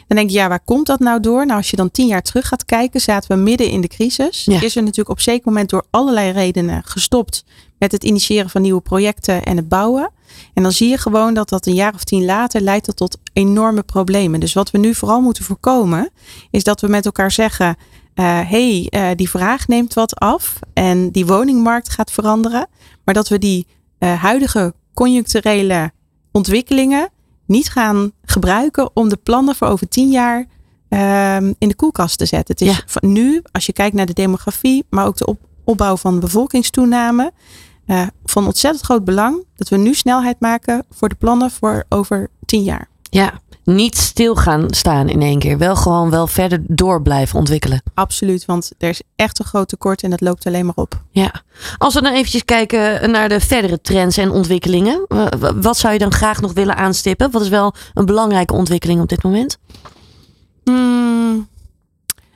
Dan 0.08 0.18
denk 0.18 0.30
je, 0.30 0.36
ja, 0.36 0.48
waar 0.48 0.64
komt 0.64 0.88
dat 0.88 1.00
nou 1.00 1.20
door? 1.20 1.46
Nou, 1.46 1.58
als 1.58 1.70
je 1.70 1.76
dan 1.76 1.92
tien 1.92 2.08
jaar 2.08 2.22
terug 2.22 2.48
gaat 2.48 2.66
kijken, 2.66 3.02
zaten 3.02 3.36
we 3.36 3.44
midden 3.44 3.70
in 3.70 3.82
de 3.82 3.88
crisis. 3.88 4.46
Ja. 4.46 4.62
Is 4.62 4.76
er 4.76 4.82
natuurlijk 4.82 5.10
op 5.10 5.20
zeker 5.20 5.42
moment 5.46 5.70
door 5.70 5.86
allerlei 5.90 6.32
redenen 6.32 6.82
gestopt 6.86 7.44
met 7.78 7.92
het 7.92 8.04
initiëren 8.04 8.50
van 8.50 8.62
nieuwe 8.62 8.82
projecten 8.82 9.44
en 9.44 9.58
het 9.58 9.70
bouwen. 9.70 10.12
En 10.54 10.64
dan 10.64 10.72
zie 10.72 10.90
je 10.90 10.98
gewoon 10.98 11.34
dat 11.34 11.50
dat 11.50 11.66
een 11.66 11.74
jaar 11.74 11.94
of 11.94 12.04
tien 12.04 12.26
later 12.26 12.62
leidt 12.62 12.86
dat 12.86 12.96
tot 12.96 13.18
enorme 13.34 13.84
problemen. 13.84 14.40
Dus 14.40 14.54
wat 14.54 14.72
we 14.72 14.78
nu 14.78 14.96
vooral 14.96 15.22
moeten 15.22 15.44
voorkomen, 15.44 16.10
is 16.52 16.64
dat 16.64 16.82
we 16.82 16.88
met 16.88 17.06
elkaar 17.06 17.32
zeggen. 17.32 17.76
Uh, 18.16 18.50
hey, 18.50 18.88
uh, 18.90 19.10
die 19.16 19.30
vraag 19.30 19.68
neemt 19.68 19.94
wat 19.94 20.16
af 20.16 20.60
en 20.74 21.12
die 21.12 21.26
woningmarkt 21.26 21.90
gaat 21.90 22.12
veranderen. 22.12 22.68
Maar 23.06 23.14
dat 23.14 23.28
we 23.28 23.38
die 23.38 23.68
uh, 24.00 24.22
huidige 24.22 24.74
conjuncturele 24.94 25.92
ontwikkelingen 26.32 27.10
niet 27.46 27.70
gaan 27.70 28.12
gebruiken 28.26 28.96
om 28.96 29.10
de 29.10 29.18
plannen 29.18 29.56
voor 29.56 29.68
over 29.68 29.88
tien 29.88 30.10
jaar 30.10 30.46
in 31.58 31.68
de 31.68 31.76
koelkast 31.76 32.18
te 32.18 32.26
zetten. 32.26 32.56
Het 32.58 32.68
is 32.68 32.78
ja. 32.78 32.84
van 32.86 33.12
nu, 33.12 33.42
als 33.52 33.66
je 33.66 33.74
kijkt 33.74 33.96
naar 33.96 34.06
de 34.06 34.14
demografie, 34.14 34.86
maar 34.90 35.06
ook 35.06 35.18
de 35.18 35.26
op 35.26 35.40
opbouw 35.64 35.98
van 35.98 36.20
bevolkingstoename, 36.20 37.32
van 38.26 38.46
ontzettend 38.46 38.84
groot 38.84 39.04
belang 39.04 39.46
dat 39.56 39.70
we 39.70 39.78
nu 39.78 39.94
snelheid 39.94 40.40
maken 40.40 40.86
voor 40.90 41.10
de 41.10 41.16
plannen 41.16 41.52
voor 41.52 41.84
over 41.90 42.30
tien 42.46 42.64
jaar. 42.64 42.88
Ja, 43.02 43.42
niet 43.64 43.98
stil 43.98 44.36
gaan 44.36 44.66
staan 44.70 45.10
in 45.10 45.22
één 45.22 45.40
keer. 45.40 45.58
Wel 45.58 45.76
gewoon 45.76 46.10
wel 46.10 46.28
verder 46.28 46.60
door 46.68 47.02
blijven 47.02 47.40
ontwikkelen. 47.40 47.82
Absoluut, 47.94 48.46
want 48.46 48.72
er 48.78 48.90
is 48.90 49.02
echt 49.16 49.40
een 49.40 49.46
groot 49.46 49.68
tekort 49.68 50.04
en 50.04 50.10
dat 50.10 50.22
loopt 50.22 50.46
alleen 50.46 50.66
maar 50.66 50.76
op. 50.76 51.02
Ja. 51.12 51.42
Als 51.78 51.94
we 51.94 52.02
dan 52.02 52.14
eventjes 52.14 52.46
kijken 52.46 53.12
naar 53.12 53.30
de 53.30 53.40
verdere 53.40 53.82
trends 53.82 54.18
en 54.18 54.32
ontwikkelingen. 54.32 55.06
Wat 55.56 55.78
zou 55.78 55.94
je 55.94 56.00
dan 56.00 56.12
graag 56.12 56.42
nog 56.42 56.54
willen 56.54 56.76
aanstippen? 56.76 57.32
Wat 57.32 57.42
is 57.42 57.50
wel 57.50 57.74
een 57.94 58.06
belangrijke 58.06 58.54
ontwikkeling 58.54 59.02
op 59.02 59.10
dit 59.10 59.24
moment? 59.24 59.58
Hmm. 60.64 61.48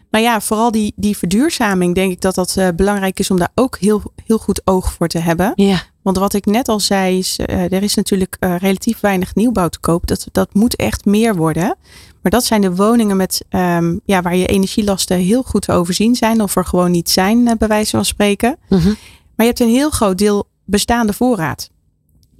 Nou 0.10 0.24
ja, 0.24 0.42
vooral 0.42 0.72
die, 0.72 0.94
die 0.96 1.18
verduurzaming 1.18 1.96
denk 1.96 2.12
ik 2.12 2.22
dat 2.22 2.36
dat 2.36 2.56
uh, 2.58 2.68
belangrijk 2.76 3.20
is 3.20 3.32
om 3.32 3.38
daar 3.38 3.52
ook 3.56 3.78
heel, 3.78 4.02
heel 4.26 4.38
goed 4.38 4.62
oog 4.64 4.94
voor 4.94 5.08
te 5.08 5.20
hebben. 5.20 5.52
Ja. 5.56 5.84
Want 6.02 6.18
wat 6.18 6.34
ik 6.34 6.46
net 6.46 6.68
al 6.68 6.80
zei, 6.80 7.18
is, 7.18 7.40
uh, 7.40 7.72
er 7.72 7.84
is 7.84 7.96
natuurlijk 7.96 8.38
uh, 8.40 8.56
relatief 8.58 9.00
weinig 9.00 9.36
nieuwbouw 9.36 9.68
te 9.68 9.80
koop. 9.80 10.08
Dat, 10.08 10.28
dat 10.32 10.54
moet 10.54 10.76
echt 10.76 11.06
meer 11.06 11.36
worden. 11.36 11.76
Maar 12.22 12.32
dat 12.32 12.44
zijn 12.44 12.62
de 12.62 12.76
woningen 12.76 13.18
met, 13.18 13.46
um, 13.50 14.00
ja, 14.06 14.22
waar 14.22 14.36
je 14.36 14.46
energielasten 14.46 15.18
heel 15.18 15.44
goed 15.44 15.62
te 15.62 15.72
overzien 15.72 16.16
zijn. 16.16 16.42
Of 16.42 16.56
er 16.56 16.66
gewoon 16.66 16.92
niet 16.92 17.10
zijn, 17.10 17.56
bij 17.58 17.68
wijze 17.68 17.92
van 17.92 18.06
spreken. 18.06 18.58
Mm 18.70 18.80
-hmm. 18.80 18.96
Maar 19.36 19.46
je 19.46 19.52
hebt 19.52 19.60
een 19.60 19.76
heel 19.76 19.90
groot 19.90 20.18
deel 20.18 20.48
bestaande 20.66 21.14
voorraad. 21.14 21.70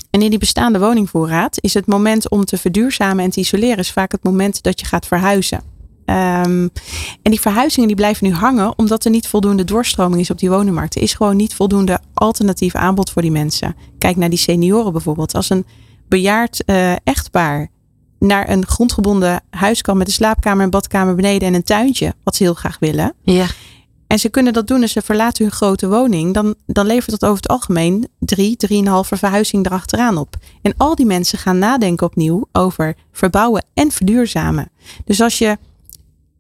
En 0.10 0.22
in 0.22 0.30
die 0.30 0.40
bestaande 0.40 0.80
woningvoorraad 0.80 1.58
is 1.60 1.74
het 1.74 1.86
moment 1.86 2.30
om 2.30 2.46
te 2.46 2.58
verduurzamen 2.58 3.24
en 3.24 3.30
te 3.30 3.40
isoleren. 3.40 3.78
Is 3.78 3.92
vaak 3.92 4.12
het 4.12 4.24
moment 4.24 4.64
dat 4.64 4.80
je 4.80 4.86
gaat 4.86 5.08
verhuizen. 5.08 5.77
Um, 6.10 6.70
en 7.22 7.32
die 7.32 7.42
verhuizingen 7.42 7.88
die 7.88 7.96
blijven 7.96 8.28
nu 8.28 8.34
hangen 8.34 8.78
omdat 8.78 9.06
er 9.06 9.12
niet 9.12 9.28
voldoende 9.28 9.64
doorstroming 9.64 10.22
is 10.22 10.30
op 10.30 10.40
die 10.40 10.50
woningmarkt. 10.50 10.96
Er 10.96 11.02
is 11.02 11.14
gewoon 11.14 11.36
niet 11.36 11.56
voldoende 11.56 12.00
alternatief 12.14 12.76
aanbod 12.76 13.10
voor 13.10 13.22
die 13.22 13.32
mensen. 13.32 13.76
Kijk 13.98 14.16
naar 14.16 14.30
die 14.30 14.38
senioren 14.38 14.92
bijvoorbeeld. 14.92 15.36
Als 15.36 15.50
een 15.50 15.66
bejaard 16.08 16.64
uh, 16.66 16.92
echtpaar 17.04 17.70
naar 18.20 18.50
een 18.50 18.66
grondgebonden 18.66 19.44
huis 19.50 19.82
kan 19.82 19.98
met 19.98 20.08
een 20.08 20.14
slaapkamer 20.14 20.64
en 20.64 20.70
badkamer 20.70 21.16
beneden 21.16 21.48
en 21.48 21.54
een 21.54 21.64
tuintje, 21.64 22.14
wat 22.24 22.36
ze 22.36 22.44
heel 22.44 22.54
graag 22.54 22.80
willen. 22.80 23.14
Ja. 23.24 23.46
En 24.08 24.20
ze 24.20 24.30
kunnen 24.30 24.54
dat 24.54 24.68
doen 24.68 24.82
als 24.82 24.92
ze 24.92 25.02
verlaten 25.02 25.44
hun 25.44 25.54
grote 25.54 25.88
woning. 25.88 26.34
Dan, 26.34 26.56
dan 26.66 26.86
levert 26.86 27.12
dat 27.20 27.30
over 27.30 27.42
het 27.42 27.48
algemeen 27.48 28.08
drie, 28.20 28.56
drieënhalve 28.56 29.18
verhuizing 29.18 29.66
erachteraan 29.66 30.18
op. 30.18 30.36
En 30.62 30.74
al 30.78 30.96
die 30.96 31.06
mensen 31.06 31.38
gaan 31.38 31.58
nadenken 31.58 32.08
opnieuw 32.08 32.48
over 32.52 32.96
verbouwen 33.12 33.66
en 33.74 33.92
verduurzamen. 33.92 34.72
Dus 35.06 35.22
als 35.22 35.38
je 35.38 35.58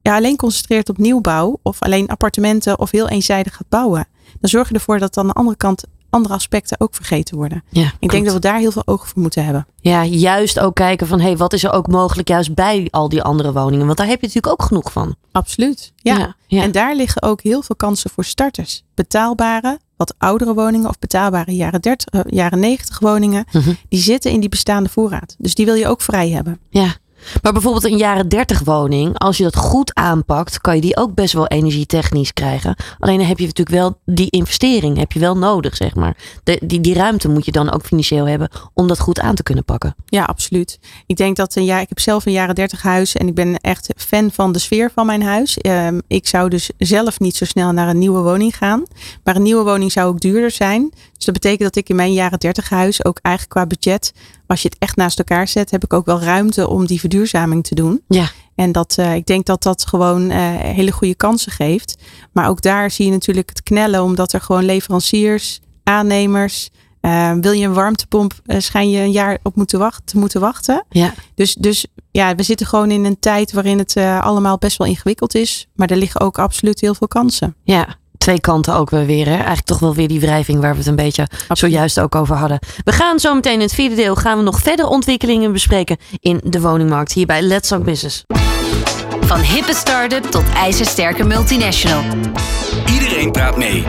ja, 0.07 0.15
alleen 0.15 0.35
concentreert 0.35 0.89
op 0.89 0.97
nieuwbouw 0.97 1.59
of 1.61 1.81
alleen 1.81 2.07
appartementen 2.07 2.79
of 2.79 2.91
heel 2.91 3.07
eenzijdig 3.09 3.55
gaat 3.55 3.69
bouwen, 3.69 4.07
dan 4.39 4.49
zorg 4.49 4.67
je 4.67 4.73
ervoor 4.73 4.99
dat 4.99 5.17
aan 5.17 5.27
de 5.27 5.33
andere 5.33 5.57
kant 5.57 5.83
andere 6.09 6.33
aspecten 6.33 6.79
ook 6.79 6.95
vergeten 6.95 7.37
worden. 7.37 7.63
Ja, 7.69 7.91
Ik 7.99 8.09
denk 8.09 8.25
dat 8.25 8.33
we 8.33 8.39
daar 8.39 8.57
heel 8.59 8.71
veel 8.71 8.81
oog 8.85 9.07
voor 9.07 9.21
moeten 9.21 9.43
hebben. 9.43 9.67
Ja, 9.81 10.03
juist 10.05 10.59
ook 10.59 10.75
kijken 10.75 11.07
van, 11.07 11.19
hé, 11.19 11.25
hey, 11.25 11.37
wat 11.37 11.53
is 11.53 11.63
er 11.63 11.71
ook 11.71 11.87
mogelijk 11.87 12.27
juist 12.27 12.53
bij 12.55 12.87
al 12.91 13.09
die 13.09 13.21
andere 13.23 13.53
woningen? 13.53 13.85
Want 13.85 13.97
daar 13.97 14.07
heb 14.07 14.21
je 14.21 14.27
natuurlijk 14.27 14.61
ook 14.61 14.67
genoeg 14.67 14.91
van. 14.91 15.15
Absoluut. 15.31 15.91
Ja. 15.95 16.17
Ja, 16.17 16.35
ja. 16.47 16.61
En 16.61 16.71
daar 16.71 16.95
liggen 16.95 17.21
ook 17.21 17.41
heel 17.41 17.61
veel 17.61 17.75
kansen 17.75 18.09
voor 18.09 18.25
starters. 18.25 18.83
Betaalbare, 18.95 19.79
wat 19.97 20.13
oudere 20.17 20.53
woningen 20.53 20.89
of 20.89 20.99
betaalbare 20.99 21.55
jaren, 21.55 21.81
30, 21.81 22.07
eh, 22.07 22.21
jaren 22.27 22.59
90 22.59 22.99
woningen, 22.99 23.45
Mhm. 23.51 23.73
die 23.89 24.01
zitten 24.01 24.31
in 24.31 24.39
die 24.39 24.49
bestaande 24.49 24.89
voorraad. 24.89 25.35
Dus 25.37 25.55
die 25.55 25.65
wil 25.65 25.75
je 25.75 25.87
ook 25.87 26.01
vrij 26.01 26.29
hebben. 26.29 26.59
Ja. 26.69 26.95
Maar 27.41 27.51
bijvoorbeeld 27.51 27.83
een 27.83 27.97
jaren 27.97 28.29
30 28.29 28.59
woning, 28.59 29.17
als 29.17 29.37
je 29.37 29.43
dat 29.43 29.55
goed 29.55 29.93
aanpakt, 29.93 30.61
kan 30.61 30.75
je 30.75 30.81
die 30.81 30.97
ook 30.97 31.13
best 31.13 31.33
wel 31.33 31.47
energietechnisch 31.47 32.33
krijgen. 32.33 32.75
Alleen 32.99 33.17
dan 33.17 33.27
heb 33.27 33.39
je 33.39 33.45
natuurlijk 33.45 33.77
wel 33.77 33.99
die 34.05 34.29
investering, 34.29 34.97
heb 34.97 35.11
je 35.11 35.19
wel 35.19 35.37
nodig, 35.37 35.75
zeg 35.75 35.95
maar. 35.95 36.17
Die, 36.43 36.81
die 36.81 36.93
ruimte 36.93 37.29
moet 37.29 37.45
je 37.45 37.51
dan 37.51 37.71
ook 37.71 37.85
financieel 37.85 38.27
hebben 38.27 38.49
om 38.73 38.87
dat 38.87 38.99
goed 38.99 39.19
aan 39.19 39.35
te 39.35 39.43
kunnen 39.43 39.65
pakken. 39.65 39.95
Ja, 40.05 40.23
absoluut. 40.23 40.79
Ik 41.05 41.17
denk 41.17 41.35
dat 41.35 41.55
een 41.55 41.65
jaar, 41.65 41.81
ik 41.81 41.89
heb 41.89 41.99
zelf 41.99 42.25
een 42.25 42.31
jaren 42.31 42.55
30 42.55 42.81
huis 42.81 43.15
en 43.15 43.27
ik 43.27 43.35
ben 43.35 43.57
echt 43.57 43.93
fan 43.97 44.31
van 44.31 44.51
de 44.51 44.59
sfeer 44.59 44.91
van 44.93 45.05
mijn 45.05 45.23
huis. 45.23 45.57
Ehm, 45.57 45.99
ik 46.07 46.27
zou 46.27 46.49
dus 46.49 46.69
zelf 46.77 47.19
niet 47.19 47.35
zo 47.35 47.45
snel 47.45 47.71
naar 47.71 47.89
een 47.89 47.99
nieuwe 47.99 48.21
woning 48.21 48.57
gaan. 48.57 48.83
Maar 49.23 49.35
een 49.35 49.41
nieuwe 49.41 49.63
woning 49.63 49.91
zou 49.91 50.07
ook 50.07 50.19
duurder 50.19 50.51
zijn. 50.51 50.89
Dus 51.13 51.25
dat 51.25 51.33
betekent 51.33 51.61
dat 51.61 51.75
ik 51.75 51.89
in 51.89 51.95
mijn 51.95 52.13
jaren 52.13 52.39
30 52.39 52.69
huis 52.69 53.05
ook 53.05 53.19
eigenlijk 53.21 53.55
qua 53.55 53.65
budget, 53.67 54.13
als 54.47 54.61
je 54.61 54.67
het 54.67 54.77
echt 54.79 54.95
naast 54.95 55.17
elkaar 55.17 55.47
zet, 55.47 55.71
heb 55.71 55.83
ik 55.83 55.93
ook 55.93 56.05
wel 56.05 56.21
ruimte 56.21 56.67
om 56.69 56.85
die 56.85 56.99
verduurzaming 56.99 57.63
te 57.63 57.75
doen. 57.75 58.01
Ja. 58.07 58.29
En 58.55 58.71
dat, 58.71 58.95
eh, 58.97 59.15
ik 59.15 59.25
denk 59.25 59.45
dat 59.45 59.63
dat 59.63 59.85
gewoon 59.85 60.29
eh, 60.29 60.39
hele 60.55 60.91
goede 60.91 61.15
kansen 61.15 61.51
geeft. 61.51 61.95
Maar 62.31 62.49
ook 62.49 62.61
daar 62.61 62.91
zie 62.91 63.05
je 63.05 63.11
natuurlijk 63.11 63.49
het 63.49 63.63
knellen, 63.63 64.03
omdat 64.03 64.33
er 64.33 64.41
gewoon 64.41 64.65
leveranciers, 64.65 65.59
aannemers. 65.83 66.69
eh, 67.01 67.33
wil 67.41 67.51
je 67.51 67.65
een 67.65 67.73
warmtepomp, 67.73 68.33
schijn 68.45 68.89
je 68.89 68.99
een 68.99 69.11
jaar 69.11 69.37
op 69.43 69.55
moeten 69.55 69.79
wachten, 69.79 70.05
te 70.05 70.17
moeten 70.17 70.41
wachten. 70.41 70.85
Ja. 70.89 71.13
Dus, 71.35 71.53
dus 71.53 71.85
ja, 72.11 72.35
we 72.35 72.43
zitten 72.43 72.67
gewoon 72.67 72.91
in 72.91 73.05
een 73.05 73.19
tijd 73.19 73.51
waarin 73.51 73.77
het 73.77 73.97
allemaal 73.97 74.57
best 74.57 74.77
wel 74.77 74.87
ingewikkeld 74.87 75.35
is. 75.35 75.67
Maar 75.75 75.89
er 75.89 75.97
liggen 75.97 76.21
ook 76.21 76.39
absoluut 76.39 76.81
heel 76.81 76.93
veel 76.93 77.07
kansen. 77.07 77.55
Ja, 77.63 77.97
twee 78.17 78.39
kanten 78.39 78.75
ook 78.75 78.89
weer 78.89 79.05
weer. 79.05 79.25
Hè? 79.25 79.33
Eigenlijk 79.33 79.65
toch 79.65 79.79
wel 79.79 79.95
weer 79.95 80.07
die 80.07 80.19
wrijving 80.19 80.59
waar 80.59 80.71
we 80.71 80.77
het 80.77 80.87
een 80.87 80.95
beetje 80.95 81.27
zojuist 81.49 81.99
ook 81.99 82.15
over 82.15 82.35
hadden. 82.35 82.59
We 82.83 82.91
gaan 82.91 83.19
zo 83.19 83.35
meteen 83.35 83.53
in 83.53 83.59
het 83.59 83.73
vierde 83.73 83.95
deel 83.95 84.15
gaan 84.15 84.37
we 84.37 84.43
nog 84.43 84.59
verder 84.59 84.87
ontwikkelingen 84.87 85.51
bespreken 85.51 85.97
in 86.19 86.41
de 86.43 86.61
woningmarkt 86.61 87.11
hier 87.13 87.25
bij 87.25 87.41
Let's 87.41 87.67
Talk 87.67 87.83
Business. 87.83 88.23
Van 89.19 89.39
hippe 89.39 89.73
start-up 89.73 90.23
tot 90.23 90.43
ijzersterke 90.55 91.23
multinational. 91.23 92.03
Iedereen 92.93 93.31
praat 93.31 93.57
mee. 93.57 93.83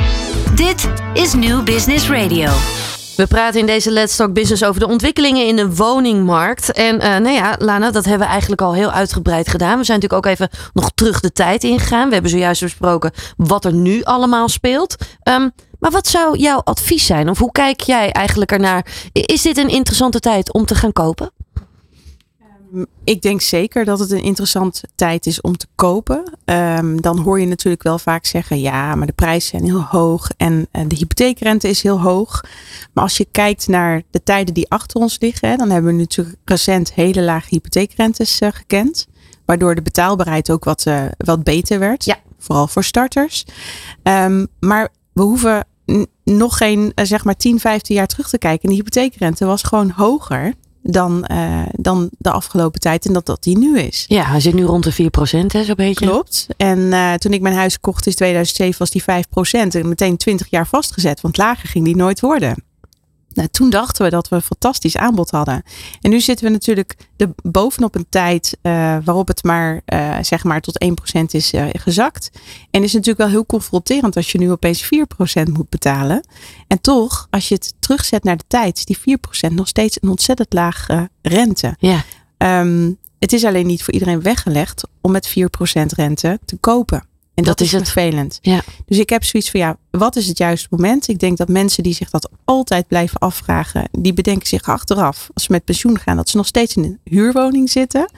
Dit 0.55 0.89
is 1.13 1.35
New 1.35 1.65
Business 1.65 2.09
Radio. 2.09 2.51
We 3.19 3.27
praten 3.27 3.61
in 3.61 3.67
deze 3.67 3.91
Let's 3.91 4.17
Talk 4.17 4.33
Business 4.33 4.65
over 4.65 4.81
de 4.81 4.87
ontwikkelingen 4.87 5.47
in 5.47 5.57
de 5.57 5.75
woningmarkt. 5.75 6.73
En 6.73 7.01
eh, 7.01 7.09
nou 7.11 7.35
ja, 7.35 7.57
Lana, 7.59 7.91
dat 7.91 8.05
hebben 8.05 8.27
we 8.27 8.33
eigenlijk 8.33 8.63
al 8.63 8.75
heel 8.75 8.91
uitgebreid 8.91 9.49
gedaan. 9.49 9.79
We 9.79 9.85
zijn 9.85 10.01
natuurlijk 10.01 10.27
ook 10.27 10.33
even 10.33 10.49
nog 10.73 10.91
terug 10.95 11.21
de 11.21 11.33
tijd 11.33 11.65
ingegaan. 11.65 12.07
We 12.07 12.13
hebben 12.13 12.31
zojuist 12.31 12.63
besproken 12.63 13.13
wat 13.37 13.65
er 13.65 13.73
nu 13.73 14.03
allemaal 14.03 14.49
speelt. 14.49 14.97
Ehm, 15.23 15.49
maar 15.79 15.91
wat 15.91 16.07
zou 16.07 16.39
jouw 16.39 16.61
advies 16.65 17.07
zijn? 17.07 17.29
Of 17.29 17.39
hoe 17.39 17.53
kijk 17.53 17.81
jij 17.81 18.13
eigenlijk 18.13 18.53
ernaar? 18.53 18.87
Is 19.13 19.43
dit 19.43 19.57
een 19.57 19.69
interessante 19.69 20.21
tijd 20.21 20.53
om 20.53 20.65
te 20.65 20.75
gaan 20.75 20.93
kopen? 20.93 21.31
Ik 23.05 23.23
denk 23.23 23.41
zeker 23.41 23.85
dat 23.85 23.99
het 23.99 24.11
een 24.11 24.23
interessante 24.23 24.89
tijd 24.95 25.27
is 25.27 25.41
om 25.41 25.57
te 25.57 25.67
kopen. 25.75 26.23
Ehm, 26.45 26.97
dan 26.97 27.19
hoor 27.19 27.41
je 27.41 27.47
natuurlijk 27.47 27.83
wel 27.83 27.99
vaak 27.99 28.27
zeggen: 28.27 28.61
ja, 28.61 28.95
maar 28.95 29.07
de 29.07 29.13
prijzen 29.13 29.49
zijn 29.49 29.65
heel 29.65 29.83
hoog 29.83 30.31
en 30.37 30.69
eh, 30.71 30.83
de 30.87 30.97
hypotheekrente 30.97 31.69
is 31.69 31.83
heel 31.83 32.01
hoog. 32.01 32.45
Maar 32.93 33.05
als 33.05 33.17
je 33.17 33.27
kijkt 33.31 33.69
naar 33.69 34.03
de 34.11 34.23
tijden 34.23 34.55
die 34.55 34.71
achter 34.71 35.01
ons 35.01 35.17
liggen, 35.21 35.49
hè, 35.49 35.57
dan 35.57 35.71
hebben 35.71 35.93
we 35.93 35.99
natuurlijk 35.99 36.37
recent 36.45 36.93
hele 36.93 37.23
lage 37.23 37.47
hypotheekrentes 37.49 38.39
eh, 38.39 38.49
gekend. 38.53 39.07
Waardoor 39.45 39.75
de 39.75 39.83
betaalbaarheid 39.83 40.51
ook 40.51 40.65
wat, 40.65 40.87
eh, 40.87 41.05
wat 41.17 41.45
beter 41.45 41.79
werd. 41.79 42.05
Ja. 42.05 42.17
Vooral 42.39 42.67
voor 42.67 42.85
starters. 42.85 43.45
Ehm, 44.03 44.47
maar 44.61 44.89
we 45.13 45.23
hoeven 45.23 45.67
nog 46.25 46.57
geen 46.57 46.93
zeg 46.95 47.25
maar 47.25 47.37
10, 47.37 47.61
15 47.61 47.95
jaar 47.95 48.07
terug 48.07 48.29
te 48.29 48.39
kijken. 48.39 48.63
En 48.63 48.69
de 48.69 48.75
hypotheekrente 48.75 49.45
was 49.45 49.63
gewoon 49.63 49.91
hoger 49.91 50.55
dan, 50.91 51.25
eh, 51.25 51.63
dan 51.73 52.11
de 52.19 52.31
afgelopen 52.31 52.81
tijd. 52.81 53.07
En 53.07 53.13
dat 53.13 53.27
dat 53.27 53.43
die 53.43 53.59
nu 53.59 53.79
is. 53.79 54.05
Ja, 54.09 54.25
hij 54.25 54.41
zit 54.41 54.55
nu 54.55 54.65
rond 54.65 54.85
de 54.85 54.93
4%, 54.93 55.53
hè, 55.53 55.65
zo'n 55.65 55.75
beetje. 55.75 56.07
Klopt. 56.07 56.47
En 56.57 56.93
eh, 56.93 57.15
toen 57.15 57.33
ik 57.33 57.41
mijn 57.41 57.55
huis 57.55 57.81
kocht 57.81 58.07
in 58.07 58.15
2007 58.15 58.79
was 58.79 58.91
die 58.91 59.03
5% 59.03 59.75
en 59.75 59.89
meteen 59.89 60.17
20 60.17 60.51
jaar 60.51 60.67
vastgezet. 60.67 61.21
Want 61.21 61.37
lager 61.37 61.69
ging 61.69 61.85
die 61.85 61.97
nooit 61.97 62.21
worden. 62.21 62.68
Nou, 63.39 63.51
toen 63.51 63.71
dachten 63.71 64.05
we 64.05 64.11
dat 64.11 64.29
we 64.29 64.37
een 64.37 64.43
fantastisch 64.43 64.97
aanbod 64.97 65.31
hadden. 65.31 65.63
En 66.01 66.11
nu 66.11 66.21
zitten 66.21 66.47
we 66.47 66.53
natuurlijk 66.53 66.97
de, 67.17 67.31
bovenop 67.43 67.95
een 67.95 68.07
tijd 68.09 68.59
eh, 68.63 68.97
waarop 69.05 69.29
het 69.29 69.43
maar, 69.45 69.81
eh, 69.85 70.17
zeg 70.21 70.45
maar 70.45 70.61
tot 70.61 70.85
1% 70.85 71.35
is 71.35 71.53
eh, 71.53 71.67
gezakt. 71.73 72.31
En 72.71 72.83
is 72.83 72.93
natuurlijk 72.93 73.19
wel 73.19 73.29
heel 73.29 73.47
confronterend 73.47 74.17
als 74.17 74.33
je 74.33 74.39
nu 74.39 74.51
opeens 74.51 74.83
4% 74.83 75.53
moet 75.53 75.69
betalen. 75.69 76.27
En 76.67 76.81
toch, 76.81 77.27
als 77.31 77.49
je 77.49 77.55
het 77.55 77.75
terugzet 77.79 78.25
naar 78.25 78.37
de 78.37 78.45
tijd, 78.47 78.79
is 78.79 78.85
die 78.85 78.99
4% 78.99 79.55
nog 79.55 79.69
steeds 79.69 79.99
een 80.01 80.09
ontzettend 80.09 80.53
laag 80.53 80.89
eh, 80.89 81.03
rente. 81.23 81.77
Ja, 81.79 82.05
Ehm, 82.39 82.93
het 83.19 83.33
is 83.33 83.45
alleen 83.45 83.67
niet 83.67 83.83
voor 83.83 83.95
iedereen 83.95 84.23
weggelegd 84.23 84.89
om 85.01 85.13
met 85.13 85.29
4% 85.29 85.93
rente 85.93 86.39
te 86.45 86.57
kopen. 86.57 87.07
En 87.39 87.45
dat, 87.45 87.59
Dat 87.59 87.67
is 87.67 87.73
is 87.73 87.79
het. 87.81 87.89
vervelend. 87.91 88.39
Ja. 88.43 88.63
Dus 88.87 88.99
ik 88.99 89.09
heb 89.11 89.25
zoiets 89.25 89.51
van 89.51 89.61
ja, 89.61 89.77
wat 89.91 90.17
is 90.17 90.27
het 90.27 90.39
juiste 90.39 90.67
moment? 90.71 91.09
Ik 91.09 91.19
denk 91.19 91.37
dat 91.37 91.49
mensen 91.49 91.83
die 91.83 91.95
zich 91.95 92.11
dat 92.11 92.31
altijd 92.45 92.87
blijven 92.87 93.19
afvragen, 93.21 93.89
die 93.93 94.13
bedenken 94.13 94.47
zich 94.47 94.63
achteraf, 94.63 95.31
als 95.35 95.45
ze 95.45 95.53
met 95.53 95.65
pensioen 95.65 95.99
gaan, 95.99 96.17
dat 96.17 96.29
ze 96.29 96.37
nog 96.37 96.47
steeds 96.47 96.75
in 96.77 96.85
een 96.85 96.99
huurwoning 97.05 97.71
zitten. 97.71 98.11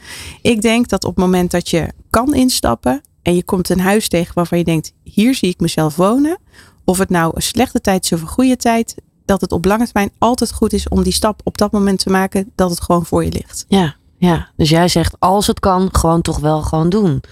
Ik 0.42 0.62
denk 0.62 0.88
dat 0.88 1.04
op 1.04 1.14
het 1.16 1.24
moment 1.24 1.50
dat 1.50 1.68
je 1.68 1.88
kan 2.10 2.34
instappen 2.34 3.00
en 3.22 3.34
je 3.34 3.42
komt 3.44 3.68
een 3.68 3.80
huis 3.80 4.08
tegen 4.08 4.34
waarvan 4.34 4.58
je 4.58 4.64
denkt, 4.64 4.92
hier 5.04 5.34
zie 5.34 5.48
ik 5.48 5.60
mezelf 5.60 5.96
wonen. 5.96 6.38
Of 6.84 6.98
het 6.98 7.10
nou 7.10 7.32
een 7.34 7.42
slechte 7.42 7.80
tijd 7.80 8.04
is 8.04 8.12
of 8.12 8.20
een 8.20 8.26
goede 8.28 8.56
tijd, 8.56 8.94
dat 9.24 9.40
het 9.40 9.52
op 9.52 9.64
lange 9.64 9.84
termijn 9.84 10.10
altijd 10.18 10.52
goed 10.52 10.72
is 10.72 10.88
om 10.88 11.02
die 11.02 11.12
stap 11.12 11.40
op 11.44 11.58
dat 11.58 11.72
moment 11.72 11.98
te 11.98 12.10
maken 12.10 12.52
dat 12.54 12.70
het 12.70 12.80
gewoon 12.80 13.06
voor 13.06 13.24
je 13.24 13.32
ligt. 13.32 13.64
ja, 13.68 13.96
ja. 14.20 14.48
Dus 14.56 14.68
jij 14.68 14.88
zegt, 14.88 15.16
als 15.18 15.46
het 15.46 15.60
kan, 15.60 15.88
gewoon 15.92 16.22
toch 16.22 16.38
wel 16.38 16.62
gewoon 16.62 16.88
doen. 16.88 17.22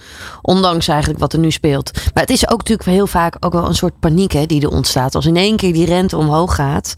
Ondanks 0.41 0.87
eigenlijk 0.87 1.19
wat 1.19 1.33
er 1.33 1.39
nu 1.39 1.51
speelt. 1.51 1.91
Maar 2.13 2.23
het 2.23 2.31
is 2.31 2.49
ook 2.49 2.57
natuurlijk 2.57 2.89
heel 2.89 3.07
vaak 3.07 3.35
ook 3.39 3.53
wel 3.53 3.67
een 3.67 3.75
soort 3.75 3.99
paniek 3.99 4.31
hè, 4.31 4.45
die 4.45 4.61
er 4.61 4.69
ontstaat. 4.69 5.15
Als 5.15 5.25
in 5.25 5.35
één 5.35 5.57
keer 5.57 5.73
die 5.73 5.85
rente 5.85 6.17
omhoog 6.17 6.55
gaat. 6.55 6.95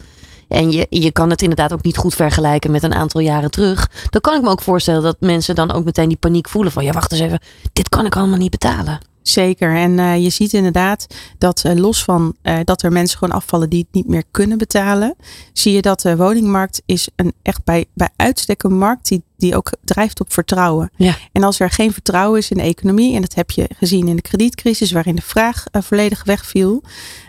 En 0.48 0.72
je, 0.72 0.88
je 0.90 1.12
kan 1.12 1.30
het 1.30 1.42
inderdaad 1.42 1.74
ook 1.74 1.84
niet 1.84 1.98
goed 1.98 2.16
vergelijken 2.16 2.72
met 2.72 2.84
een 2.84 2.94
aantal 2.94 3.22
jaren 3.22 3.52
terug. 3.52 3.90
Dan 4.10 4.22
kan 4.22 4.36
ik 4.36 4.42
me 4.42 4.50
ook 4.50 4.62
voorstellen 4.62 5.02
dat 5.02 5.16
mensen 5.20 5.56
dan 5.56 5.72
ook 5.72 5.84
meteen 5.84 6.08
die 6.08 6.18
paniek 6.18 6.50
voelen 6.50 6.72
van... 6.72 6.84
ja, 6.84 6.92
wacht 6.92 7.12
eens 7.12 7.22
even, 7.22 7.40
dit 7.74 7.90
kan 7.90 8.06
ik 8.06 8.16
allemaal 8.16 8.38
niet 8.38 8.52
betalen. 8.52 9.00
Zeker. 9.22 9.76
En 9.76 10.00
eh, 10.00 10.24
je 10.24 10.30
ziet 10.30 10.54
inderdaad 10.54 11.08
dat 11.38 11.64
eh, 11.64 11.76
los 11.76 12.04
van 12.04 12.36
eh, 12.42 12.60
dat 12.64 12.82
er 12.82 12.92
mensen 12.92 13.18
gewoon 13.18 13.36
afvallen 13.36 13.70
die 13.70 13.80
het 13.80 13.94
niet 13.94 14.08
meer 14.08 14.24
kunnen 14.32 14.58
betalen, 14.58 15.16
zie 15.54 15.74
je 15.74 15.82
dat 15.82 16.02
de 16.02 16.18
woningmarkt 16.18 16.82
is 16.86 17.08
een 17.16 17.34
echt 17.42 17.64
bij, 17.64 17.86
bij 17.94 18.10
uitstek 18.16 18.64
een 18.64 18.78
markt 18.78 19.08
die, 19.08 19.24
die 19.38 19.56
ook 19.56 19.72
drijft 19.84 20.20
op 20.20 20.34
vertrouwen. 20.34 20.92
Ja. 20.96 21.18
En 21.32 21.44
als 21.44 21.60
er 21.60 21.70
geen 21.70 21.94
vertrouwen 21.94 22.40
is 22.40 22.52
in 22.52 22.58
de 22.58 22.64
economie, 22.64 23.16
en 23.16 23.22
dat 23.22 23.34
heb 23.34 23.52
je 23.52 23.70
gezien 23.78 24.08
in 24.08 24.16
de 24.16 24.22
kredietcrisis 24.22 24.92
waarin 24.92 25.16
de 25.16 25.22
vraag 25.22 25.64
volledig 25.72 26.24
wegviel. 26.24 26.84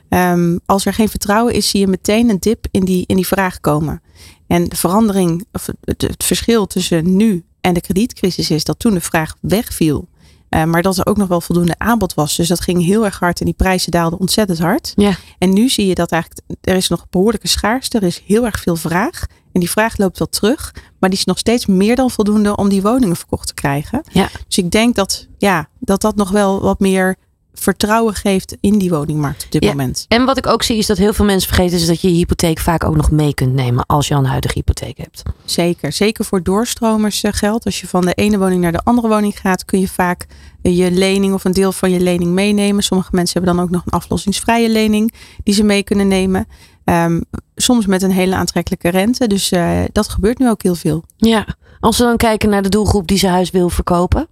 ehm, 0.09 0.59
als 0.67 0.87
er 0.87 0.95
geen 0.95 1.09
vertrouwen 1.09 1.55
is, 1.55 1.69
zie 1.69 1.81
je 1.81 1.87
meteen 1.87 2.31
een 2.31 2.39
dip 2.39 2.67
in 2.71 2.85
die, 2.85 3.05
in 3.07 3.17
die 3.17 3.27
vraag 3.27 3.61
komen. 3.61 4.03
En 4.47 4.65
de 4.69 4.77
verandering, 4.77 5.45
of 5.53 5.67
het, 5.85 6.03
het 6.03 6.25
verschil 6.25 6.67
tussen 6.67 7.17
nu 7.17 7.45
en 7.61 7.75
de 7.75 7.81
kredietcrisis 7.81 8.51
is 8.51 8.65
dat 8.65 8.79
toen 8.79 8.95
de 8.95 9.01
vraag 9.01 9.37
wegviel. 9.41 10.09
Eh, 10.53 10.65
maar 10.65 10.83
dat 10.83 10.99
er 10.99 11.07
ook 11.07 11.17
nog 11.17 11.29
wel 11.29 11.41
voldoende 11.41 11.75
aanbod 11.79 12.15
was. 12.15 12.37
Dus 12.37 12.49
dat 12.49 12.61
ging 12.61 12.85
heel 12.85 13.05
erg 13.05 13.19
hard 13.19 13.41
en 13.41 13.45
die 13.45 13.55
prijzen 13.55 13.91
daalden 13.91 14.19
ontzettend 14.19 14.59
hard. 14.59 14.93
Ja. 14.97 15.15
En 15.39 15.53
nu 15.53 15.69
zie 15.69 15.87
je 15.87 15.95
dat 15.95 16.11
eigenlijk, 16.11 16.43
er 16.61 16.77
is 16.77 16.89
nog 16.89 17.07
behoorlijke 17.11 17.49
schaarste. 17.49 17.99
Er 17.99 18.03
is 18.03 18.23
heel 18.27 18.45
erg 18.45 18.61
veel 18.61 18.77
vraag. 18.77 19.27
En 19.53 19.61
die 19.61 19.71
vraag 19.71 19.97
loopt 19.97 20.19
wel 20.19 20.29
terug. 20.29 20.75
Maar 20.99 21.11
die 21.11 21.19
is 21.19 21.25
nog 21.25 21.39
steeds 21.39 21.67
meer 21.67 21.97
dan 21.97 22.11
voldoende 22.11 22.57
om 22.57 22.69
die 22.69 22.83
woningen 22.83 23.17
verkocht 23.17 23.47
te 23.47 23.55
krijgen. 23.55 24.03
Ja. 24.13 24.29
Dus 24.49 24.59
ik 24.59 24.71
denk 24.71 24.95
dat, 24.95 25.27
ja, 25.39 25.69
dat 25.79 26.01
dat 26.01 26.17
nog 26.17 26.31
wel 26.31 26.61
wat 26.61 26.81
meer 26.81 27.17
vertrouwen 27.55 28.15
geeft 28.15 28.57
in 28.61 28.79
die 28.79 28.91
woningmarkt 28.91 29.45
op 29.45 29.51
dit 29.51 29.65
Ja. 29.65 29.71
moment. 29.71 30.05
En 30.09 30.25
wat 30.25 30.39
ik 30.39 30.47
ook 30.47 30.63
zie 30.63 30.77
is 30.77 30.87
dat 30.87 30.97
heel 30.97 31.13
veel 31.13 31.25
mensen 31.25 31.49
vergeten 31.49 31.77
is 31.79 31.87
dat 31.87 32.01
je 32.01 32.09
je 32.09 32.15
hypotheek 32.15 32.59
vaak 32.59 32.85
ook 32.85 32.97
nog 32.97 33.11
mee 33.11 33.35
kunt 33.35 33.53
nemen 33.55 33.87
als 33.87 34.09
je 34.09 34.15
al 34.15 34.21
een 34.21 34.27
huidige 34.27 34.55
hypotheek 34.55 34.99
hebt. 34.99 35.23
Zeker. 35.45 35.93
Zeker 35.93 36.25
voor 36.25 36.43
doorstromers 36.43 37.23
eh, 37.23 37.33
geldt. 37.33 37.65
Als 37.65 37.81
je 37.81 37.87
van 37.89 38.01
de 38.05 38.15
ene 38.15 38.39
woning 38.39 38.61
naar 38.63 38.73
de 38.73 38.85
andere 38.85 39.09
woning 39.09 39.41
gaat, 39.41 39.65
kun 39.65 39.81
je 39.81 39.89
vaak 39.89 40.27
eh, 40.63 40.77
je 40.77 40.91
lening 40.91 41.35
of 41.35 41.45
een 41.45 41.53
deel 41.53 41.73
van 41.73 41.91
je 41.91 42.01
lening 42.01 42.31
meenemen. 42.31 42.83
Sommige 42.83 43.11
mensen 43.13 43.39
hebben 43.39 43.57
dan 43.57 43.65
ook 43.65 43.71
nog 43.71 43.83
een 43.87 43.93
aflossingsvrije 43.93 44.69
lening 44.69 45.13
die 45.45 45.55
ze 45.55 45.63
mee 45.63 45.83
kunnen 45.83 46.09
nemen. 46.09 46.47
Ehm, 46.85 47.21
soms 47.57 47.87
met 47.87 48.03
een 48.03 48.11
hele 48.13 48.35
aantrekkelijke 48.35 48.89
rente. 48.89 49.27
Dus 49.27 49.51
eh, 49.53 49.81
dat 49.93 50.09
gebeurt 50.09 50.39
nu 50.39 50.49
ook 50.49 50.63
heel 50.63 50.75
veel. 50.75 51.05
Ja. 51.17 51.47
Als 51.81 51.99
we 51.99 52.05
dan 52.05 52.17
kijken 52.17 52.49
naar 52.49 52.63
de 52.63 52.69
doelgroep 52.69 53.07
die 53.09 53.19
zijn 53.19 53.33
huis 53.33 53.51
wil 53.51 53.69
verkopen. 53.69 54.29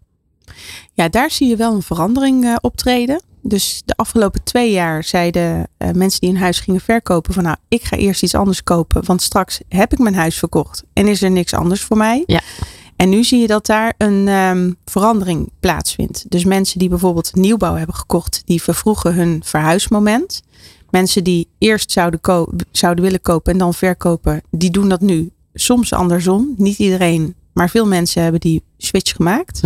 Ja, 0.95 1.09
daar 1.09 1.31
zie 1.31 1.49
je 1.49 1.57
wel 1.57 1.75
een 1.75 1.83
verandering 1.83 2.45
eh, 2.45 2.57
optreden. 2.61 3.21
Dus 3.43 3.83
de 3.85 3.97
afgelopen 3.97 4.43
twee 4.43 4.73
jaar 4.73 5.05
zeiden 5.05 5.69
eh, 5.77 5.91
mensen 5.91 6.21
die 6.21 6.31
een 6.31 6.37
huis 6.37 6.61
gingen 6.61 6.81
verkopen 6.81 7.35
van 7.35 7.43
nou, 7.43 7.57
ik 7.69 7.85
ga 7.85 7.97
eerst 7.97 8.23
iets 8.23 8.35
anders 8.35 8.63
kopen, 8.63 9.05
want 9.05 9.23
straks 9.23 9.61
heb 9.69 9.93
ik 9.93 9.99
mijn 9.99 10.15
huis 10.15 10.39
verkocht 10.39 10.85
en 10.93 11.09
is 11.09 11.23
er 11.23 11.31
niks 11.31 11.55
anders 11.55 11.83
voor 11.83 11.97
mij. 11.97 12.23
Ja. 12.27 12.41
En 12.97 13.09
nu 13.09 13.25
zie 13.25 13.41
je 13.41 13.47
dat 13.47 13.67
daar 13.67 13.95
een 13.99 14.29
ehm, 14.29 14.73
verandering 14.85 15.51
plaatsvindt. 15.61 16.25
Dus 16.29 16.45
mensen 16.45 16.79
die 16.79 16.89
bijvoorbeeld 16.89 17.35
nieuwbouw 17.35 17.75
hebben 17.75 17.95
gekocht, 17.95 18.43
die 18.45 18.63
vervroegen 18.63 19.15
hun 19.15 19.41
verhuismoment. 19.45 20.43
Mensen 20.91 21.25
die 21.25 21.49
eerst 21.59 21.93
zouden, 21.93 22.21
zouden 22.71 23.05
willen 23.05 23.21
kopen 23.21 23.53
en 23.53 23.59
dan 23.59 23.75
verkopen, 23.75 24.43
die 24.51 24.71
doen 24.71 24.89
dat 24.89 25.01
nu 25.01 25.31
soms 25.55 25.93
andersom. 25.93 26.55
Niet 26.57 26.79
iedereen, 26.79 27.35
maar 27.53 27.71
veel 27.71 27.87
mensen 27.87 28.23
hebben 28.23 28.41
die 28.41 28.63
switch 28.79 29.13
gemaakt. 29.17 29.61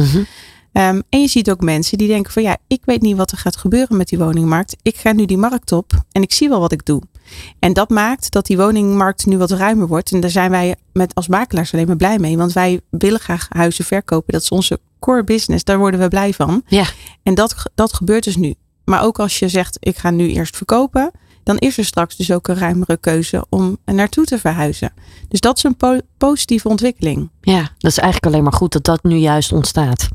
Ehm, 0.75 1.01
en 1.09 1.21
je 1.21 1.29
ziet 1.29 1.51
ook 1.51 1.61
mensen 1.61 1.99
die 1.99 2.09
denken 2.09 2.33
van 2.33 2.43
ja, 2.43 2.57
ik 2.67 2.83
weet 2.85 3.03
niet 3.03 3.17
wat 3.17 3.31
er 3.31 3.39
gaat 3.39 3.57
gebeuren 3.57 3.97
met 3.97 4.09
die 4.09 4.19
woningmarkt. 4.19 4.77
Ik 4.83 4.97
ga 4.97 5.13
nu 5.13 5.25
die 5.25 5.39
markt 5.39 5.73
op 5.73 5.93
en 6.13 6.23
ik 6.23 6.33
zie 6.33 6.49
wel 6.49 6.61
wat 6.61 6.73
ik 6.73 6.85
doe. 6.85 7.03
En 7.59 7.73
dat 7.73 7.89
maakt 7.89 8.31
dat 8.31 8.47
die 8.47 8.57
woningmarkt 8.57 9.27
nu 9.27 9.39
wat 9.39 9.51
ruimer 9.51 9.87
wordt. 9.87 10.13
En 10.13 10.21
daar 10.21 10.31
zijn 10.31 10.51
wij 10.51 10.77
met 10.93 11.15
als 11.15 11.29
makelaars 11.29 11.73
alleen 11.75 11.87
maar 11.87 11.97
blij 11.97 12.19
mee. 12.19 12.37
Want 12.37 12.53
wij 12.53 12.81
willen 12.91 13.21
graag 13.21 13.47
huizen 13.49 13.85
verkopen. 13.85 14.33
Dat 14.33 14.43
is 14.43 14.49
onze 14.49 14.81
core 14.99 15.25
business. 15.25 15.65
Daar 15.65 15.79
worden 15.79 16.01
we 16.01 16.09
blij 16.09 16.33
van. 16.33 16.63
Ja. 16.67 16.85
En 17.23 17.35
dat, 17.35 17.55
dat 17.75 17.93
gebeurt 17.93 18.25
dus 18.25 18.37
nu. 18.37 18.55
Maar 18.85 19.03
ook 19.03 19.19
als 19.19 19.39
je 19.39 19.49
zegt 19.49 19.77
ik 19.81 19.97
ga 19.97 20.11
nu 20.11 20.33
eerst 20.33 20.57
verkopen. 20.57 21.11
Dan 21.43 21.59
is 21.59 21.79
er 21.79 21.85
straks 21.85 22.17
dus 22.17 22.33
ook 22.33 22.49
een 22.49 22.59
ruimere 22.59 22.97
keuze 22.97 23.47
om 23.49 23.79
naartoe 23.85 24.25
te 24.25 24.39
verhuizen. 24.39 24.93
Dus 25.29 25.41
dat 25.41 25.57
is 25.57 25.63
een 25.63 25.77
po- 25.77 26.01
positieve 26.19 26.69
ontwikkeling. 26.69 27.31
Ja, 27.41 27.61
dat 27.79 27.91
is 27.91 27.99
eigenlijk 27.99 28.33
alleen 28.33 28.45
maar 28.45 28.53
goed 28.53 28.73
dat 28.73 28.85
dat 28.85 29.03
nu 29.03 29.17
juist 29.17 29.53
ontstaat. 29.53 30.09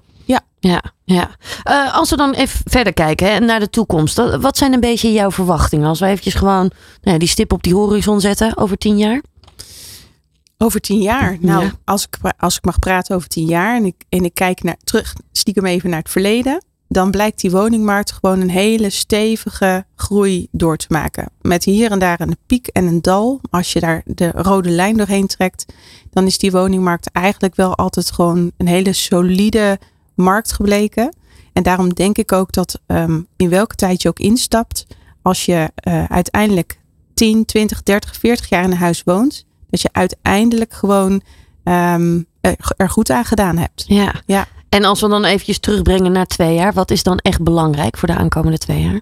Ja. 0.59 0.83
Ja. 1.03 1.29
Eh, 1.63 1.95
als 1.95 2.09
we 2.09 2.15
dan 2.15 2.33
even 2.33 2.59
verder 2.65 2.93
kijken 2.93 3.31
hè, 3.31 3.39
naar 3.39 3.59
de 3.59 3.69
toekomst. 3.69 4.37
Wat 4.41 4.57
zijn 4.57 4.73
een 4.73 4.79
beetje 4.79 5.11
jouw 5.11 5.31
verwachtingen? 5.31 5.87
Als 5.87 5.99
we 5.99 6.05
eventjes 6.05 6.33
gewoon 6.33 6.71
nou 7.01 7.13
ja, 7.13 7.17
die 7.17 7.27
stip 7.27 7.53
op 7.53 7.63
die 7.63 7.73
horizon 7.75 8.21
zetten 8.21 8.57
over 8.57 8.77
tien 8.77 8.97
jaar. 8.97 9.21
Over 10.57 10.79
tien 10.81 11.01
jaar. 11.01 11.37
Nou, 11.39 11.63
Ja. 11.63 11.71
als, 11.85 12.03
ik, 12.11 12.33
als 12.37 12.57
ik 12.57 12.65
mag 12.65 12.79
praten 12.79 13.15
over 13.15 13.27
tien 13.27 13.45
jaar 13.45 13.75
en 13.75 13.85
ik, 13.85 13.95
en 14.09 14.23
ik 14.25 14.33
kijk 14.33 14.63
naar, 14.63 14.77
terug, 14.83 15.13
stiekem 15.31 15.65
even 15.65 15.89
naar 15.89 15.99
het 15.99 16.09
verleden, 16.09 16.63
dan 16.87 17.11
blijkt 17.11 17.41
die 17.41 17.51
woningmarkt 17.51 18.11
gewoon 18.11 18.41
een 18.41 18.49
hele 18.49 18.89
stevige 18.89 19.85
groei 19.95 20.47
door 20.51 20.77
te 20.77 20.85
maken. 20.89 21.29
Met 21.41 21.63
hier 21.63 21.91
en 21.91 21.99
daar 21.99 22.19
een 22.19 22.37
piek 22.45 22.67
en 22.67 22.85
een 22.87 23.01
dal. 23.01 23.41
Als 23.49 23.73
je 23.73 23.79
daar 23.79 24.01
de 24.05 24.31
rode 24.35 24.69
lijn 24.69 24.97
doorheen 24.97 25.27
trekt, 25.27 25.65
dan 26.11 26.25
is 26.25 26.37
die 26.37 26.51
woningmarkt 26.51 27.11
eigenlijk 27.11 27.55
wel 27.55 27.75
altijd 27.75 28.11
gewoon 28.11 28.51
een 28.57 28.67
hele 28.67 28.93
solide 28.93 29.79
markt 30.21 30.51
gebleken. 30.51 31.13
En 31.53 31.63
daarom 31.63 31.93
denk 31.93 32.17
ik 32.17 32.31
ook 32.31 32.51
dat 32.51 32.79
ehm, 32.85 33.21
in 33.37 33.49
welke 33.49 33.75
tijd 33.75 34.01
je 34.01 34.09
ook 34.09 34.19
instapt, 34.19 34.85
als 35.21 35.45
je 35.45 35.71
eh, 35.75 36.03
uiteindelijk 36.03 36.79
10, 37.13 37.45
20, 37.45 37.83
30, 37.83 38.15
40 38.15 38.49
jaar 38.49 38.63
in 38.63 38.71
een 38.71 38.77
huis 38.77 39.03
woont, 39.03 39.45
dat 39.69 39.81
je 39.81 39.89
uiteindelijk 39.91 40.73
gewoon 40.73 41.21
ehm, 41.63 42.21
er, 42.41 42.89
goed 42.89 43.09
aan 43.09 43.25
gedaan 43.25 43.57
hebt. 43.57 43.85
Ja. 43.87 44.13
Ja. 44.25 44.47
En 44.69 44.83
als 44.83 45.01
we 45.01 45.07
dan 45.07 45.25
eventjes 45.25 45.59
terugbrengen 45.59 46.11
naar 46.11 46.25
twee 46.25 46.55
jaar. 46.55 46.73
Wat 46.73 46.91
is 46.91 47.03
dan 47.03 47.17
echt 47.17 47.41
belangrijk 47.41 47.97
voor 47.97 48.07
de 48.07 48.15
aankomende 48.15 48.57
twee 48.57 48.81
jaar? 48.81 49.01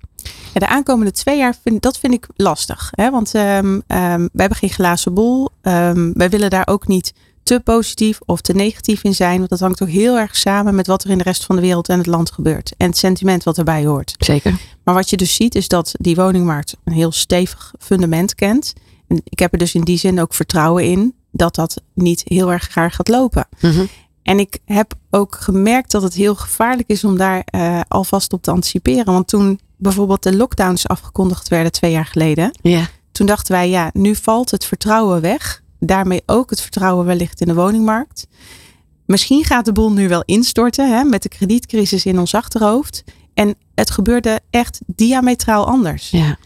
Ja, 0.53 0.59
de 0.59 0.67
aankomende 0.67 1.11
twee 1.11 1.37
jaar, 1.37 1.55
vind, 1.63 1.81
dat 1.81 1.97
vind 1.97 2.13
ik 2.13 2.27
lastig. 2.35 2.89
Hè? 2.91 3.11
Want 3.11 3.35
ehm, 3.35 3.79
we 3.87 4.29
hebben 4.35 4.57
geen 4.57 4.69
glazen 4.69 5.13
bol. 5.13 5.49
Ehm, 5.61 6.11
wij 6.13 6.29
willen 6.29 6.49
daar 6.49 6.67
ook 6.67 6.87
niet 6.87 7.13
te 7.47 7.59
positief 7.59 8.19
of 8.25 8.41
te 8.41 8.53
negatief 8.53 9.03
in 9.03 9.15
zijn. 9.15 9.37
Want 9.37 9.49
dat 9.49 9.59
hangt 9.59 9.81
ook 9.81 9.89
heel 9.89 10.17
erg 10.17 10.35
samen 10.35 10.75
met 10.75 10.87
wat 10.87 11.03
er 11.03 11.09
in 11.09 11.17
de 11.17 11.23
rest 11.23 11.45
van 11.45 11.55
de 11.55 11.61
wereld 11.61 11.89
en 11.89 11.97
het 11.97 12.07
land 12.07 12.31
gebeurt. 12.31 12.73
En 12.77 12.87
het 12.87 12.97
sentiment 12.97 13.43
wat 13.43 13.57
erbij 13.57 13.85
hoort. 13.85 14.15
Zeker. 14.17 14.59
Maar 14.83 14.95
wat 14.95 15.09
je 15.09 15.17
dus 15.17 15.35
ziet 15.35 15.55
is 15.55 15.67
dat 15.67 15.93
die 15.99 16.15
woningmarkt 16.15 16.77
een 16.83 16.93
heel 16.93 17.11
stevig 17.11 17.73
fundament 17.79 18.35
kent. 18.35 18.73
En 19.07 19.21
ik 19.23 19.39
heb 19.39 19.51
er 19.51 19.57
dus 19.57 19.75
in 19.75 19.83
die 19.83 19.97
zin 19.97 20.21
ook 20.21 20.33
vertrouwen 20.33 20.83
in 20.83 21.15
dat 21.31 21.55
dat 21.55 21.81
niet 21.93 22.21
heel 22.25 22.51
erg 22.51 22.73
gaar 22.73 22.91
gaat 22.91 23.07
lopen. 23.07 23.47
Mhm. 23.59 23.85
En 24.23 24.39
ik 24.39 24.59
heb 24.65 24.93
ook 25.09 25.35
gemerkt 25.35 25.91
dat 25.91 26.01
het 26.01 26.13
heel 26.13 26.35
gevaarlijk 26.35 26.89
is 26.89 27.03
om 27.03 27.17
daar 27.17 27.41
eh, 27.45 27.79
alvast 27.87 28.33
op 28.33 28.41
te 28.41 28.51
anticiperen. 28.51 29.13
Want 29.13 29.27
toen 29.27 29.59
bijvoorbeeld 29.77 30.23
de 30.23 30.35
lockdowns 30.35 30.87
afgekondigd 30.87 31.47
werden 31.47 31.71
twee 31.71 31.91
jaar 31.91 32.05
geleden. 32.05 32.51
Ja. 32.61 32.87
Toen 33.11 33.25
dachten 33.25 33.55
wij, 33.55 33.69
ja, 33.69 33.89
nu 33.93 34.15
valt 34.15 34.51
het 34.51 34.65
vertrouwen 34.65 35.21
weg. 35.21 35.61
Daarmee 35.79 36.21
ook 36.25 36.49
het 36.49 36.61
vertrouwen 36.61 37.05
wellicht 37.05 37.41
in 37.41 37.47
de 37.47 37.53
woningmarkt. 37.53 38.27
Misschien 39.05 39.43
gaat 39.43 39.65
de 39.65 39.71
boel 39.71 39.91
nu 39.91 40.07
wel 40.07 40.23
instorten 40.25 40.89
hè, 40.89 41.03
met 41.03 41.23
de 41.23 41.29
kredietcrisis 41.29 42.05
in 42.05 42.19
ons 42.19 42.35
achterhoofd. 42.35 43.03
En 43.33 43.55
het 43.75 43.91
gebeurde 43.91 44.39
echt 44.49 44.79
diametraal 44.85 45.67
anders. 45.67 46.09
Ja. 46.09 46.37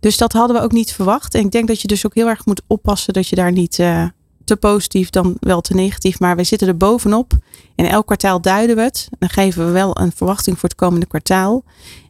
Dus 0.00 0.16
dat 0.16 0.32
hadden 0.32 0.56
we 0.56 0.62
ook 0.62 0.72
niet 0.72 0.92
verwacht. 0.92 1.34
En 1.34 1.40
ik 1.44 1.50
denk 1.50 1.68
dat 1.68 1.80
je 1.80 1.88
dus 1.88 2.06
ook 2.06 2.14
heel 2.14 2.28
erg 2.28 2.46
moet 2.46 2.62
oppassen 2.66 3.12
dat 3.12 3.28
je 3.28 3.36
daar 3.36 3.52
niet 3.52 3.78
eh, 3.78 4.06
te 4.50 4.56
positief 4.56 5.10
dan 5.10 5.36
wel 5.40 5.60
te 5.60 5.74
negatief. 5.74 6.20
Maar 6.20 6.36
we 6.36 6.44
zitten 6.44 6.68
er 6.68 6.76
bovenop. 6.76 7.32
En 7.74 7.88
elk 7.88 8.06
kwartaal 8.06 8.40
duiden 8.40 8.76
we 8.76 8.82
het. 8.82 9.08
Dan 9.18 9.28
geven 9.28 9.66
we 9.66 9.72
wel 9.72 10.00
een 10.00 10.12
verwachting 10.12 10.58
voor 10.58 10.68
het 10.68 10.78
komende 10.78 11.06
kwartaal. 11.06 11.64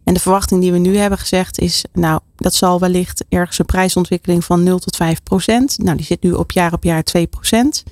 En 0.04 0.14
de 0.14 0.20
verwachting 0.20 0.60
die 0.60 0.72
we 0.72 0.78
nu 0.78 0.96
hebben 0.96 1.18
gezegd 1.18 1.58
is, 1.58 1.84
nou, 1.92 2.20
dat 2.36 2.54
zal 2.54 2.80
wellicht 2.80 3.24
ergens 3.28 3.58
een 3.58 3.66
prijsontwikkeling 3.66 4.44
van 4.44 4.62
0 4.62 4.78
tot 4.78 4.96
5 4.96 5.22
procent. 5.22 5.78
Nou, 5.78 5.96
die 5.96 6.06
zit 6.06 6.22
nu 6.22 6.32
op 6.32 6.52
jaar 6.52 6.72
op 6.72 6.84
jaar 6.84 7.02
2 7.02 7.26
procent. 7.26 7.84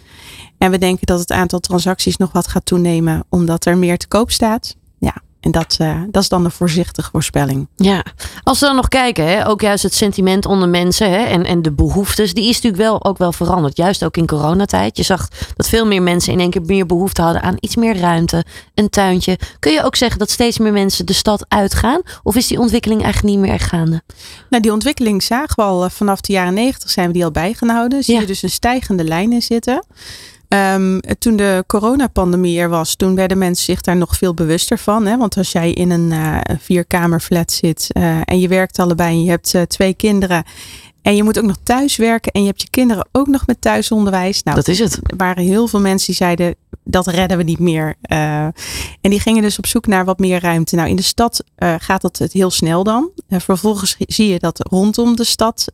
En 0.59 0.71
we 0.71 0.79
denken 0.79 1.07
dat 1.07 1.19
het 1.19 1.33
aantal 1.33 1.59
transacties 1.59 2.17
nog 2.17 2.33
wat 2.33 2.47
gaat 2.47 2.67
toenemen, 2.67 3.25
omdat 3.29 3.65
er 3.65 3.79
meer 3.79 3.99
te 3.99 4.09
koop 4.09 4.31
staat. 4.31 4.77
En 5.49 5.55
dat, 5.55 5.77
eh, 5.79 6.01
dat 6.11 6.23
is 6.23 6.29
dan 6.29 6.45
een 6.45 6.51
voorzichtige 6.51 7.11
voorspelling. 7.11 7.69
Ja, 7.77 8.05
als 8.43 8.61
we 8.61 8.67
dan 8.67 8.77
nog 8.77 8.89
kijken, 8.89 9.25
hè, 9.29 9.49
ook 9.49 9.61
juist 9.61 9.83
het 9.83 9.95
sentiment 9.95 10.47
onder 10.47 10.69
mensen 10.69 11.11
hè, 11.11 11.17
en, 11.25 11.45
en 11.45 11.63
de 11.63 11.73
behoeftes, 11.73 12.35
die 12.35 12.49
is 12.49 12.55
natuurlijk 12.55 12.83
wel 12.83 13.05
ook 13.05 13.19
wel 13.19 13.33
veranderd. 13.33 13.77
Juist 13.77 14.05
ook 14.05 14.17
in 14.17 14.27
coronatijd. 14.27 14.97
Je 14.97 15.03
zag 15.03 15.29
dat 15.57 15.69
veel 15.69 15.87
meer 15.87 16.03
mensen 16.03 16.33
in 16.33 16.41
één 16.41 16.51
keer 16.51 16.63
meer 16.63 16.87
behoefte 16.87 17.23
hadden 17.23 17.43
aan 17.43 17.57
iets 17.61 17.77
meer 17.77 17.97
ruimte, 17.99 18.45
een 18.75 18.89
tuintje. 18.91 19.39
Kun 19.59 19.73
je 19.73 19.85
ook 19.85 19.97
zeggen 19.97 20.19
dat 20.19 20.31
steeds 20.31 20.59
meer 20.59 20.73
mensen 20.73 21.07
de 21.07 21.13
stad 21.13 21.45
uitgaan? 21.49 22.01
Of 22.23 22.37
is 22.37 22.47
die 22.47 22.59
ontwikkeling 22.61 23.03
eigenlijk 23.03 23.35
niet 23.37 23.47
meer 23.47 23.61
gaande? 23.61 24.03
Nou, 24.51 24.63
die 24.63 24.73
ontwikkeling 24.73 25.23
zagen 25.23 25.57
we 25.57 25.63
al 25.63 25.85
eh, 25.85 25.91
vanaf 25.91 26.21
de 26.21 26.33
jaren 26.33 26.55
90 26.55 26.91
zijn 26.91 27.07
we 27.07 27.13
die 27.13 27.25
al 27.25 27.31
bijgehouden. 27.31 28.05
Zie 28.05 28.15
Ja. 28.15 28.21
je 28.21 28.27
dus 28.27 28.43
een 28.43 28.51
stijgende 28.51 29.05
lijn 29.05 29.33
in 29.33 29.43
zitten. 29.43 29.85
Ehm, 30.49 30.99
toen 31.19 31.37
de 31.37 31.65
coronapandemie 31.67 32.61
er 32.61 32.69
was, 32.69 32.95
toen 32.95 33.15
werden 33.15 33.39
mensen 33.39 33.65
zich 33.65 33.81
daar 33.81 33.97
nog 33.97 34.17
veel 34.17 34.35
bewuster 34.35 34.79
van. 34.79 35.07
Hè? 35.07 35.17
Want 35.17 35.37
als 35.37 35.53
jij 35.53 35.73
in 35.73 35.91
een 35.91 36.13
eh 36.13 36.57
vierkamerflat 36.61 37.53
zit 37.53 37.87
eh, 37.93 38.21
en 38.25 38.41
je 38.41 38.49
werkt 38.49 38.79
allebei 38.79 39.11
en 39.11 39.25
je 39.25 39.31
hebt 39.31 39.55
eh, 39.55 39.63
twee 39.63 39.95
kinderen. 39.95 40.45
En 41.03 41.17
je 41.17 41.23
moet 41.23 41.39
ook 41.39 41.45
nog 41.45 41.57
thuis 41.63 41.97
werken 41.97 42.33
en 42.33 42.41
je 42.41 42.47
hebt 42.47 42.63
je 42.63 42.71
kinderen 42.71 43.09
ook 43.13 43.27
nog 43.27 43.47
met 43.47 43.61
thuisonderwijs. 43.61 44.43
Nou, 44.43 44.57
Dat 44.57 44.69
is 44.69 44.79
het. 44.79 45.01
er 45.03 45.17
waren 45.17 45.45
heel 45.45 45.67
veel 45.67 45.81
mensen 45.81 46.07
die 46.07 46.17
zeiden 46.17 46.55
dat 46.91 47.07
redden 47.07 47.37
we 47.37 47.43
niet 47.43 47.59
meer. 47.59 47.95
Eh, 48.01 48.43
en 49.01 49.11
die 49.11 49.21
gingen 49.21 49.43
dus 49.43 49.59
op 49.59 49.67
zoek 49.67 49.87
naar 49.87 50.05
wat 50.05 50.19
meer 50.19 50.41
ruimte. 50.41 50.77
Nou, 50.77 50.89
in 50.89 50.97
de 50.97 51.03
stad 51.03 51.45
eh, 51.55 51.75
gaat 51.79 52.01
dat 52.01 52.19
het 52.19 52.33
heel 52.33 52.51
snel 52.51 52.85
dan. 52.85 53.11
Eh, 53.29 53.41
vervolgens 53.41 53.97
zie 53.99 54.29
je 54.29 54.39
dat 54.39 54.69
rondom 54.71 55.17
de 55.17 55.25
stad 55.25 55.67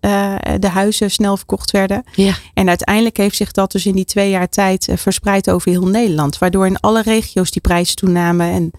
de 0.58 0.68
huizen 0.68 1.10
snel 1.10 1.36
verkocht 1.36 1.70
werden. 1.70 2.04
Ja. 2.14 2.34
En 2.54 2.68
uiteindelijk 2.68 3.16
heeft 3.16 3.36
zich 3.36 3.50
dat 3.50 3.72
dus 3.72 3.86
in 3.86 3.94
die 3.94 4.04
twee 4.04 4.30
jaar 4.30 4.48
tijd 4.48 4.88
verspreid 4.94 5.50
over 5.50 5.70
heel 5.70 5.86
Nederland. 5.86 6.38
Waardoor 6.38 6.66
in 6.66 6.80
alle 6.80 7.02
regio's 7.02 7.50
die 7.50 7.62
prijzen 7.62 7.96
toenamen 7.96 8.46
en 8.46 8.70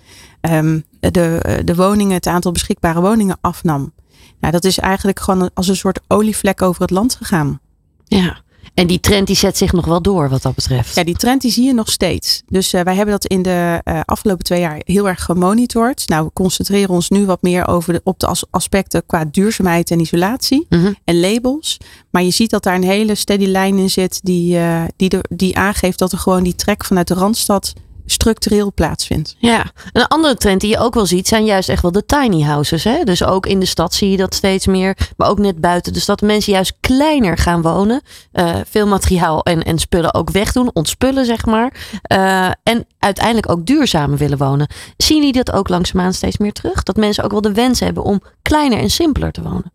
ehm, 0.42 0.80
de, 1.12 1.62
de 1.66 1.76
woningen, 1.76 2.14
het 2.14 2.28
aantal 2.28 2.52
beschikbare 2.52 3.02
woningen 3.02 3.38
afnam. 3.42 3.94
Nou, 4.40 4.54
dat 4.54 4.64
is 4.64 4.78
eigenlijk 4.80 5.20
gewoon 5.20 5.50
als 5.54 5.68
een 5.68 5.76
soort 5.76 6.00
olievlek 6.08 6.62
over 6.62 6.82
het 6.82 6.92
land 6.92 7.16
gegaan. 7.16 7.60
Ja. 8.06 8.44
En 8.74 8.88
die 8.88 9.00
trend 9.00 9.28
die 9.28 9.36
zet 9.36 9.58
zich 9.58 9.72
nog 9.72 9.86
wel 9.86 10.02
door 10.02 10.30
wat 10.30 10.42
dat 10.42 10.56
betreft. 10.56 10.96
Ja, 10.96 11.04
die 11.04 11.16
trend 11.16 11.42
die 11.42 11.52
zie 11.52 11.66
je 11.66 11.74
nog 11.74 11.92
steeds. 11.92 12.42
Dus 12.48 12.74
eh, 12.74 12.82
wij 12.82 12.96
hebben 12.96 13.14
dat 13.14 13.26
in 13.26 13.42
de 13.42 13.82
eh, 13.84 14.00
afgelopen 14.06 14.44
twee 14.44 14.60
jaar 14.60 14.82
heel 14.84 15.08
erg 15.08 15.24
gemonitord. 15.24 16.08
Nou, 16.08 16.26
we 16.26 16.32
concentreren 16.34 16.90
ons 16.90 17.10
nu 17.10 17.26
wat 17.26 17.42
meer 17.42 17.68
over 17.68 17.94
de, 17.94 18.02
op 18.04 18.20
de 18.20 18.28
as- 18.28 18.46
aspecten 18.50 19.06
qua 19.06 19.26
duurzaamheid 19.32 19.92
en 19.92 20.00
isolatie 20.00 20.66
Mhm. 20.70 20.94
en 21.04 21.20
labels. 21.20 21.78
Maar 22.10 22.24
je 22.24 22.32
ziet 22.32 22.50
dat 22.50 22.64
daar 22.64 22.76
een 22.76 22.84
hele 22.84 23.16
steady 23.16 23.46
lijn 23.46 23.78
in 23.78 23.90
zit 23.90 24.20
die, 24.24 24.58
eh, 24.58 24.84
die, 24.96 25.10
de, 25.10 25.24
die 25.30 25.58
aangeeft 25.58 26.00
dat 26.00 26.12
er 26.12 26.18
gewoon 26.18 26.44
die 26.44 26.56
trek 26.56 26.86
vanuit 26.86 27.08
de 27.08 27.14
Randstad 27.14 27.74
structureel 28.06 28.74
plaatsvindt. 28.74 29.36
Ja, 29.38 29.72
een 29.92 30.08
andere 30.08 30.36
trend 30.36 30.62
die 30.62 30.70
je 30.70 30.78
ook 30.78 30.94
wel 30.94 31.06
ziet 31.06 31.28
zijn 31.28 31.46
juist 31.46 31.70
echt 31.70 31.82
wel 31.82 31.92
de 31.92 32.06
tiny 32.06 32.42
houses. 32.42 32.84
Hè? 32.84 33.04
Dus 33.04 33.24
ook 33.24 33.46
in 33.46 33.60
de 33.60 33.66
stad 33.66 33.94
zie 33.94 34.12
je 34.12 34.18
dat 34.18 34.34
steeds 34.36 34.68
meer. 34.68 34.98
Maar 35.18 35.30
ook 35.30 35.40
net 35.40 35.62
buiten 35.62 35.94
de 35.94 36.00
stad. 36.00 36.22
Mensen 36.22 36.54
juist 36.54 36.74
kleiner 36.80 37.38
gaan 37.38 37.62
wonen. 37.62 38.02
Uh, 38.34 38.56
veel 38.70 38.88
materiaal 38.88 39.44
en, 39.44 39.64
en 39.64 39.80
spullen 39.80 40.14
ook 40.14 40.30
wegdoen. 40.30 40.70
Ontspullen 40.74 41.26
zeg 41.26 41.46
maar. 41.46 41.74
Uh, 42.12 42.50
en 42.64 42.86
uiteindelijk 43.00 43.50
ook 43.50 43.66
duurzamer 43.66 44.18
willen 44.18 44.38
wonen. 44.38 44.68
Zien 44.98 45.18
jullie 45.18 45.44
dat 45.44 45.52
ook 45.52 45.70
langzaamaan 45.70 46.14
steeds 46.14 46.38
meer 46.38 46.54
terug? 46.54 46.84
Dat 46.84 46.96
mensen 46.96 47.24
ook 47.24 47.32
wel 47.32 47.42
de 47.42 47.54
wens 47.54 47.80
hebben 47.80 48.04
om 48.04 48.22
kleiner 48.42 48.80
en 48.80 48.90
simpeler 48.90 49.32
te 49.32 49.42
wonen? 49.42 49.72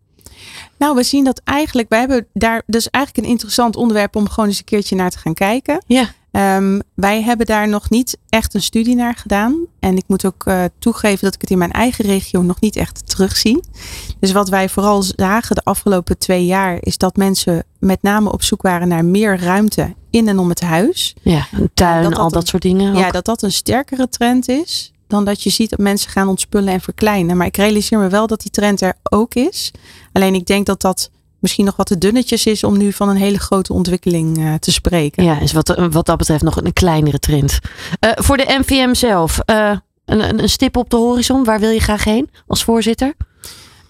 Nou, 0.77 0.95
we 0.95 1.03
zien 1.03 1.25
dat 1.25 1.41
eigenlijk. 1.45 1.89
Wij 1.89 1.99
hebben 1.99 2.27
daar 2.33 2.63
dus 2.67 2.91
eigenlijk 2.91 3.27
een 3.27 3.33
interessant 3.33 3.77
onderwerp 3.77 4.17
om 4.17 4.29
gewoon 4.29 4.49
eens 4.49 4.59
een 4.59 4.65
keertje 4.65 4.97
naar 4.97 5.11
te 5.11 5.19
gaan 5.19 5.35
kijken. 5.35 5.83
Ja. 5.87 6.11
Um, 6.33 6.81
wij 6.95 7.23
hebben 7.23 7.47
daar 7.47 7.69
nog 7.69 7.91
niet 7.91 8.19
echt 8.29 8.55
een 8.55 8.63
studie 8.63 8.95
naar 8.95 9.15
gedaan. 9.15 9.67
En 9.79 9.97
ik 9.97 10.05
moet 10.07 10.27
ook 10.27 10.45
uh, 10.47 10.65
toegeven 10.79 11.25
dat 11.25 11.35
ik 11.35 11.41
het 11.41 11.51
in 11.51 11.59
mijn 11.59 11.73
eigen 11.73 12.05
regio 12.05 12.43
nog 12.43 12.61
niet 12.61 12.77
echt 12.77 13.09
terugzie. 13.09 13.61
Dus 14.21 14.33
wat 14.33 14.49
wij 14.49 14.69
vooral 14.69 15.03
zagen 15.03 15.55
de 15.55 15.65
afgelopen 15.65 16.19
twee 16.19 16.47
jaar 16.47 16.79
is 16.81 16.99
dat 16.99 17.17
mensen 17.17 17.65
met 17.79 18.03
name 18.03 18.33
op 18.33 18.43
zoek 18.43 18.63
waren 18.63 18.89
naar 18.89 19.05
meer 19.05 19.41
ruimte 19.41 19.95
in 20.11 20.29
en 20.29 20.39
om 20.39 20.49
het 20.49 20.61
huis. 20.61 21.15
Ja, 21.23 21.47
een 21.53 21.71
tuin, 21.75 22.03
dat 22.03 22.19
al 22.19 22.31
dat, 22.31 22.49
soort 22.49 22.63
dingen. 22.63 22.95
Ja, 22.95 23.11
dat 23.11 23.25
dat 23.25 23.43
een 23.43 23.53
sterkere 23.53 24.09
trend 24.09 24.49
is 24.49 24.93
dan 25.11 25.25
dat 25.25 25.43
je 25.43 25.51
ziet 25.51 25.71
dat 25.71 25.79
mensen 25.79 26.11
gaan 26.11 26.29
ontspullen 26.29 26.73
en 26.73 26.81
verkleinen. 26.81 27.37
Maar 27.37 27.47
ik 27.47 27.57
realiseer 27.57 27.99
me 27.99 28.09
wel 28.09 28.27
dat 28.27 28.41
die 28.41 28.51
trend 28.51 28.81
er 28.81 28.95
ook 29.03 29.35
is. 29.35 29.71
Alleen 30.13 30.35
ik 30.35 30.47
denk 30.47 30.67
dat 30.67 30.81
dat 30.81 31.11
misschien 31.41 31.65
nog 31.65 31.77
wat 31.77 31.87
te 31.87 31.99
dunnetjes 31.99 32.47
is 32.47 32.65
om 32.65 32.79
nu 32.79 32.93
van 32.93 33.09
een 33.09 33.17
hele 33.17 33.39
grote 33.39 33.73
ontwikkeling 33.73 34.39
uh, 34.39 34.55
te 34.55 34.73
spreken. 34.73 35.25
Ja, 35.25 35.41
is 35.41 35.53
wat, 35.53 35.89
wat 35.91 36.07
dat 36.07 36.17
betreft 36.17 36.43
nog 36.43 36.57
een 36.57 36.73
kleinere 36.73 37.19
trend. 37.19 37.59
Uh, 38.01 38.11
voor 38.15 38.37
de 38.37 38.57
NVM 38.61 38.95
zelf, 38.95 39.39
uh, 39.47 39.77
een, 40.05 40.43
een 40.43 40.49
stip 40.49 40.77
op 40.77 40.91
de 40.91 40.97
horizon, 40.97 41.45
waar 41.45 41.61
wil 41.61 41.71
je 41.71 41.81
graag 41.81 42.05
heen 42.05 42.31
als 42.47 42.65
voorzitter? 42.65 43.15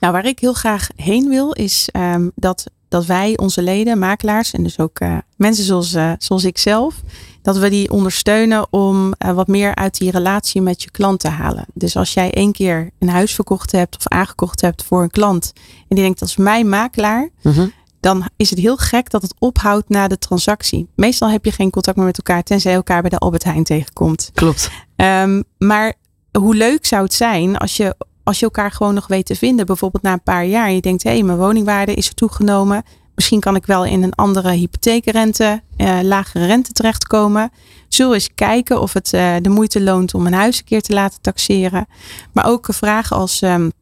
Nou, 0.01 0.12
waar 0.12 0.26
ik 0.26 0.38
heel 0.38 0.53
graag 0.53 0.88
heen 0.96 1.28
wil, 1.28 1.53
is 1.53 1.88
um, 1.92 2.32
dat, 2.34 2.66
dat 2.88 3.07
wij, 3.07 3.38
onze 3.38 3.62
leden, 3.62 3.98
makelaars 3.98 4.53
en 4.53 4.62
dus 4.62 4.78
ook 4.78 4.98
mensen 5.36 5.64
zoals, 5.64 5.96
zoals 6.18 6.44
ik 6.44 6.59
zelf, 6.59 6.94
dat 7.43 7.57
we 7.59 7.70
die 7.70 7.91
ondersteunen 7.91 8.72
om 8.72 9.14
uh, 9.18 9.32
wat 9.32 9.47
meer 9.47 9.74
uit 9.74 9.99
die 9.99 10.11
relatie 10.11 10.62
met 10.62 10.82
je 10.82 10.91
klant 10.91 11.20
te 11.20 11.28
halen. 11.28 11.66
Dus 11.74 11.97
als 11.97 12.14
jij 12.14 12.32
één 12.32 12.53
keer 12.53 12.91
een 12.99 13.09
huis 13.09 13.34
verkocht 13.34 13.72
hebt 13.72 13.97
of 13.97 14.09
aangekocht 14.09 14.61
hebt 14.61 14.84
voor 14.84 15.03
een 15.03 15.11
klant 15.11 15.53
en 15.55 15.97
die 15.97 16.05
denkt 16.05 16.18
dat 16.18 16.28
is 16.28 16.36
mijn 16.36 16.68
makelaar, 16.68 17.28
mm-hmm. 17.43 17.72
dan 18.01 18.28
is 18.36 18.51
het 18.51 18.59
heel 18.59 18.76
gek 18.76 19.11
dat 19.11 19.22
het 19.22 19.34
ophoudt 19.38 19.88
na 19.88 20.09
de 20.09 20.18
transactie. 20.18 20.88
Meestal 20.95 21.30
heb 21.30 21.45
je 21.45 21.53
geen 21.53 21.70
contact 21.70 21.97
meer 21.97 22.07
met 22.07 22.16
elkaar 22.16 22.43
tenzij 22.43 22.70
je 22.70 22.76
elkaar 22.76 23.01
bij 23.01 23.11
de 23.11 23.18
Albert 23.18 23.45
Heijn 23.45 23.64
tegenkomt. 23.64 24.30
Klopt. 24.34 24.70
Um, 24.97 25.45
maar 25.59 25.95
hoe 26.38 26.55
leuk 26.55 26.86
zou 26.86 27.03
het 27.03 27.14
zijn 27.14 27.57
als 27.57 27.76
je 27.76 27.97
als 28.22 28.38
je 28.38 28.45
elkaar 28.45 28.70
gewoon 28.70 28.95
nog 28.95 29.07
weet 29.07 29.26
te 29.26 29.34
vinden, 29.34 29.66
bijvoorbeeld 29.66 30.03
na 30.03 30.12
een 30.12 30.22
paar 30.22 30.45
jaar, 30.45 30.70
je 30.70 30.80
denkt, 30.80 31.03
hé, 31.03 31.11
hey, 31.11 31.22
mijn 31.22 31.38
woningwaarde 31.38 31.95
is 31.95 32.09
er 32.09 32.14
toegenomen. 32.14 32.82
Misschien 33.20 33.40
kan 33.40 33.56
ik 33.56 33.66
wel 33.66 33.84
in 33.84 34.02
een 34.02 34.14
andere 34.14 34.50
hypotheekrente, 34.50 35.62
uh, 35.76 35.98
lagere 36.02 36.46
rente 36.46 36.72
terechtkomen. 36.72 37.50
Zullen 37.88 38.12
we 38.12 38.16
eens 38.16 38.34
kijken 38.34 38.80
of 38.80 38.92
het 38.92 39.12
uh, 39.12 39.34
de 39.42 39.48
moeite 39.48 39.82
loont 39.82 40.14
om 40.14 40.26
een 40.26 40.32
huis 40.32 40.58
een 40.58 40.64
keer 40.64 40.82
te 40.82 40.92
laten 40.92 41.20
taxeren. 41.20 41.86
Maar 42.32 42.46
ook 42.46 42.66
vragen 42.70 43.16
als, 43.16 43.42
um, 43.42 43.72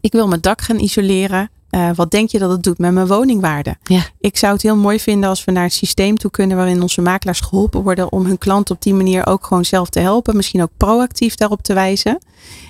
ik 0.00 0.12
wil 0.12 0.28
mijn 0.28 0.40
dak 0.40 0.60
gaan 0.60 0.78
isoleren. 0.78 1.50
Uh, 1.70 1.90
wat 1.94 2.10
denk 2.10 2.30
je 2.30 2.38
dat 2.38 2.50
het 2.50 2.62
doet 2.62 2.78
met 2.78 2.92
mijn 2.92 3.06
woningwaarde? 3.06 3.76
Ja. 3.82 4.02
Ik 4.18 4.36
zou 4.36 4.52
het 4.52 4.62
heel 4.62 4.76
mooi 4.76 5.00
vinden 5.00 5.28
als 5.28 5.44
we 5.44 5.52
naar 5.52 5.64
een 5.64 5.70
systeem 5.70 6.16
toe 6.16 6.30
kunnen 6.30 6.56
waarin 6.56 6.82
onze 6.82 7.00
makelaars 7.00 7.40
geholpen 7.40 7.82
worden 7.82 8.12
om 8.12 8.24
hun 8.24 8.38
klant 8.38 8.70
op 8.70 8.82
die 8.82 8.94
manier 8.94 9.26
ook 9.26 9.46
gewoon 9.46 9.64
zelf 9.64 9.88
te 9.88 10.00
helpen. 10.00 10.36
Misschien 10.36 10.62
ook 10.62 10.72
proactief 10.76 11.34
daarop 11.34 11.62
te 11.62 11.74
wijzen. 11.74 12.18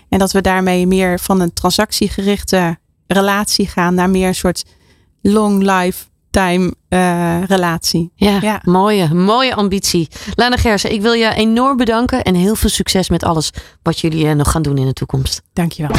En 0.09 0.19
dat 0.19 0.33
we 0.33 0.41
daarmee 0.41 0.87
meer 0.87 1.21
van 1.21 1.41
een 1.41 1.53
transactiegerichte 1.53 2.79
relatie 3.07 3.67
gaan 3.67 3.95
naar 3.95 4.11
meer 4.11 4.29
een 4.29 4.35
soort 4.35 4.65
long 5.23 5.63
lifetime 5.63 6.75
uh, 6.89 7.43
relatie. 7.47 8.13
Ja, 8.15 8.39
ja, 8.41 8.61
mooie, 8.65 9.15
mooie 9.15 9.55
ambitie. 9.55 10.09
Lana 10.35 10.57
Gersen, 10.57 10.93
ik 10.93 11.03
wil 11.03 11.13
je 11.13 11.35
enorm 11.35 11.77
bedanken 11.77 12.23
en 12.23 12.35
heel 12.35 12.55
veel 12.55 12.71
succes 12.71 13.09
met 13.09 13.25
alles 13.25 13.53
wat 13.83 14.01
jullie 14.01 14.25
uh, 14.25 14.33
nog 14.33 14.51
gaan 14.51 14.63
doen 14.63 14.79
in 14.79 14.87
de 14.87 14.93
toekomst. 14.93 15.43
Dankjewel. 15.53 15.97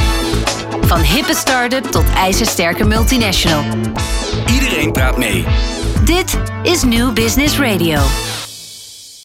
Van 0.82 1.00
hippe 1.00 1.36
start-up 1.36 1.84
tot 1.84 2.04
ijzersterke 2.16 2.84
multinational. 2.84 3.64
Iedereen 4.54 4.92
praat 4.92 5.18
mee. 5.18 5.46
Dit 6.06 6.38
is 6.64 6.84
New 6.84 7.14
Business 7.14 7.60
Radio. 7.60 8.00